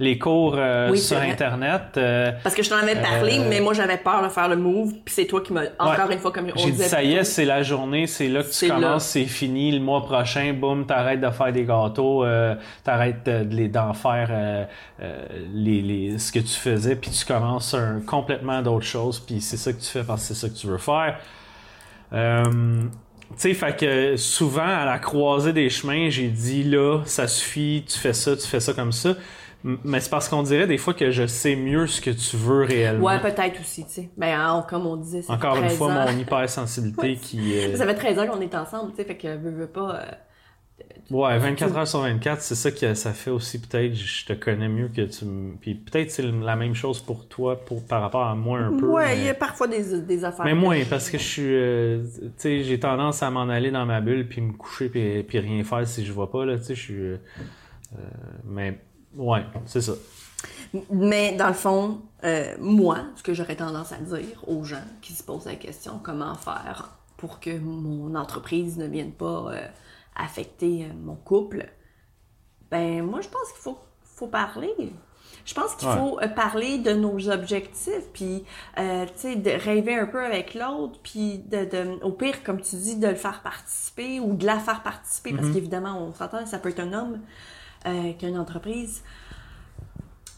Les 0.00 0.16
cours 0.16 0.54
euh, 0.56 0.90
Oui, 0.90 0.98
sur. 0.98 1.16
Internet. 1.18 1.82
euh, 1.96 2.30
Parce 2.44 2.54
que 2.54 2.62
je 2.62 2.70
t'en 2.70 2.76
avais 2.76 2.94
parlé, 2.94 3.38
Euh, 3.40 3.46
mais 3.48 3.60
moi 3.60 3.74
j'avais 3.74 3.96
peur 3.96 4.22
de 4.22 4.28
faire 4.28 4.48
le 4.48 4.54
move, 4.56 4.92
puis 5.04 5.12
c'est 5.12 5.24
toi 5.26 5.40
qui 5.40 5.52
m'as 5.52 5.62
encore 5.78 6.06
Ouais. 6.08 6.14
une 6.14 6.20
fois 6.20 6.30
comme 6.30 6.46
on 6.54 6.56
J'ai 6.58 6.66
dit 6.66 6.70
disait 6.72 6.84
ça 6.84 7.02
y 7.02 7.14
est, 7.14 7.24
c'est 7.24 7.44
la 7.44 7.64
journée, 7.64 8.06
c'est 8.06 8.28
là 8.28 8.44
que 8.44 8.48
tu 8.50 8.68
commences, 8.68 9.06
c'est 9.06 9.24
fini. 9.24 9.72
Le 9.72 9.80
mois 9.80 10.04
prochain, 10.04 10.52
boum, 10.52 10.86
t'arrêtes 10.86 11.20
de 11.20 11.30
faire 11.30 11.52
des 11.52 11.64
gâteaux, 11.64 12.24
euh, 12.24 12.54
t'arrêtes 12.84 13.26
de- 13.26 13.42
de 13.42 13.66
d'en 13.66 13.92
faire 13.92 14.28
euh, 14.30 14.64
euh, 15.02 15.26
les, 15.52 15.82
les, 15.82 16.18
ce 16.18 16.30
que 16.30 16.38
tu 16.38 16.46
faisais, 16.54 16.94
puis 16.94 17.10
tu 17.10 17.24
commences 17.24 17.74
un, 17.74 18.00
complètement 18.06 18.62
d'autres 18.62 18.86
choses, 18.86 19.18
puis 19.18 19.40
c'est 19.40 19.56
ça 19.56 19.72
que 19.72 19.80
tu 19.80 19.86
fais 19.88 20.04
parce 20.04 20.22
que 20.28 20.28
c'est 20.34 20.46
ça 20.46 20.48
que 20.48 20.54
tu 20.58 20.68
veux 20.68 20.78
faire. 20.78 21.18
Euh, 22.12 22.44
tu 23.30 23.34
sais, 23.36 23.54
fait 23.54 23.76
que 23.76 24.16
souvent, 24.16 24.62
à 24.66 24.84
la 24.84 24.98
croisée 24.98 25.52
des 25.52 25.68
chemins, 25.68 26.08
j'ai 26.08 26.28
dit 26.28 26.64
là, 26.64 27.00
ça 27.04 27.26
suffit, 27.28 27.84
tu 27.86 27.98
fais 27.98 28.12
ça, 28.14 28.36
tu 28.36 28.46
fais 28.46 28.60
ça 28.60 28.72
comme 28.72 28.92
ça. 28.92 29.14
Mais 29.64 30.00
c'est 30.00 30.10
parce 30.10 30.28
qu'on 30.28 30.42
dirait 30.44 30.66
des 30.66 30.78
fois 30.78 30.94
que 30.94 31.10
je 31.10 31.26
sais 31.26 31.56
mieux 31.56 31.86
ce 31.86 32.00
que 32.00 32.10
tu 32.10 32.36
veux 32.36 32.62
réellement. 32.64 33.04
Ouais, 33.06 33.20
peut-être 33.20 33.60
aussi, 33.60 33.84
tu 33.84 33.90
sais. 33.92 34.08
Ben, 34.16 34.38
hein, 34.38 34.64
comme 34.68 34.86
on 34.86 34.96
disait, 34.96 35.22
ça 35.22 35.32
Encore 35.32 35.56
une 35.56 35.62
13 35.64 35.78
fois, 35.78 35.88
ans. 35.88 36.12
mon 36.12 36.18
hypersensibilité 36.18 37.16
qui. 37.16 37.58
euh, 37.58 37.76
Ça 37.76 37.84
fait 37.86 37.94
13 37.94 38.18
ans 38.20 38.26
qu'on 38.28 38.40
est 38.40 38.54
ensemble, 38.54 38.92
tu 38.92 38.96
sais, 38.98 39.04
fait 39.04 39.16
que 39.16 39.36
veux, 39.36 39.50
veux 39.50 39.66
pas. 39.66 39.96
euh, 39.96 40.04
Ouais, 41.10 41.38
24 41.38 41.76
heures 41.76 41.88
sur 41.88 42.00
24, 42.02 42.40
c'est 42.42 42.54
ça 42.54 42.70
que 42.70 42.94
ça 42.94 43.12
fait 43.14 43.30
aussi 43.30 43.60
peut-être. 43.60 43.94
Je 43.94 44.26
te 44.26 44.32
connais 44.34 44.68
mieux 44.68 44.88
que 44.88 45.00
tu 45.02 45.24
me. 45.24 45.56
Puis 45.56 45.74
peut-être 45.74 46.10
c'est 46.10 46.22
la 46.22 46.54
même 46.54 46.74
chose 46.74 47.00
pour 47.00 47.26
toi 47.26 47.64
pour, 47.64 47.84
par 47.84 48.02
rapport 48.02 48.26
à 48.26 48.34
moi 48.34 48.58
un 48.60 48.78
peu. 48.78 48.86
Ouais, 48.86 49.16
il 49.16 49.20
mais... 49.20 49.24
y 49.24 49.28
a 49.30 49.34
parfois 49.34 49.66
des, 49.68 50.02
des 50.02 50.24
affaires. 50.24 50.44
mais 50.44 50.54
moins, 50.54 50.78
parce 50.88 51.10
que 51.10 51.18
je 51.18 51.22
suis. 51.24 51.42
euh, 51.46 52.02
tu 52.22 52.30
sais, 52.36 52.62
j'ai 52.62 52.78
tendance 52.78 53.22
à 53.22 53.30
m'en 53.30 53.48
aller 53.48 53.70
dans 53.70 53.86
ma 53.86 54.00
bulle 54.02 54.28
puis 54.28 54.40
me 54.42 54.52
coucher 54.52 54.88
puis, 54.90 55.22
puis 55.24 55.38
rien 55.40 55.64
faire 55.64 55.86
si 55.86 56.04
je 56.04 56.12
vois 56.12 56.30
pas, 56.30 56.44
là. 56.44 56.58
Tu 56.58 56.64
sais, 56.64 56.74
je 56.74 56.80
suis. 56.82 56.94
euh, 57.02 57.16
mais 58.44 58.78
ouais, 59.16 59.44
c'est 59.66 59.80
ça. 59.80 59.92
Mais 60.90 61.32
dans 61.36 61.48
le 61.48 61.54
fond, 61.54 62.02
euh, 62.24 62.54
moi, 62.60 62.98
ce 63.16 63.22
que 63.22 63.34
j'aurais 63.34 63.56
tendance 63.56 63.92
à 63.92 63.96
dire 63.96 64.44
aux 64.46 64.64
gens 64.64 64.84
qui 65.00 65.12
se 65.14 65.22
posent 65.22 65.46
la 65.46 65.56
question 65.56 65.98
comment 66.02 66.34
faire 66.34 66.90
pour 67.16 67.40
que 67.40 67.58
mon 67.58 68.14
entreprise 68.14 68.76
ne 68.78 68.86
vienne 68.86 69.12
pas 69.12 69.50
euh, 69.52 69.66
affecter 70.14 70.84
euh, 70.84 70.92
mon 71.04 71.16
couple, 71.16 71.66
ben 72.70 73.02
moi 73.02 73.20
je 73.20 73.28
pense 73.28 73.50
qu'il 73.52 73.62
faut, 73.62 73.78
faut 74.04 74.28
parler. 74.28 74.74
Je 75.44 75.54
pense 75.54 75.74
qu'il 75.76 75.88
Ouais. 75.88 75.94
faut 75.96 76.18
parler 76.36 76.76
de 76.78 76.92
nos 76.92 77.30
objectifs, 77.30 78.04
puis, 78.12 78.44
euh, 78.78 79.06
tu 79.06 79.12
sais, 79.16 79.36
de 79.36 79.50
rêver 79.50 79.94
un 79.94 80.06
peu 80.06 80.22
avec 80.22 80.54
l'autre, 80.54 81.00
puis 81.02 81.38
de, 81.38 81.64
de- 81.64 82.04
au 82.04 82.12
pire, 82.12 82.42
comme 82.44 82.60
tu 82.60 82.76
dis, 82.76 82.96
de 82.96 83.06
le 83.08 83.14
faire 83.14 83.40
participer 83.42 84.20
ou 84.20 84.34
de 84.34 84.44
la 84.44 84.58
faire 84.58 84.82
participer, 84.82 85.32
Mm-hmm. 85.32 85.36
parce 85.36 85.48
qu'évidemment, 85.54 86.02
on 86.02 86.12
s'entend, 86.12 86.44
ça 86.44 86.58
peut 86.58 86.68
être 86.68 86.80
un 86.80 86.92
homme 86.92 87.20
euh, 87.86 88.12
qui 88.12 88.26
a 88.26 88.28
une 88.28 88.38
entreprise. 88.38 89.02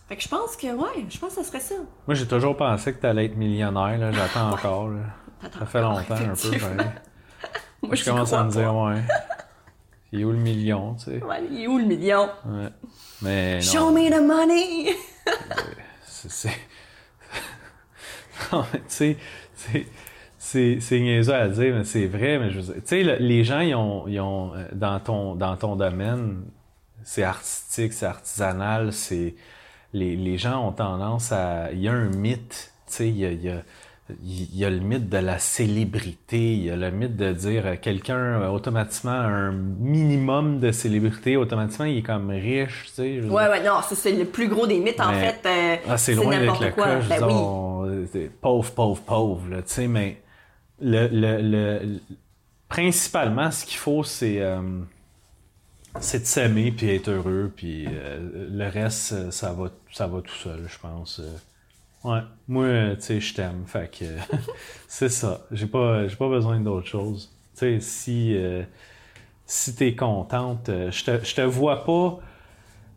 Fait 0.09 0.17
que 0.17 0.23
je 0.23 0.29
pense 0.29 0.57
que, 0.57 0.67
ouais, 0.75 1.07
je 1.09 1.19
pense 1.19 1.35
que 1.37 1.43
ça 1.43 1.45
serait 1.45 1.61
ça. 1.61 1.77
Moi, 2.07 2.15
j'ai 2.15 2.27
toujours 2.27 2.57
pensé 2.57 2.93
que 2.93 3.01
t'allais 3.01 3.27
être 3.27 3.37
millionnaire, 3.37 3.97
là. 3.99 4.13
J'attends 4.13 4.51
encore, 4.51 4.89
là. 4.89 5.01
Ça 5.59 5.67
fait 5.67 5.81
longtemps, 5.81 6.15
un 6.15 6.35
peu, 6.35 6.59
pareil. 6.59 6.77
Moi, 7.83 7.95
Je 7.95 8.05
commence 8.05 8.33
à 8.33 8.45
me 8.45 8.51
dire, 8.51 8.75
ouais. 8.75 9.03
Il 10.13 10.21
est 10.21 10.25
où 10.25 10.33
le 10.33 10.39
million, 10.39 10.95
tu 10.95 11.05
sais? 11.05 11.23
Ouais, 11.25 11.43
il 11.51 11.63
est 11.63 11.67
où 11.69 11.79
le 11.79 11.85
million? 11.85 12.29
Ouais. 12.45 12.69
Mais 13.23 13.61
Show 13.61 13.79
non, 13.79 13.93
me 13.93 14.11
the 14.11 14.21
money! 14.21 14.95
c'est... 16.03 16.49
non, 18.53 18.65
mais 18.73 18.81
tu 18.81 18.85
sais, 18.89 19.17
c'est... 19.55 19.87
C'est, 20.43 20.81
c'est 20.81 20.99
niaiseux 20.99 21.35
à 21.35 21.49
dire, 21.49 21.75
mais 21.77 21.85
c'est 21.85 22.07
vrai, 22.07 22.39
mais 22.39 22.51
je 22.51 22.59
veux 22.59 22.73
dire, 22.73 22.83
tu 22.83 22.87
sais, 22.87 23.03
le- 23.05 23.17
les 23.21 23.45
gens, 23.45 23.61
ils 23.61 23.75
ont, 23.75 24.09
ils 24.09 24.19
ont, 24.21 24.53
euh, 24.55 24.65
dans 24.73 24.99
ton, 24.99 25.35
dans 25.37 25.55
ton 25.57 25.77
domaine, 25.77 26.43
c'est 27.05 27.23
artistique, 27.25 27.93
c'est 27.93 28.07
artisanal, 28.07 28.93
c'est, 28.93 29.35
les, 29.93 30.17
les 30.17 30.39
gens 30.39 30.67
ont 30.69 30.73
tendance 30.73 31.33
à, 31.33 31.73
il 31.73 31.81
y 31.81 31.89
a 31.89 31.93
un 31.93 32.09
mythe, 32.11 32.73
tu 32.87 32.93
sais, 32.95 33.09
il 33.09 33.17
y 33.19 33.27
a, 33.27 33.31
il 33.33 33.43
y 33.45 33.49
a, 33.51 33.63
il 34.25 34.57
y 34.59 34.65
a 34.65 34.71
le 34.71 34.81
mythe 34.81 35.09
de 35.09 35.19
la 35.19 35.39
célébrité, 35.39 36.55
il 36.55 36.65
y 36.65 36.71
a 36.71 36.77
le 36.77 36.91
mythe 36.91 37.17
de 37.17 37.33
dire 37.33 37.65
euh, 37.67 37.77
quelqu'un 37.81 38.17
euh, 38.43 38.49
automatiquement 38.49 39.13
un 39.13 39.53
minimum 39.53 40.59
de 40.59 40.73
célébrité, 40.73 41.37
automatiquement 41.37 41.85
il 41.85 41.99
est 41.99 42.03
comme 42.03 42.31
riche, 42.31 42.87
tu 42.87 42.93
sais. 42.93 43.21
Ouais, 43.21 43.49
ouais, 43.49 43.63
non, 43.65 43.75
c'est 43.89 44.13
le 44.13 44.25
plus 44.25 44.49
gros 44.49 44.67
des 44.67 44.81
mythes, 44.81 45.01
en 45.01 45.13
fait. 45.13 45.41
euh, 45.47 45.77
Ah, 45.89 45.97
c'est 45.97 46.15
loin 46.15 46.31
d'être 46.41 46.61
le 46.65 46.71
quoi. 46.73 46.85
cas. 46.87 47.01
Je 47.01 47.09
veux 47.15 47.21
Ben 47.21 47.27
oui. 47.27 47.33
on- 47.35 48.07
pauvre, 48.41 48.71
pauvre, 48.73 49.01
pauvre, 49.03 49.45
tu 49.59 49.63
sais, 49.67 49.87
mais 49.87 50.21
le, 50.81 51.07
le, 51.09 51.41
le- 51.41 51.79
le- 51.87 52.01
principalement, 52.69 53.51
ce 53.51 53.65
qu'il 53.65 53.79
faut, 53.79 54.03
c'est 54.05 54.41
euh, 54.41 54.61
c'est 55.99 56.21
de 56.21 56.25
s'aimer 56.27 56.71
puis 56.73 56.91
être 56.95 57.09
heureux, 57.09 57.53
puis 57.55 57.87
euh, 57.89 58.49
le 58.51 58.69
reste, 58.69 59.13
euh, 59.13 59.31
ça 59.31 59.53
va, 59.53 59.71
ça 59.93 60.07
va 60.07 60.21
tout 60.21 60.35
seul, 60.35 60.67
je 60.69 60.79
pense. 60.79 61.21
euh. 61.21 61.37
Ouais, 62.09 62.21
moi, 62.49 62.67
tu 62.97 63.03
sais, 63.03 63.21
je 63.21 63.35
t'aime, 63.35 63.65
fait 63.67 63.91
que 63.99 64.05
c'est 64.89 65.09
ça. 65.11 65.41
J'ai 65.51 65.67
pas, 65.67 66.07
j'ai 66.09 66.17
pas 66.17 66.29
besoin 66.29 66.59
d'autre 66.61 66.87
chose. 66.87 67.31
Tu 67.55 67.61
sais, 67.61 67.81
si, 67.81 68.35
euh, 68.37 68.63
si 69.45 69.75
t'es 69.75 69.95
contente, 69.95 70.67
je 70.69 71.05
te, 71.05 71.25
je 71.25 71.35
te 71.35 71.41
vois 71.43 71.85
pas 71.85 72.21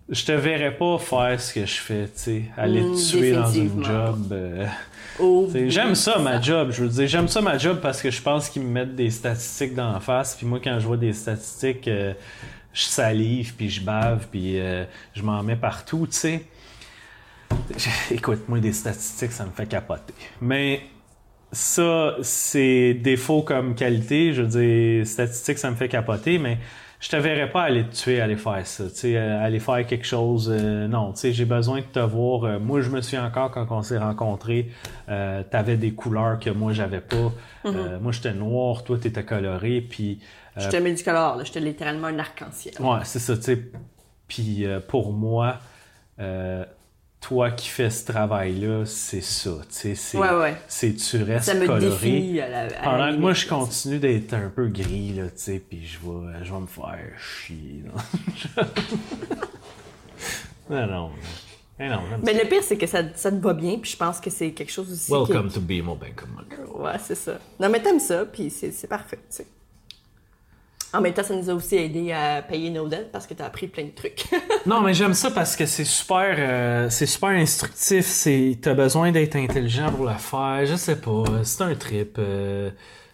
je 0.09 0.25
te 0.25 0.33
verrais 0.33 0.75
pas 0.75 0.97
faire 0.97 1.39
ce 1.39 1.53
que 1.53 1.65
je 1.65 1.75
fais, 1.79 2.05
tu 2.07 2.11
sais, 2.15 2.43
aller 2.57 2.81
Mm, 2.81 2.91
te 2.91 3.09
tuer 3.09 3.31
dans 3.31 3.49
une 3.49 3.83
job. 3.83 4.33
Oh, 5.19 5.49
j'aime 5.67 5.95
ça 5.95 6.19
ma 6.19 6.41
job, 6.41 6.71
je 6.71 6.83
veux 6.83 6.89
dire, 6.89 7.07
j'aime 7.07 7.29
ça 7.29 7.41
ma 7.41 7.57
job 7.57 7.79
parce 7.81 8.01
que 8.01 8.11
je 8.11 8.21
pense 8.21 8.49
qu'ils 8.49 8.63
me 8.63 8.67
mettent 8.67 8.95
des 8.95 9.09
statistiques 9.09 9.73
dans 9.75 9.93
la 9.93 10.01
face, 10.01 10.35
puis 10.35 10.45
moi 10.45 10.59
quand 10.61 10.77
je 10.79 10.85
vois 10.85 10.97
des 10.97 11.13
statistiques, 11.13 11.87
euh, 11.87 12.13
je 12.73 12.83
salive, 12.83 13.53
puis 13.55 13.69
je 13.69 13.81
bave, 13.81 14.27
puis 14.31 14.59
euh, 14.59 14.83
je 15.13 15.21
m'en 15.21 15.41
mets 15.43 15.55
partout, 15.55 16.07
tu 16.07 16.17
sais. 16.17 16.45
Écoute, 18.11 18.49
moi 18.49 18.59
des 18.59 18.73
statistiques, 18.73 19.31
ça 19.31 19.45
me 19.45 19.51
fait 19.51 19.67
capoter. 19.67 20.13
Mais 20.41 20.81
ça, 21.51 22.15
c'est 22.21 22.95
défaut 22.95 23.43
comme 23.43 23.75
qualité. 23.75 24.33
Je 24.33 24.41
veux 24.41 24.47
dire, 24.47 25.07
statistique, 25.07 25.59
ça 25.59 25.69
me 25.69 25.75
fait 25.75 25.87
capoter, 25.87 26.39
mais 26.39 26.57
je 26.99 27.09
te 27.09 27.15
verrais 27.15 27.51
pas 27.51 27.61
aller 27.61 27.83
te 27.83 27.95
tuer, 27.95 28.21
aller 28.21 28.37
faire 28.37 28.65
ça. 28.65 28.85
Tu 28.85 28.95
sais, 28.95 29.17
euh, 29.17 29.43
aller 29.43 29.59
faire 29.59 29.85
quelque 29.85 30.07
chose. 30.07 30.49
euh, 30.51 30.87
non, 30.87 31.13
tu 31.13 31.19
sais, 31.19 31.31
j'ai 31.33 31.45
besoin 31.45 31.81
de 31.81 31.85
te 31.85 31.99
voir. 31.99 32.59
Moi, 32.59 32.81
je 32.81 32.89
me 32.89 33.01
souviens 33.01 33.25
encore 33.25 33.51
quand 33.51 33.67
on 33.69 33.83
s'est 33.83 33.99
rencontrés, 33.99 34.71
euh, 35.09 35.43
t'avais 35.47 35.77
des 35.77 35.91
couleurs 35.91 36.39
que 36.39 36.49
moi, 36.49 36.73
j'avais 36.73 37.01
pas. 37.01 37.31
Euh, 37.65 37.99
moi, 37.99 38.11
j'étais 38.11 38.33
noir, 38.33 38.83
toi, 38.83 38.97
t'étais 38.97 39.23
coloré, 39.23 39.79
puis... 39.81 40.19
Je 40.57 40.69
te 40.69 40.77
mets 40.77 40.93
du 40.93 41.03
color, 41.03 41.41
te 41.43 41.59
littéralement 41.59 42.07
un 42.07 42.19
arc-en-ciel. 42.19 42.75
Ouais, 42.79 42.99
c'est 43.03 43.19
ça, 43.19 43.35
tu 43.35 43.43
sais. 43.43 43.59
Puis 44.27 44.65
euh, 44.65 44.79
pour 44.79 45.11
moi, 45.13 45.57
euh, 46.19 46.63
toi 47.19 47.51
qui 47.51 47.69
fais 47.69 47.89
ce 47.89 48.05
travail-là, 48.05 48.85
c'est 48.85 49.21
ça, 49.21 49.51
tu 49.61 49.65
sais. 49.69 49.95
C'est, 49.95 50.17
Ouais, 50.17 50.29
ouais. 50.31 50.55
c'est 50.67 50.93
tu 50.93 51.23
restes 51.23 51.45
Ça 51.45 51.53
me 51.55 51.65
coloré. 51.65 51.89
défie 51.89 52.39
à 52.41 52.49
la, 52.49 52.59
à 52.59 52.67
la 52.67 52.81
Pendant 52.81 53.11
que 53.15 53.19
moi, 53.21 53.33
je 53.33 53.47
continue 53.47 53.99
d'être 53.99 54.33
un 54.33 54.49
peu 54.49 54.67
gris, 54.67 55.13
là, 55.13 55.23
tu 55.25 55.31
sais, 55.35 55.59
puis 55.59 55.85
je 55.85 55.97
vais, 55.99 56.43
je 56.45 56.53
vais 56.53 56.59
me 56.59 56.67
faire 56.67 56.99
chier. 57.19 57.83
non, 60.69 60.87
non. 60.87 61.11
Mais 61.79 61.89
non, 61.89 62.01
Mais 62.23 62.33
le 62.33 62.47
pire, 62.47 62.63
c'est 62.63 62.77
que 62.77 62.85
ça, 62.85 63.01
ça 63.15 63.31
te 63.31 63.37
va 63.37 63.53
bien, 63.53 63.79
puis 63.79 63.91
je 63.91 63.97
pense 63.97 64.19
que 64.19 64.29
c'est 64.29 64.51
quelque 64.51 64.71
chose 64.71 64.91
aussi. 64.91 65.07
qui- 65.07 65.11
Welcome 65.11 65.51
to 65.51 65.59
BMO 65.59 65.95
Bank 65.95 66.21
of 66.23 66.29
Montreal. 66.29 66.67
Ouais, 66.81 66.99
c'est 67.03 67.15
ça. 67.15 67.39
Non, 67.59 67.67
mais 67.69 67.81
t'aimes 67.81 67.99
ça, 67.99 68.25
puis 68.25 68.49
c'est 68.51 68.71
c'est 68.71 68.87
parfait, 68.87 69.17
tu 69.29 69.37
sais. 69.37 69.47
En 70.93 71.01
même 71.01 71.13
temps, 71.13 71.23
ça 71.23 71.35
nous 71.35 71.49
a 71.49 71.53
aussi 71.55 71.75
aidé 71.75 72.11
à 72.11 72.41
payer 72.43 72.69
nos 72.69 72.87
dettes 72.87 73.11
parce 73.11 73.25
que 73.25 73.33
t'as 73.33 73.45
appris 73.45 73.67
plein 73.67 73.85
de 73.85 73.91
trucs. 73.95 74.25
Non, 74.65 74.79
mais 74.81 74.93
j'aime 74.93 75.13
ça 75.13 75.29
parce 75.31 75.55
que 75.57 75.65
c'est 75.65 75.83
super, 75.83 76.35
euh, 76.37 76.89
c'est 76.89 77.05
super 77.05 77.29
instructif. 77.29 78.05
C'est, 78.05 78.57
t'as 78.61 78.73
besoin 78.73 79.11
d'être 79.11 79.35
intelligent 79.35 79.91
pour 79.91 80.05
le 80.05 80.13
faire. 80.13 80.65
Je 80.65 80.75
sais 80.75 80.95
pas. 80.95 81.23
C'est 81.43 81.63
un 81.63 81.75
trip. 81.75 82.15
euh, 82.19 82.69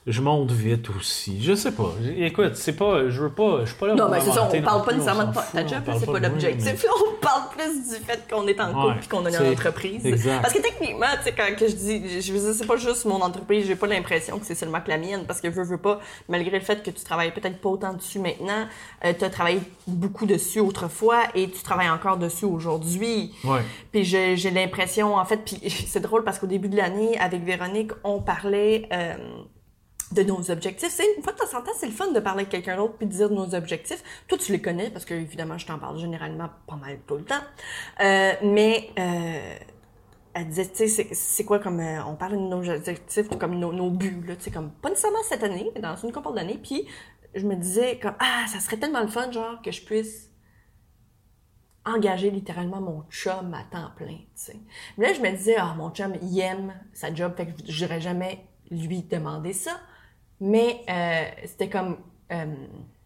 je 0.09 0.21
monte 0.21 0.51
vite 0.51 0.89
aussi. 0.89 1.41
Je 1.41 1.53
sais 1.53 1.71
pas. 1.71 1.93
Écoute, 2.17 2.55
c'est 2.55 2.73
pas, 2.73 3.09
je 3.09 3.21
veux 3.21 3.31
pas, 3.31 3.61
je 3.61 3.69
suis 3.69 3.75
pas 3.77 3.87
là 3.87 3.95
non, 3.95 4.09
mais 4.09 4.19
c'est 4.21 4.31
ça, 4.31 4.49
on 4.51 4.61
parle 4.61 4.83
pas 4.83 4.93
nécessairement 4.93 5.25
de 5.25 5.33
ta 5.33 5.67
job, 5.67 5.79
c'est 5.99 6.05
pas 6.05 6.19
l'objectif. 6.19 6.85
On 6.99 7.21
parle 7.21 7.43
plus 7.55 7.89
du 7.89 8.03
fait 8.03 8.27
qu'on 8.29 8.47
est 8.47 8.59
en 8.59 8.73
couple 8.73 8.99
puis 8.99 9.07
qu'on 9.07 9.25
a 9.25 9.29
une 9.29 9.51
entreprise. 9.51 10.05
exact. 10.05 10.41
Parce 10.41 10.53
que 10.53 10.61
techniquement, 10.61 11.07
tu 11.17 11.23
sais, 11.25 11.33
quand 11.33 11.47
je 11.59 11.75
dis, 11.75 12.21
je 12.21 12.33
veux 12.33 12.39
dire, 12.39 12.53
c'est 12.53 12.65
pas 12.65 12.77
juste 12.77 13.05
mon 13.05 13.21
entreprise, 13.21 13.67
j'ai 13.67 13.75
pas 13.75 13.87
l'impression 13.87 14.39
que 14.39 14.45
c'est 14.45 14.55
seulement 14.55 14.81
que 14.81 14.89
la 14.89 14.97
mienne, 14.97 15.25
parce 15.27 15.41
que 15.41 15.47
veux, 15.47 15.63
veux 15.63 15.77
pas, 15.77 15.99
malgré 16.27 16.57
le 16.57 16.63
fait 16.63 16.81
que 16.83 16.91
tu 16.91 17.03
travailles 17.03 17.33
peut-être 17.33 17.59
pas 17.59 17.69
autant 17.69 17.93
dessus 17.93 18.19
maintenant, 18.19 18.67
euh, 19.05 19.13
tu 19.17 19.25
as 19.25 19.29
travaillé 19.29 19.59
beaucoup 19.87 20.25
dessus 20.25 20.59
autrefois 20.59 21.23
et 21.35 21.49
tu 21.49 21.61
travailles 21.61 21.89
encore 21.89 22.17
dessus 22.17 22.45
aujourd'hui. 22.45 23.33
Ouais. 23.43 23.61
Puis 23.91 24.03
j'ai 24.03 24.37
j'ai 24.37 24.51
l'impression, 24.51 25.15
en 25.15 25.25
fait, 25.25 25.37
puis 25.37 25.59
c'est 25.87 25.99
drôle 25.99 26.23
parce 26.23 26.39
qu'au 26.39 26.47
début 26.47 26.69
de 26.69 26.77
l'année, 26.77 27.17
avec 27.19 27.43
Véronique, 27.43 27.91
on 28.03 28.21
parlait 28.21 28.87
euh, 28.93 29.13
de 30.11 30.23
nos 30.23 30.49
objectifs. 30.51 30.89
C'est 30.89 31.15
une 31.15 31.23
fois 31.23 31.33
de 31.33 31.37
temps 31.37 31.57
en 31.57 31.61
temps, 31.61 31.71
c'est 31.77 31.85
le 31.85 31.91
fun 31.91 32.11
de 32.11 32.19
parler 32.19 32.41
avec 32.41 32.49
quelqu'un 32.49 32.77
d'autre 32.77 32.95
puis 32.97 33.05
de 33.07 33.11
dire 33.11 33.29
nos 33.29 33.53
objectifs. 33.53 34.03
Toi, 34.27 34.37
tu 34.37 34.51
les 34.51 34.61
connais 34.61 34.89
parce 34.89 35.05
que 35.05 35.13
évidemment, 35.13 35.57
je 35.57 35.67
t'en 35.67 35.77
parle 35.77 35.99
généralement 35.99 36.49
pas 36.67 36.75
mal 36.75 36.99
tout 37.07 37.15
le 37.17 37.23
temps. 37.25 37.43
Euh, 38.01 38.33
mais 38.43 38.89
euh, 38.97 39.55
elle 40.33 40.47
disait, 40.47 40.67
tu 40.67 40.87
sais, 40.87 41.07
c'est- 41.13 41.43
quoi 41.43 41.59
comme 41.59 41.79
euh, 41.79 42.03
on 42.05 42.15
parle 42.15 42.33
de 42.33 42.37
nos 42.37 42.67
objectifs, 42.69 43.27
comme 43.39 43.59
nos, 43.59 43.71
nos 43.73 43.91
buts 43.91 44.23
là, 44.27 44.35
tu 44.35 44.43
sais, 44.43 44.51
comme 44.51 44.71
pas 44.71 44.89
nécessairement 44.89 45.19
cette 45.27 45.43
année, 45.43 45.71
mais 45.75 45.81
dans 45.81 45.95
une 45.95 46.11
couple 46.11 46.33
d'années. 46.33 46.59
Puis 46.61 46.87
je 47.35 47.45
me 47.45 47.55
disais 47.55 47.99
comme 47.99 48.15
ah, 48.19 48.45
ça 48.47 48.59
serait 48.59 48.77
tellement 48.77 49.01
le 49.01 49.07
fun, 49.07 49.31
genre 49.31 49.61
que 49.61 49.71
je 49.71 49.83
puisse 49.83 50.29
engager 51.85 52.29
littéralement 52.29 52.81
mon 52.81 53.03
chum 53.09 53.53
à 53.53 53.63
temps 53.63 53.91
plein, 53.95 54.17
tu 54.17 54.25
sais. 54.35 54.59
Mais 54.97 55.07
là, 55.07 55.13
je 55.13 55.21
me 55.21 55.31
disais, 55.31 55.55
ah, 55.57 55.73
mon 55.77 55.89
chum, 55.91 56.13
il 56.21 56.39
aime 56.39 56.73
sa 56.93 57.13
job, 57.13 57.33
fait 57.35 57.47
que 57.47 57.51
je 57.67 57.83
n'irais 57.85 58.01
jamais 58.01 58.45
lui 58.69 59.01
demander 59.03 59.53
ça. 59.53 59.79
Mais 60.41 60.81
euh, 60.89 61.23
c'était 61.45 61.69
comme... 61.69 61.97
euh, 62.31 62.45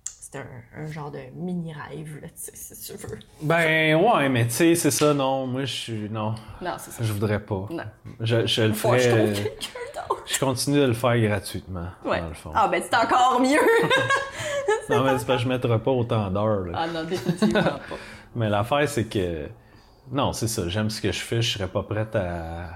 c'était 0.06 0.40
un, 0.40 0.82
un 0.84 0.86
genre 0.88 1.12
de 1.12 1.20
mini-rêve, 1.36 2.20
là, 2.22 2.28
tu 2.30 2.34
sais, 2.36 2.52
si 2.56 2.92
tu 2.98 3.08
veux. 3.08 3.20
Ben 3.42 3.96
ouais, 3.96 4.30
mais 4.30 4.46
tu 4.46 4.52
sais, 4.54 4.76
c'est 4.76 4.90
ça. 4.92 5.14
Non, 5.14 5.46
moi, 5.48 5.66
je 5.66 5.74
suis, 5.74 6.10
non, 6.10 6.34
Non, 6.62 6.74
c'est 6.80 6.92
ça. 6.92 7.04
je 7.04 7.12
voudrais 7.14 7.40
pas. 7.40 7.68
Non. 7.70 7.84
Je, 8.20 8.46
je 8.48 8.62
le 8.64 8.74
Faut 8.74 8.92
que 8.92 8.98
je 8.98 9.10
ferais. 9.10 9.34
quelqu'un 9.34 9.80
d'autre. 10.08 10.24
Je 10.26 10.40
continue 10.40 10.80
de 10.80 10.86
le 10.88 10.94
faire 10.94 11.20
gratuitement, 11.20 11.88
Ouais. 12.06 12.20
dans 12.22 12.30
le 12.30 12.34
fond. 12.34 12.52
Ah, 12.56 12.68
ben 12.68 12.82
c'est 12.84 12.96
encore 12.96 13.40
mieux! 13.42 13.60
non, 14.90 15.04
mais 15.04 15.18
c'est 15.20 15.26
parce 15.26 15.44
que 15.44 15.44
je 15.44 15.48
mettrais 15.50 15.80
pas 15.80 15.92
autant 15.92 16.30
d'heures. 16.32 16.66
là. 16.66 16.72
ah 16.82 16.88
non, 16.88 17.04
définitivement 17.04 17.62
pas. 17.64 17.80
Mais 18.36 18.50
l'affaire, 18.50 18.88
c'est 18.90 19.06
que. 19.06 19.48
Non, 20.12 20.34
c'est 20.34 20.48
ça. 20.48 20.68
J'aime 20.68 20.90
ce 20.90 21.00
que 21.02 21.12
je 21.12 21.20
fais. 21.20 21.42
Je 21.44 21.58
serais 21.58 21.68
pas 21.68 21.84
prête 21.84 22.16
à. 22.16 22.70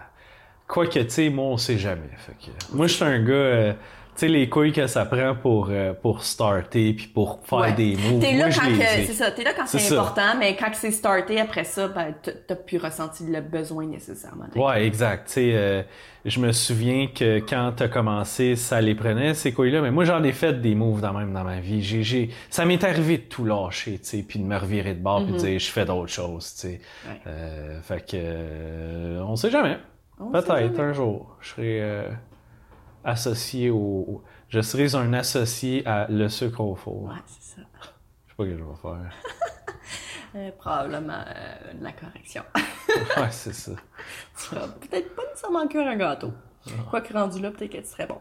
Quoique, 0.67 0.99
tu 0.99 1.09
sais, 1.09 1.29
moi, 1.29 1.45
on 1.45 1.57
sait 1.57 1.77
jamais. 1.79 2.09
Fait 2.17 2.33
que... 2.33 2.75
Moi, 2.75 2.85
je 2.87 2.93
suis 2.93 3.03
un 3.03 3.23
gars. 3.23 3.33
euh, 3.33 3.73
sais, 4.21 4.27
les 4.27 4.49
couilles 4.49 4.71
que 4.71 4.87
ça 4.87 5.05
prend 5.05 5.35
pour, 5.35 5.67
euh, 5.69 5.93
pour 5.93 6.23
starter 6.23 6.93
puis 6.93 7.07
pour 7.07 7.39
faire 7.43 7.59
Ouais. 7.59 7.73
des 7.73 7.95
moves. 7.95 8.19
T'es 8.21 8.33
là 8.35 8.49
quand 8.49 8.61
c'est 9.05 9.13
ça, 9.13 9.31
t'es 9.31 9.43
là 9.43 9.51
quand 9.55 9.65
C'est 9.65 9.93
important, 9.93 10.37
mais 10.39 10.55
quand 10.55 10.71
c'est 10.73 10.91
starté 10.91 11.39
après 11.39 11.63
ça, 11.63 11.87
ben 11.87 12.13
t'as 12.47 12.55
plus 12.55 12.77
ressenti 12.77 13.25
le 13.25 13.41
besoin 13.41 13.85
nécessairement. 13.85 14.45
Ouais, 14.55 14.85
exact. 14.85 15.27
Tu 15.27 15.33
sais, 15.33 15.51
euh, 15.53 15.83
je 16.25 16.39
me 16.39 16.51
souviens 16.51 17.07
que 17.07 17.39
quand 17.39 17.73
t'as 17.75 17.87
commencé, 17.87 18.55
ça 18.55 18.81
les 18.81 18.95
prenait, 18.95 19.33
ces 19.33 19.53
couilles-là. 19.53 19.81
Mais 19.81 19.91
moi, 19.91 20.03
j'en 20.03 20.23
ai 20.23 20.33
fait 20.33 20.59
des 20.61 20.75
moves 20.75 20.99
dans 21.01 21.13
même 21.13 21.31
dans 21.33 21.43
ma 21.43 21.59
vie. 21.59 21.81
J'ai, 21.81 22.03
j'ai... 22.03 22.29
Ça 22.49 22.65
m'est 22.65 22.83
arrivé 22.83 23.17
de 23.17 23.23
tout 23.23 23.45
lâcher, 23.45 23.99
tu 23.99 24.05
sais, 24.05 24.25
puis 24.27 24.39
de 24.39 24.43
me 24.45 24.57
revirer 24.57 24.93
de 24.93 24.99
bord, 25.01 25.23
puis 25.23 25.33
de 25.33 25.37
dire, 25.37 25.59
je 25.59 25.69
fais 25.71 25.85
d'autres 25.85 26.11
choses, 26.11 26.53
tu 26.55 26.59
sais. 26.67 26.81
Ouais. 27.07 27.21
Euh, 27.27 27.81
fait 27.81 28.05
que, 28.05 28.17
euh, 28.17 29.21
on 29.27 29.35
sait 29.35 29.51
jamais. 29.51 29.77
Peut-être 30.33 30.79
un 30.79 30.93
jour, 30.93 31.37
je 31.41 31.49
serai 31.49 31.79
euh, 31.81 32.09
associé 33.03 33.69
au, 33.69 34.23
Je 34.49 34.61
serai 34.61 34.93
un 34.95 35.13
associé 35.13 35.85
à 35.87 36.07
le 36.09 36.29
sucre 36.29 36.61
au 36.61 36.75
four. 36.75 37.03
Ouais, 37.03 37.15
c'est 37.25 37.55
ça. 37.55 37.61
Je 37.81 38.31
sais 38.31 38.35
pas 38.37 38.43
ce 38.43 38.49
que 38.49 38.57
je 38.57 38.63
vais 38.63 38.75
faire. 38.81 39.11
Euh, 40.35 40.51
probablement 40.57 41.23
euh, 41.25 41.73
de 41.73 41.83
la 41.83 41.93
correction. 41.93 42.43
ouais, 43.17 43.31
c'est 43.31 43.53
ça. 43.53 43.71
tu 44.35 44.43
seras 44.43 44.67
peut-être 44.67 45.15
pas 45.15 45.21
nécessairement 45.29 45.67
cœur 45.69 45.87
un 45.87 45.95
gâteau. 45.95 46.33
Quoi 46.89 46.99
que 46.99 47.13
rendu 47.13 47.41
là, 47.41 47.49
peut-être 47.49 47.71
que 47.71 47.77
tu 47.77 47.85
serais 47.87 48.05
bon. 48.05 48.19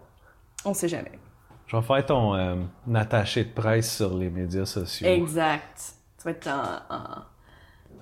On 0.65 0.73
sait 0.73 0.89
jamais. 0.89 1.19
Je 1.67 1.77
vais 1.77 1.83
faire 1.83 2.07
ton 2.07 2.35
euh, 2.35 2.57
attaché 2.95 3.45
de 3.45 3.51
presse 3.53 3.97
sur 3.97 4.17
les 4.17 4.31
médias 4.31 4.65
sociaux. 4.65 5.07
Exact. 5.07 5.95
Tu 6.17 6.25
vas 6.25 6.31
être 6.31 6.47
en. 6.47 6.95
en- 6.95 7.23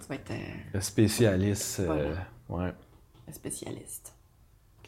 Tu 0.01 0.07
vas 0.07 0.15
être 0.17 0.33
Le 0.75 0.81
spécialiste. 0.83 1.81
ouais. 2.51 2.73
un 3.27 3.33
spécialiste. 3.33 4.14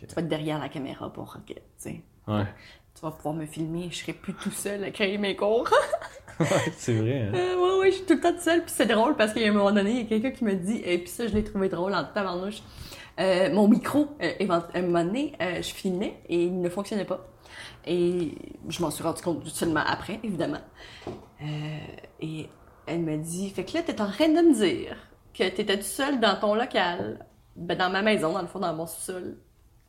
Tu 0.01 0.15
vas 0.15 0.23
être 0.23 0.29
derrière 0.29 0.59
la 0.59 0.69
caméra 0.69 1.13
pour 1.13 1.39
que, 1.47 1.53
tu 1.55 1.61
sais, 1.77 2.03
Ouais. 2.29 2.45
tu 2.95 3.01
vas 3.03 3.13
pouvoir 3.13 3.35
me 3.35 3.47
filmer, 3.47 3.89
je 3.91 3.99
serai 3.99 4.13
plus 4.13 4.35
tout 4.35 4.51
seul 4.51 4.83
à 4.85 4.91
créer 4.91 5.19
mes 5.19 5.37
cours. 5.37 5.69
Ouais, 6.39 6.47
c'est 6.77 6.93
vrai. 6.95 7.23
Hein? 7.23 7.33
Euh, 7.35 7.57
ouais, 7.57 7.79
ouais, 7.81 7.91
je 7.91 7.97
suis 7.97 8.05
tout 8.05 8.13
le 8.13 8.21
temps 8.21 8.33
toute 8.33 8.43
seule. 8.43 8.61
Puis 8.63 8.75
c'est 8.77 8.85
drôle 8.85 9.17
parce 9.17 9.33
qu'à 9.33 9.41
un 9.41 9.53
moment 9.53 9.73
donné, 9.73 9.93
il 9.93 9.97
y 9.97 10.01
a 10.03 10.05
quelqu'un 10.05 10.33
qui 10.33 10.45
me 10.45 10.53
dit, 10.55 10.83
et 10.85 10.99
puis 10.99 11.09
ça, 11.09 11.27
je 11.27 11.33
l'ai 11.33 11.43
trouvé 11.43 11.71
drôle 11.71 11.95
en 11.95 12.05
tabarnouche. 12.05 12.61
Euh, 13.19 13.51
mon 13.55 13.69
micro, 13.69 14.09
euh, 14.21 14.33
à 14.51 14.79
un 14.79 14.83
moment 14.83 15.03
donné, 15.03 15.33
euh, 15.41 15.63
je 15.63 15.73
filmais 15.73 16.21
et 16.29 16.45
il 16.45 16.61
ne 16.61 16.69
fonctionnait 16.69 17.07
pas. 17.07 17.27
Et 17.87 18.33
je 18.69 18.83
m'en 18.83 18.91
suis 18.91 19.03
rendu 19.03 19.23
compte 19.23 19.47
seulement 19.47 19.81
après, 19.87 20.21
évidemment. 20.23 20.61
Euh, 21.09 21.79
et 22.21 22.49
elle 22.87 23.01
me 23.01 23.17
dit, 23.17 23.49
fait 23.49 23.65
que 23.65 23.73
là, 23.73 23.83
t'es 23.83 23.99
en 24.03 24.11
train 24.11 24.29
de 24.29 24.35
me 24.43 24.53
dire 24.55 24.95
que 25.33 25.49
t'étais 25.49 25.79
tout 25.79 25.85
seul 25.85 26.21
dans 26.21 26.39
ton 26.39 26.55
local, 26.55 27.25
ben, 27.57 27.79
dans 27.79 27.89
ma 27.89 28.03
maison, 28.03 28.35
dans 28.35 28.43
le 28.43 28.47
fond, 28.49 28.59
dans 28.59 28.75
mon 28.75 28.87
sous-sol. 28.87 29.39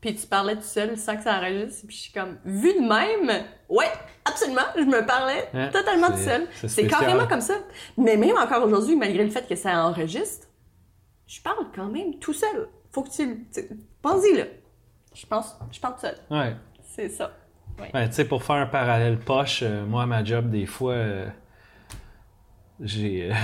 Puis 0.01 0.15
tu 0.15 0.27
parlais 0.27 0.55
tout 0.55 0.61
seul 0.61 0.95
sans 0.97 1.17
que 1.17 1.23
ça 1.23 1.37
enregistre. 1.37 1.85
Puis 1.87 1.95
je 1.95 2.01
suis 2.03 2.11
comme, 2.13 2.37
vu 2.45 2.73
de 2.73 2.79
même, 2.81 3.43
ouais, 3.69 3.91
absolument, 4.25 4.61
je 4.75 4.83
me 4.83 5.05
parlais 5.05 5.49
totalement 5.71 6.11
tout 6.11 6.17
seul. 6.17 6.47
c'est 6.67 6.87
carrément 6.87 7.27
comme 7.27 7.41
ça. 7.41 7.55
Mais 7.97 8.15
même 8.15 8.37
encore 8.37 8.63
aujourd'hui, 8.63 8.95
malgré 8.95 9.23
le 9.23 9.29
fait 9.31 9.47
que 9.47 9.55
ça 9.55 9.85
enregistre, 9.85 10.47
je 11.25 11.41
parle 11.41 11.65
quand 11.75 11.87
même 11.87 12.19
tout 12.19 12.33
seul. 12.33 12.69
Faut 12.91 13.03
que 13.03 13.09
tu, 13.09 13.47
tu 13.53 13.67
pense-y 14.01 14.35
là. 14.37 14.45
Je 15.13 15.25
pense, 15.25 15.57
je 15.71 15.79
parle 15.79 15.95
tout 15.95 16.01
seul. 16.01 16.15
Ouais. 16.29 16.55
C'est 16.95 17.09
ça. 17.09 17.31
Ouais, 17.93 18.07
tu 18.09 18.13
sais, 18.15 18.25
pour 18.25 18.43
faire 18.43 18.55
un 18.55 18.65
parallèle 18.65 19.19
poche, 19.19 19.61
euh, 19.63 19.85
moi, 19.85 20.03
à 20.03 20.05
ma 20.05 20.23
job, 20.23 20.49
des 20.49 20.65
fois, 20.65 20.93
euh, 20.93 21.27
j'ai. 22.79 23.29
euh, 23.31 23.35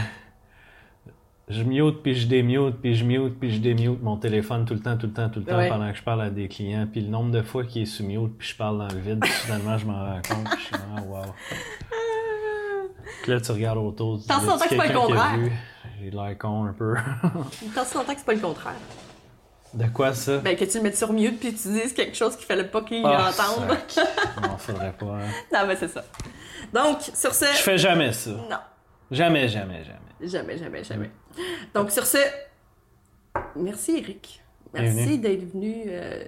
je 1.54 1.64
mute, 1.64 2.02
puis 2.04 2.16
je 2.16 2.28
démute, 2.28 2.76
puis 2.82 2.96
je 2.96 3.04
mute, 3.06 3.40
puis 3.40 3.52
je 3.52 3.60
démute 3.60 4.02
mon 4.02 4.18
téléphone 4.18 4.66
tout 4.66 4.74
le 4.74 4.80
temps, 4.82 4.98
tout 4.98 5.08
le 5.08 5.14
temps, 5.14 5.30
tout 5.30 5.40
le 5.40 5.46
temps, 5.46 5.58
Ouais. 5.58 5.70
pendant 5.70 5.92
que 5.92 5.98
je 5.98 6.04
parle 6.04 6.22
à 6.22 6.30
des 6.30 6.48
clients. 6.48 6.88
Puis 6.92 7.02
le 7.02 7.08
nombre 7.10 7.32
de 7.32 7.42
fois 7.42 7.64
qu'il 7.64 7.84
est 7.84 7.86
sous 7.86 8.04
mute, 8.04 8.38
puis 8.38 8.50
je 8.50 8.56
parle 8.56 8.80
dans 8.80 8.94
le 8.94 9.00
vide, 9.00 9.20
puis 9.22 9.32
finalement, 9.32 9.78
je 9.78 9.86
m'en 9.86 9.94
rends 10.06 10.22
compte, 10.28 10.50
puis 10.50 10.60
je 10.60 10.64
suis 10.66 10.76
ah, 10.98 11.02
wow. 11.02 11.22
Puis 13.24 13.32
là, 13.32 13.40
tu 13.40 13.52
regardes 13.52 13.78
autour, 13.78 14.20
tu 14.22 14.28
Tant 14.28 14.40
dis, 14.40 14.46
longtemps 14.48 14.64
que 14.64 14.70
c'est 14.70 14.76
pas 14.78 14.88
le 14.88 14.94
contraire? 14.94 15.40
J'ai 16.02 16.12
l'air 16.12 16.38
con 16.38 16.66
un 16.66 16.74
peu. 16.74 16.96
Tant 17.74 17.86
si 17.86 17.96
longtemps 17.96 18.14
que 18.14 18.20
c'est 18.20 18.26
pas 18.26 18.34
le 18.34 18.40
contraire? 18.40 18.74
de 19.74 19.86
quoi 19.88 20.14
ça? 20.14 20.38
Ben, 20.38 20.56
que 20.56 20.66
tu 20.66 20.78
le 20.78 20.84
mettes 20.84 20.98
sur 20.98 21.12
mute 21.12 21.40
puis 21.40 21.52
tu 21.52 21.68
dises 21.70 21.94
quelque 21.94 22.16
chose 22.16 22.36
qu'il 22.36 22.46
fallait 22.46 22.66
pas 22.66 22.82
qu'il 22.84 23.02
Ah, 23.04 23.32
entende. 23.32 23.76
Non, 24.44 24.56
faudrait 24.60 24.92
pas. 24.94 25.06
hein. 25.06 25.30
non, 25.52 25.60
mais 25.68 25.76
c'est 25.76 25.88
ça. 25.88 26.04
Donc, 26.72 27.02
sur 27.02 27.34
ce. 27.34 27.46
Je 27.46 27.58
fais 27.62 27.78
jamais 27.80 28.12
ça. 28.12 28.30
Non. 28.32 28.58
Jamais, 29.10 29.48
jamais, 29.48 29.84
jamais. 29.84 30.30
Jamais, 30.32 30.58
jamais, 30.60 30.84
jamais. 30.84 31.12
Donc, 31.74 31.92
sur 31.92 32.06
ce, 32.06 32.18
merci 33.56 33.98
Eric. 33.98 34.42
Merci 34.74 35.20
d'être 35.20 35.52
venu 35.54 35.84
euh, 35.88 36.24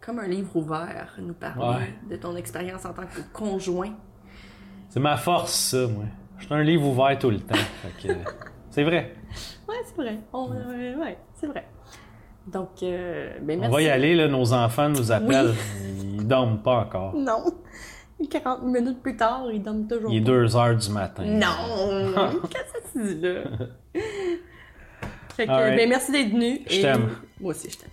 comme 0.00 0.18
un 0.18 0.26
livre 0.26 0.54
ouvert 0.56 1.14
nous 1.18 1.34
parler 1.34 1.84
Ouais. 1.84 1.94
de 2.10 2.16
ton 2.16 2.34
expérience 2.36 2.84
en 2.84 2.92
tant 2.92 3.02
que 3.06 3.20
conjoint. 3.32 3.92
C'est 4.88 5.00
ma 5.00 5.16
force, 5.16 5.52
ça, 5.54 5.86
moi. 5.86 6.04
Je 6.38 6.44
suis 6.46 6.54
un 6.54 6.62
livre 6.62 6.86
ouvert 6.86 7.18
tout 7.18 7.30
le 7.30 7.40
temps. 7.40 7.54
Euh, 8.08 8.14
c'est 8.70 8.84
vrai. 8.84 9.14
Ouais, 9.68 9.76
c'est 9.86 9.96
vrai. 9.96 10.18
On- 10.32 10.52
euh, 10.52 10.96
ouais, 10.96 11.16
c'est 11.34 11.46
vrai. 11.46 11.66
Donc, 12.46 12.68
ben 12.80 13.32
On 13.42 13.56
merci. 13.60 13.72
va 13.72 13.82
y 13.82 13.88
aller, 13.88 14.14
là. 14.14 14.28
Nos 14.28 14.52
enfants 14.52 14.88
nous 14.90 15.10
appellent. 15.10 15.54
Ils 16.02 16.26
dorment 16.26 16.62
pas 16.62 16.80
encore. 16.80 17.14
Non. 17.14 17.44
40 18.30 18.62
minutes 18.64 19.02
plus 19.02 19.16
tard, 19.16 19.46
il 19.52 19.62
donne 19.62 19.86
toujours 19.86 20.10
Il 20.10 20.18
est 20.18 20.20
pas. 20.20 20.26
2 20.26 20.56
heures 20.56 20.76
du 20.76 20.90
matin. 20.90 21.24
Non! 21.24 22.40
Qu'est-ce 22.50 22.72
que 22.72 22.98
tu 22.98 23.14
dis 23.14 23.20
là? 23.20 23.42
fait 25.36 25.46
que, 25.46 25.76
ben 25.76 25.88
merci 25.88 26.12
d'être 26.12 26.30
venu. 26.30 26.60
Je 26.68 26.80
t'aime. 26.80 27.10
Moi 27.40 27.50
aussi, 27.50 27.70
je 27.70 27.76
t'aime. 27.76 27.90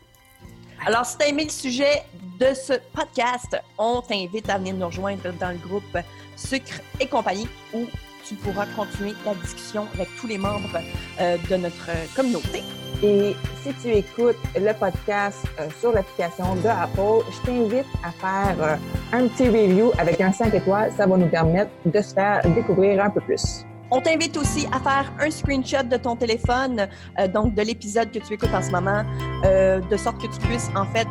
Alors, 0.85 1.05
si 1.05 1.17
tu 1.17 1.23
as 1.23 1.27
aimé 1.29 1.43
le 1.45 1.49
sujet 1.49 2.03
de 2.39 2.53
ce 2.53 2.73
podcast, 2.93 3.57
on 3.77 4.01
t'invite 4.01 4.49
à 4.49 4.57
venir 4.57 4.75
nous 4.75 4.85
rejoindre 4.87 5.31
dans 5.39 5.51
le 5.51 5.57
groupe 5.57 5.97
Sucre 6.35 6.81
et 6.99 7.07
compagnie 7.07 7.47
où 7.73 7.85
tu 8.27 8.35
pourras 8.35 8.65
continuer 8.75 9.13
la 9.25 9.33
discussion 9.35 9.87
avec 9.93 10.09
tous 10.19 10.27
les 10.27 10.37
membres 10.37 10.79
euh, 11.19 11.37
de 11.49 11.55
notre 11.55 11.89
euh, 11.89 12.05
communauté. 12.15 12.63
Et 13.03 13.35
si 13.61 13.73
tu 13.81 13.89
écoutes 13.89 14.37
le 14.55 14.73
podcast 14.73 15.45
euh, 15.59 15.67
sur 15.79 15.91
l'application 15.91 16.55
de 16.55 16.67
Apple, 16.67 17.25
je 17.31 17.45
t'invite 17.45 17.85
à 18.03 18.11
faire 18.11 18.55
euh, 18.61 18.75
un 19.11 19.27
petit 19.27 19.49
review 19.49 19.91
avec 19.97 20.21
un 20.21 20.31
5 20.31 20.53
étoiles. 20.53 20.91
Ça 20.95 21.05
va 21.05 21.17
nous 21.17 21.27
permettre 21.27 21.71
de 21.85 22.01
se 22.01 22.13
faire 22.13 22.41
découvrir 22.55 23.03
un 23.03 23.09
peu 23.09 23.19
plus. 23.21 23.65
On 23.95 24.01
t'invite 24.01 24.35
aussi 24.37 24.67
à 24.71 24.79
faire 24.79 25.13
un 25.19 25.29
screenshot 25.29 25.83
de 25.83 25.97
ton 25.97 26.15
téléphone, 26.15 26.87
euh, 27.19 27.27
donc 27.27 27.53
de 27.53 27.61
l'épisode 27.61 28.09
que 28.09 28.17
tu 28.17 28.33
écoutes 28.33 28.53
en 28.53 28.61
ce 28.63 28.71
moment, 28.71 29.03
euh, 29.45 29.81
de 29.81 29.97
sorte 29.97 30.19
que 30.19 30.25
tu 30.33 30.39
puisses 30.47 30.69
en 30.75 30.85
fait 30.85 31.07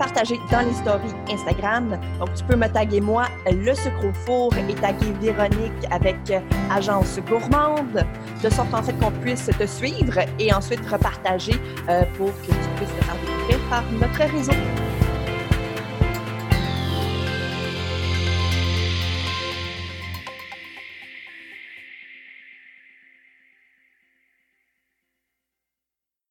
partager 0.00 0.40
dans 0.50 0.60
les 0.60 0.72
stories 0.72 1.14
Instagram. 1.30 2.00
Donc 2.18 2.32
tu 2.34 2.42
peux 2.44 2.56
me 2.56 2.66
taguer 2.66 3.02
moi, 3.02 3.26
le 3.46 3.74
sucre 3.74 4.06
au 4.06 4.12
four, 4.24 4.52
et 4.56 4.74
taguer 4.74 5.12
Véronique 5.20 5.84
avec 5.90 6.16
euh, 6.30 6.40
Agence 6.74 7.20
Gourmande, 7.28 8.04
de 8.42 8.50
sorte 8.50 8.72
en 8.72 8.82
fait 8.82 8.98
qu'on 8.98 9.10
puisse 9.10 9.46
te 9.46 9.66
suivre 9.66 10.18
et 10.38 10.52
ensuite 10.52 10.80
repartager 10.90 11.54
euh, 11.88 12.02
pour 12.16 12.28
que 12.28 12.46
tu 12.46 12.68
puisses 12.76 12.96
te 12.98 13.04
faire 13.04 13.16
découvrir 13.20 13.58
par 13.68 13.82
notre 13.92 14.32
réseau. 14.32 14.52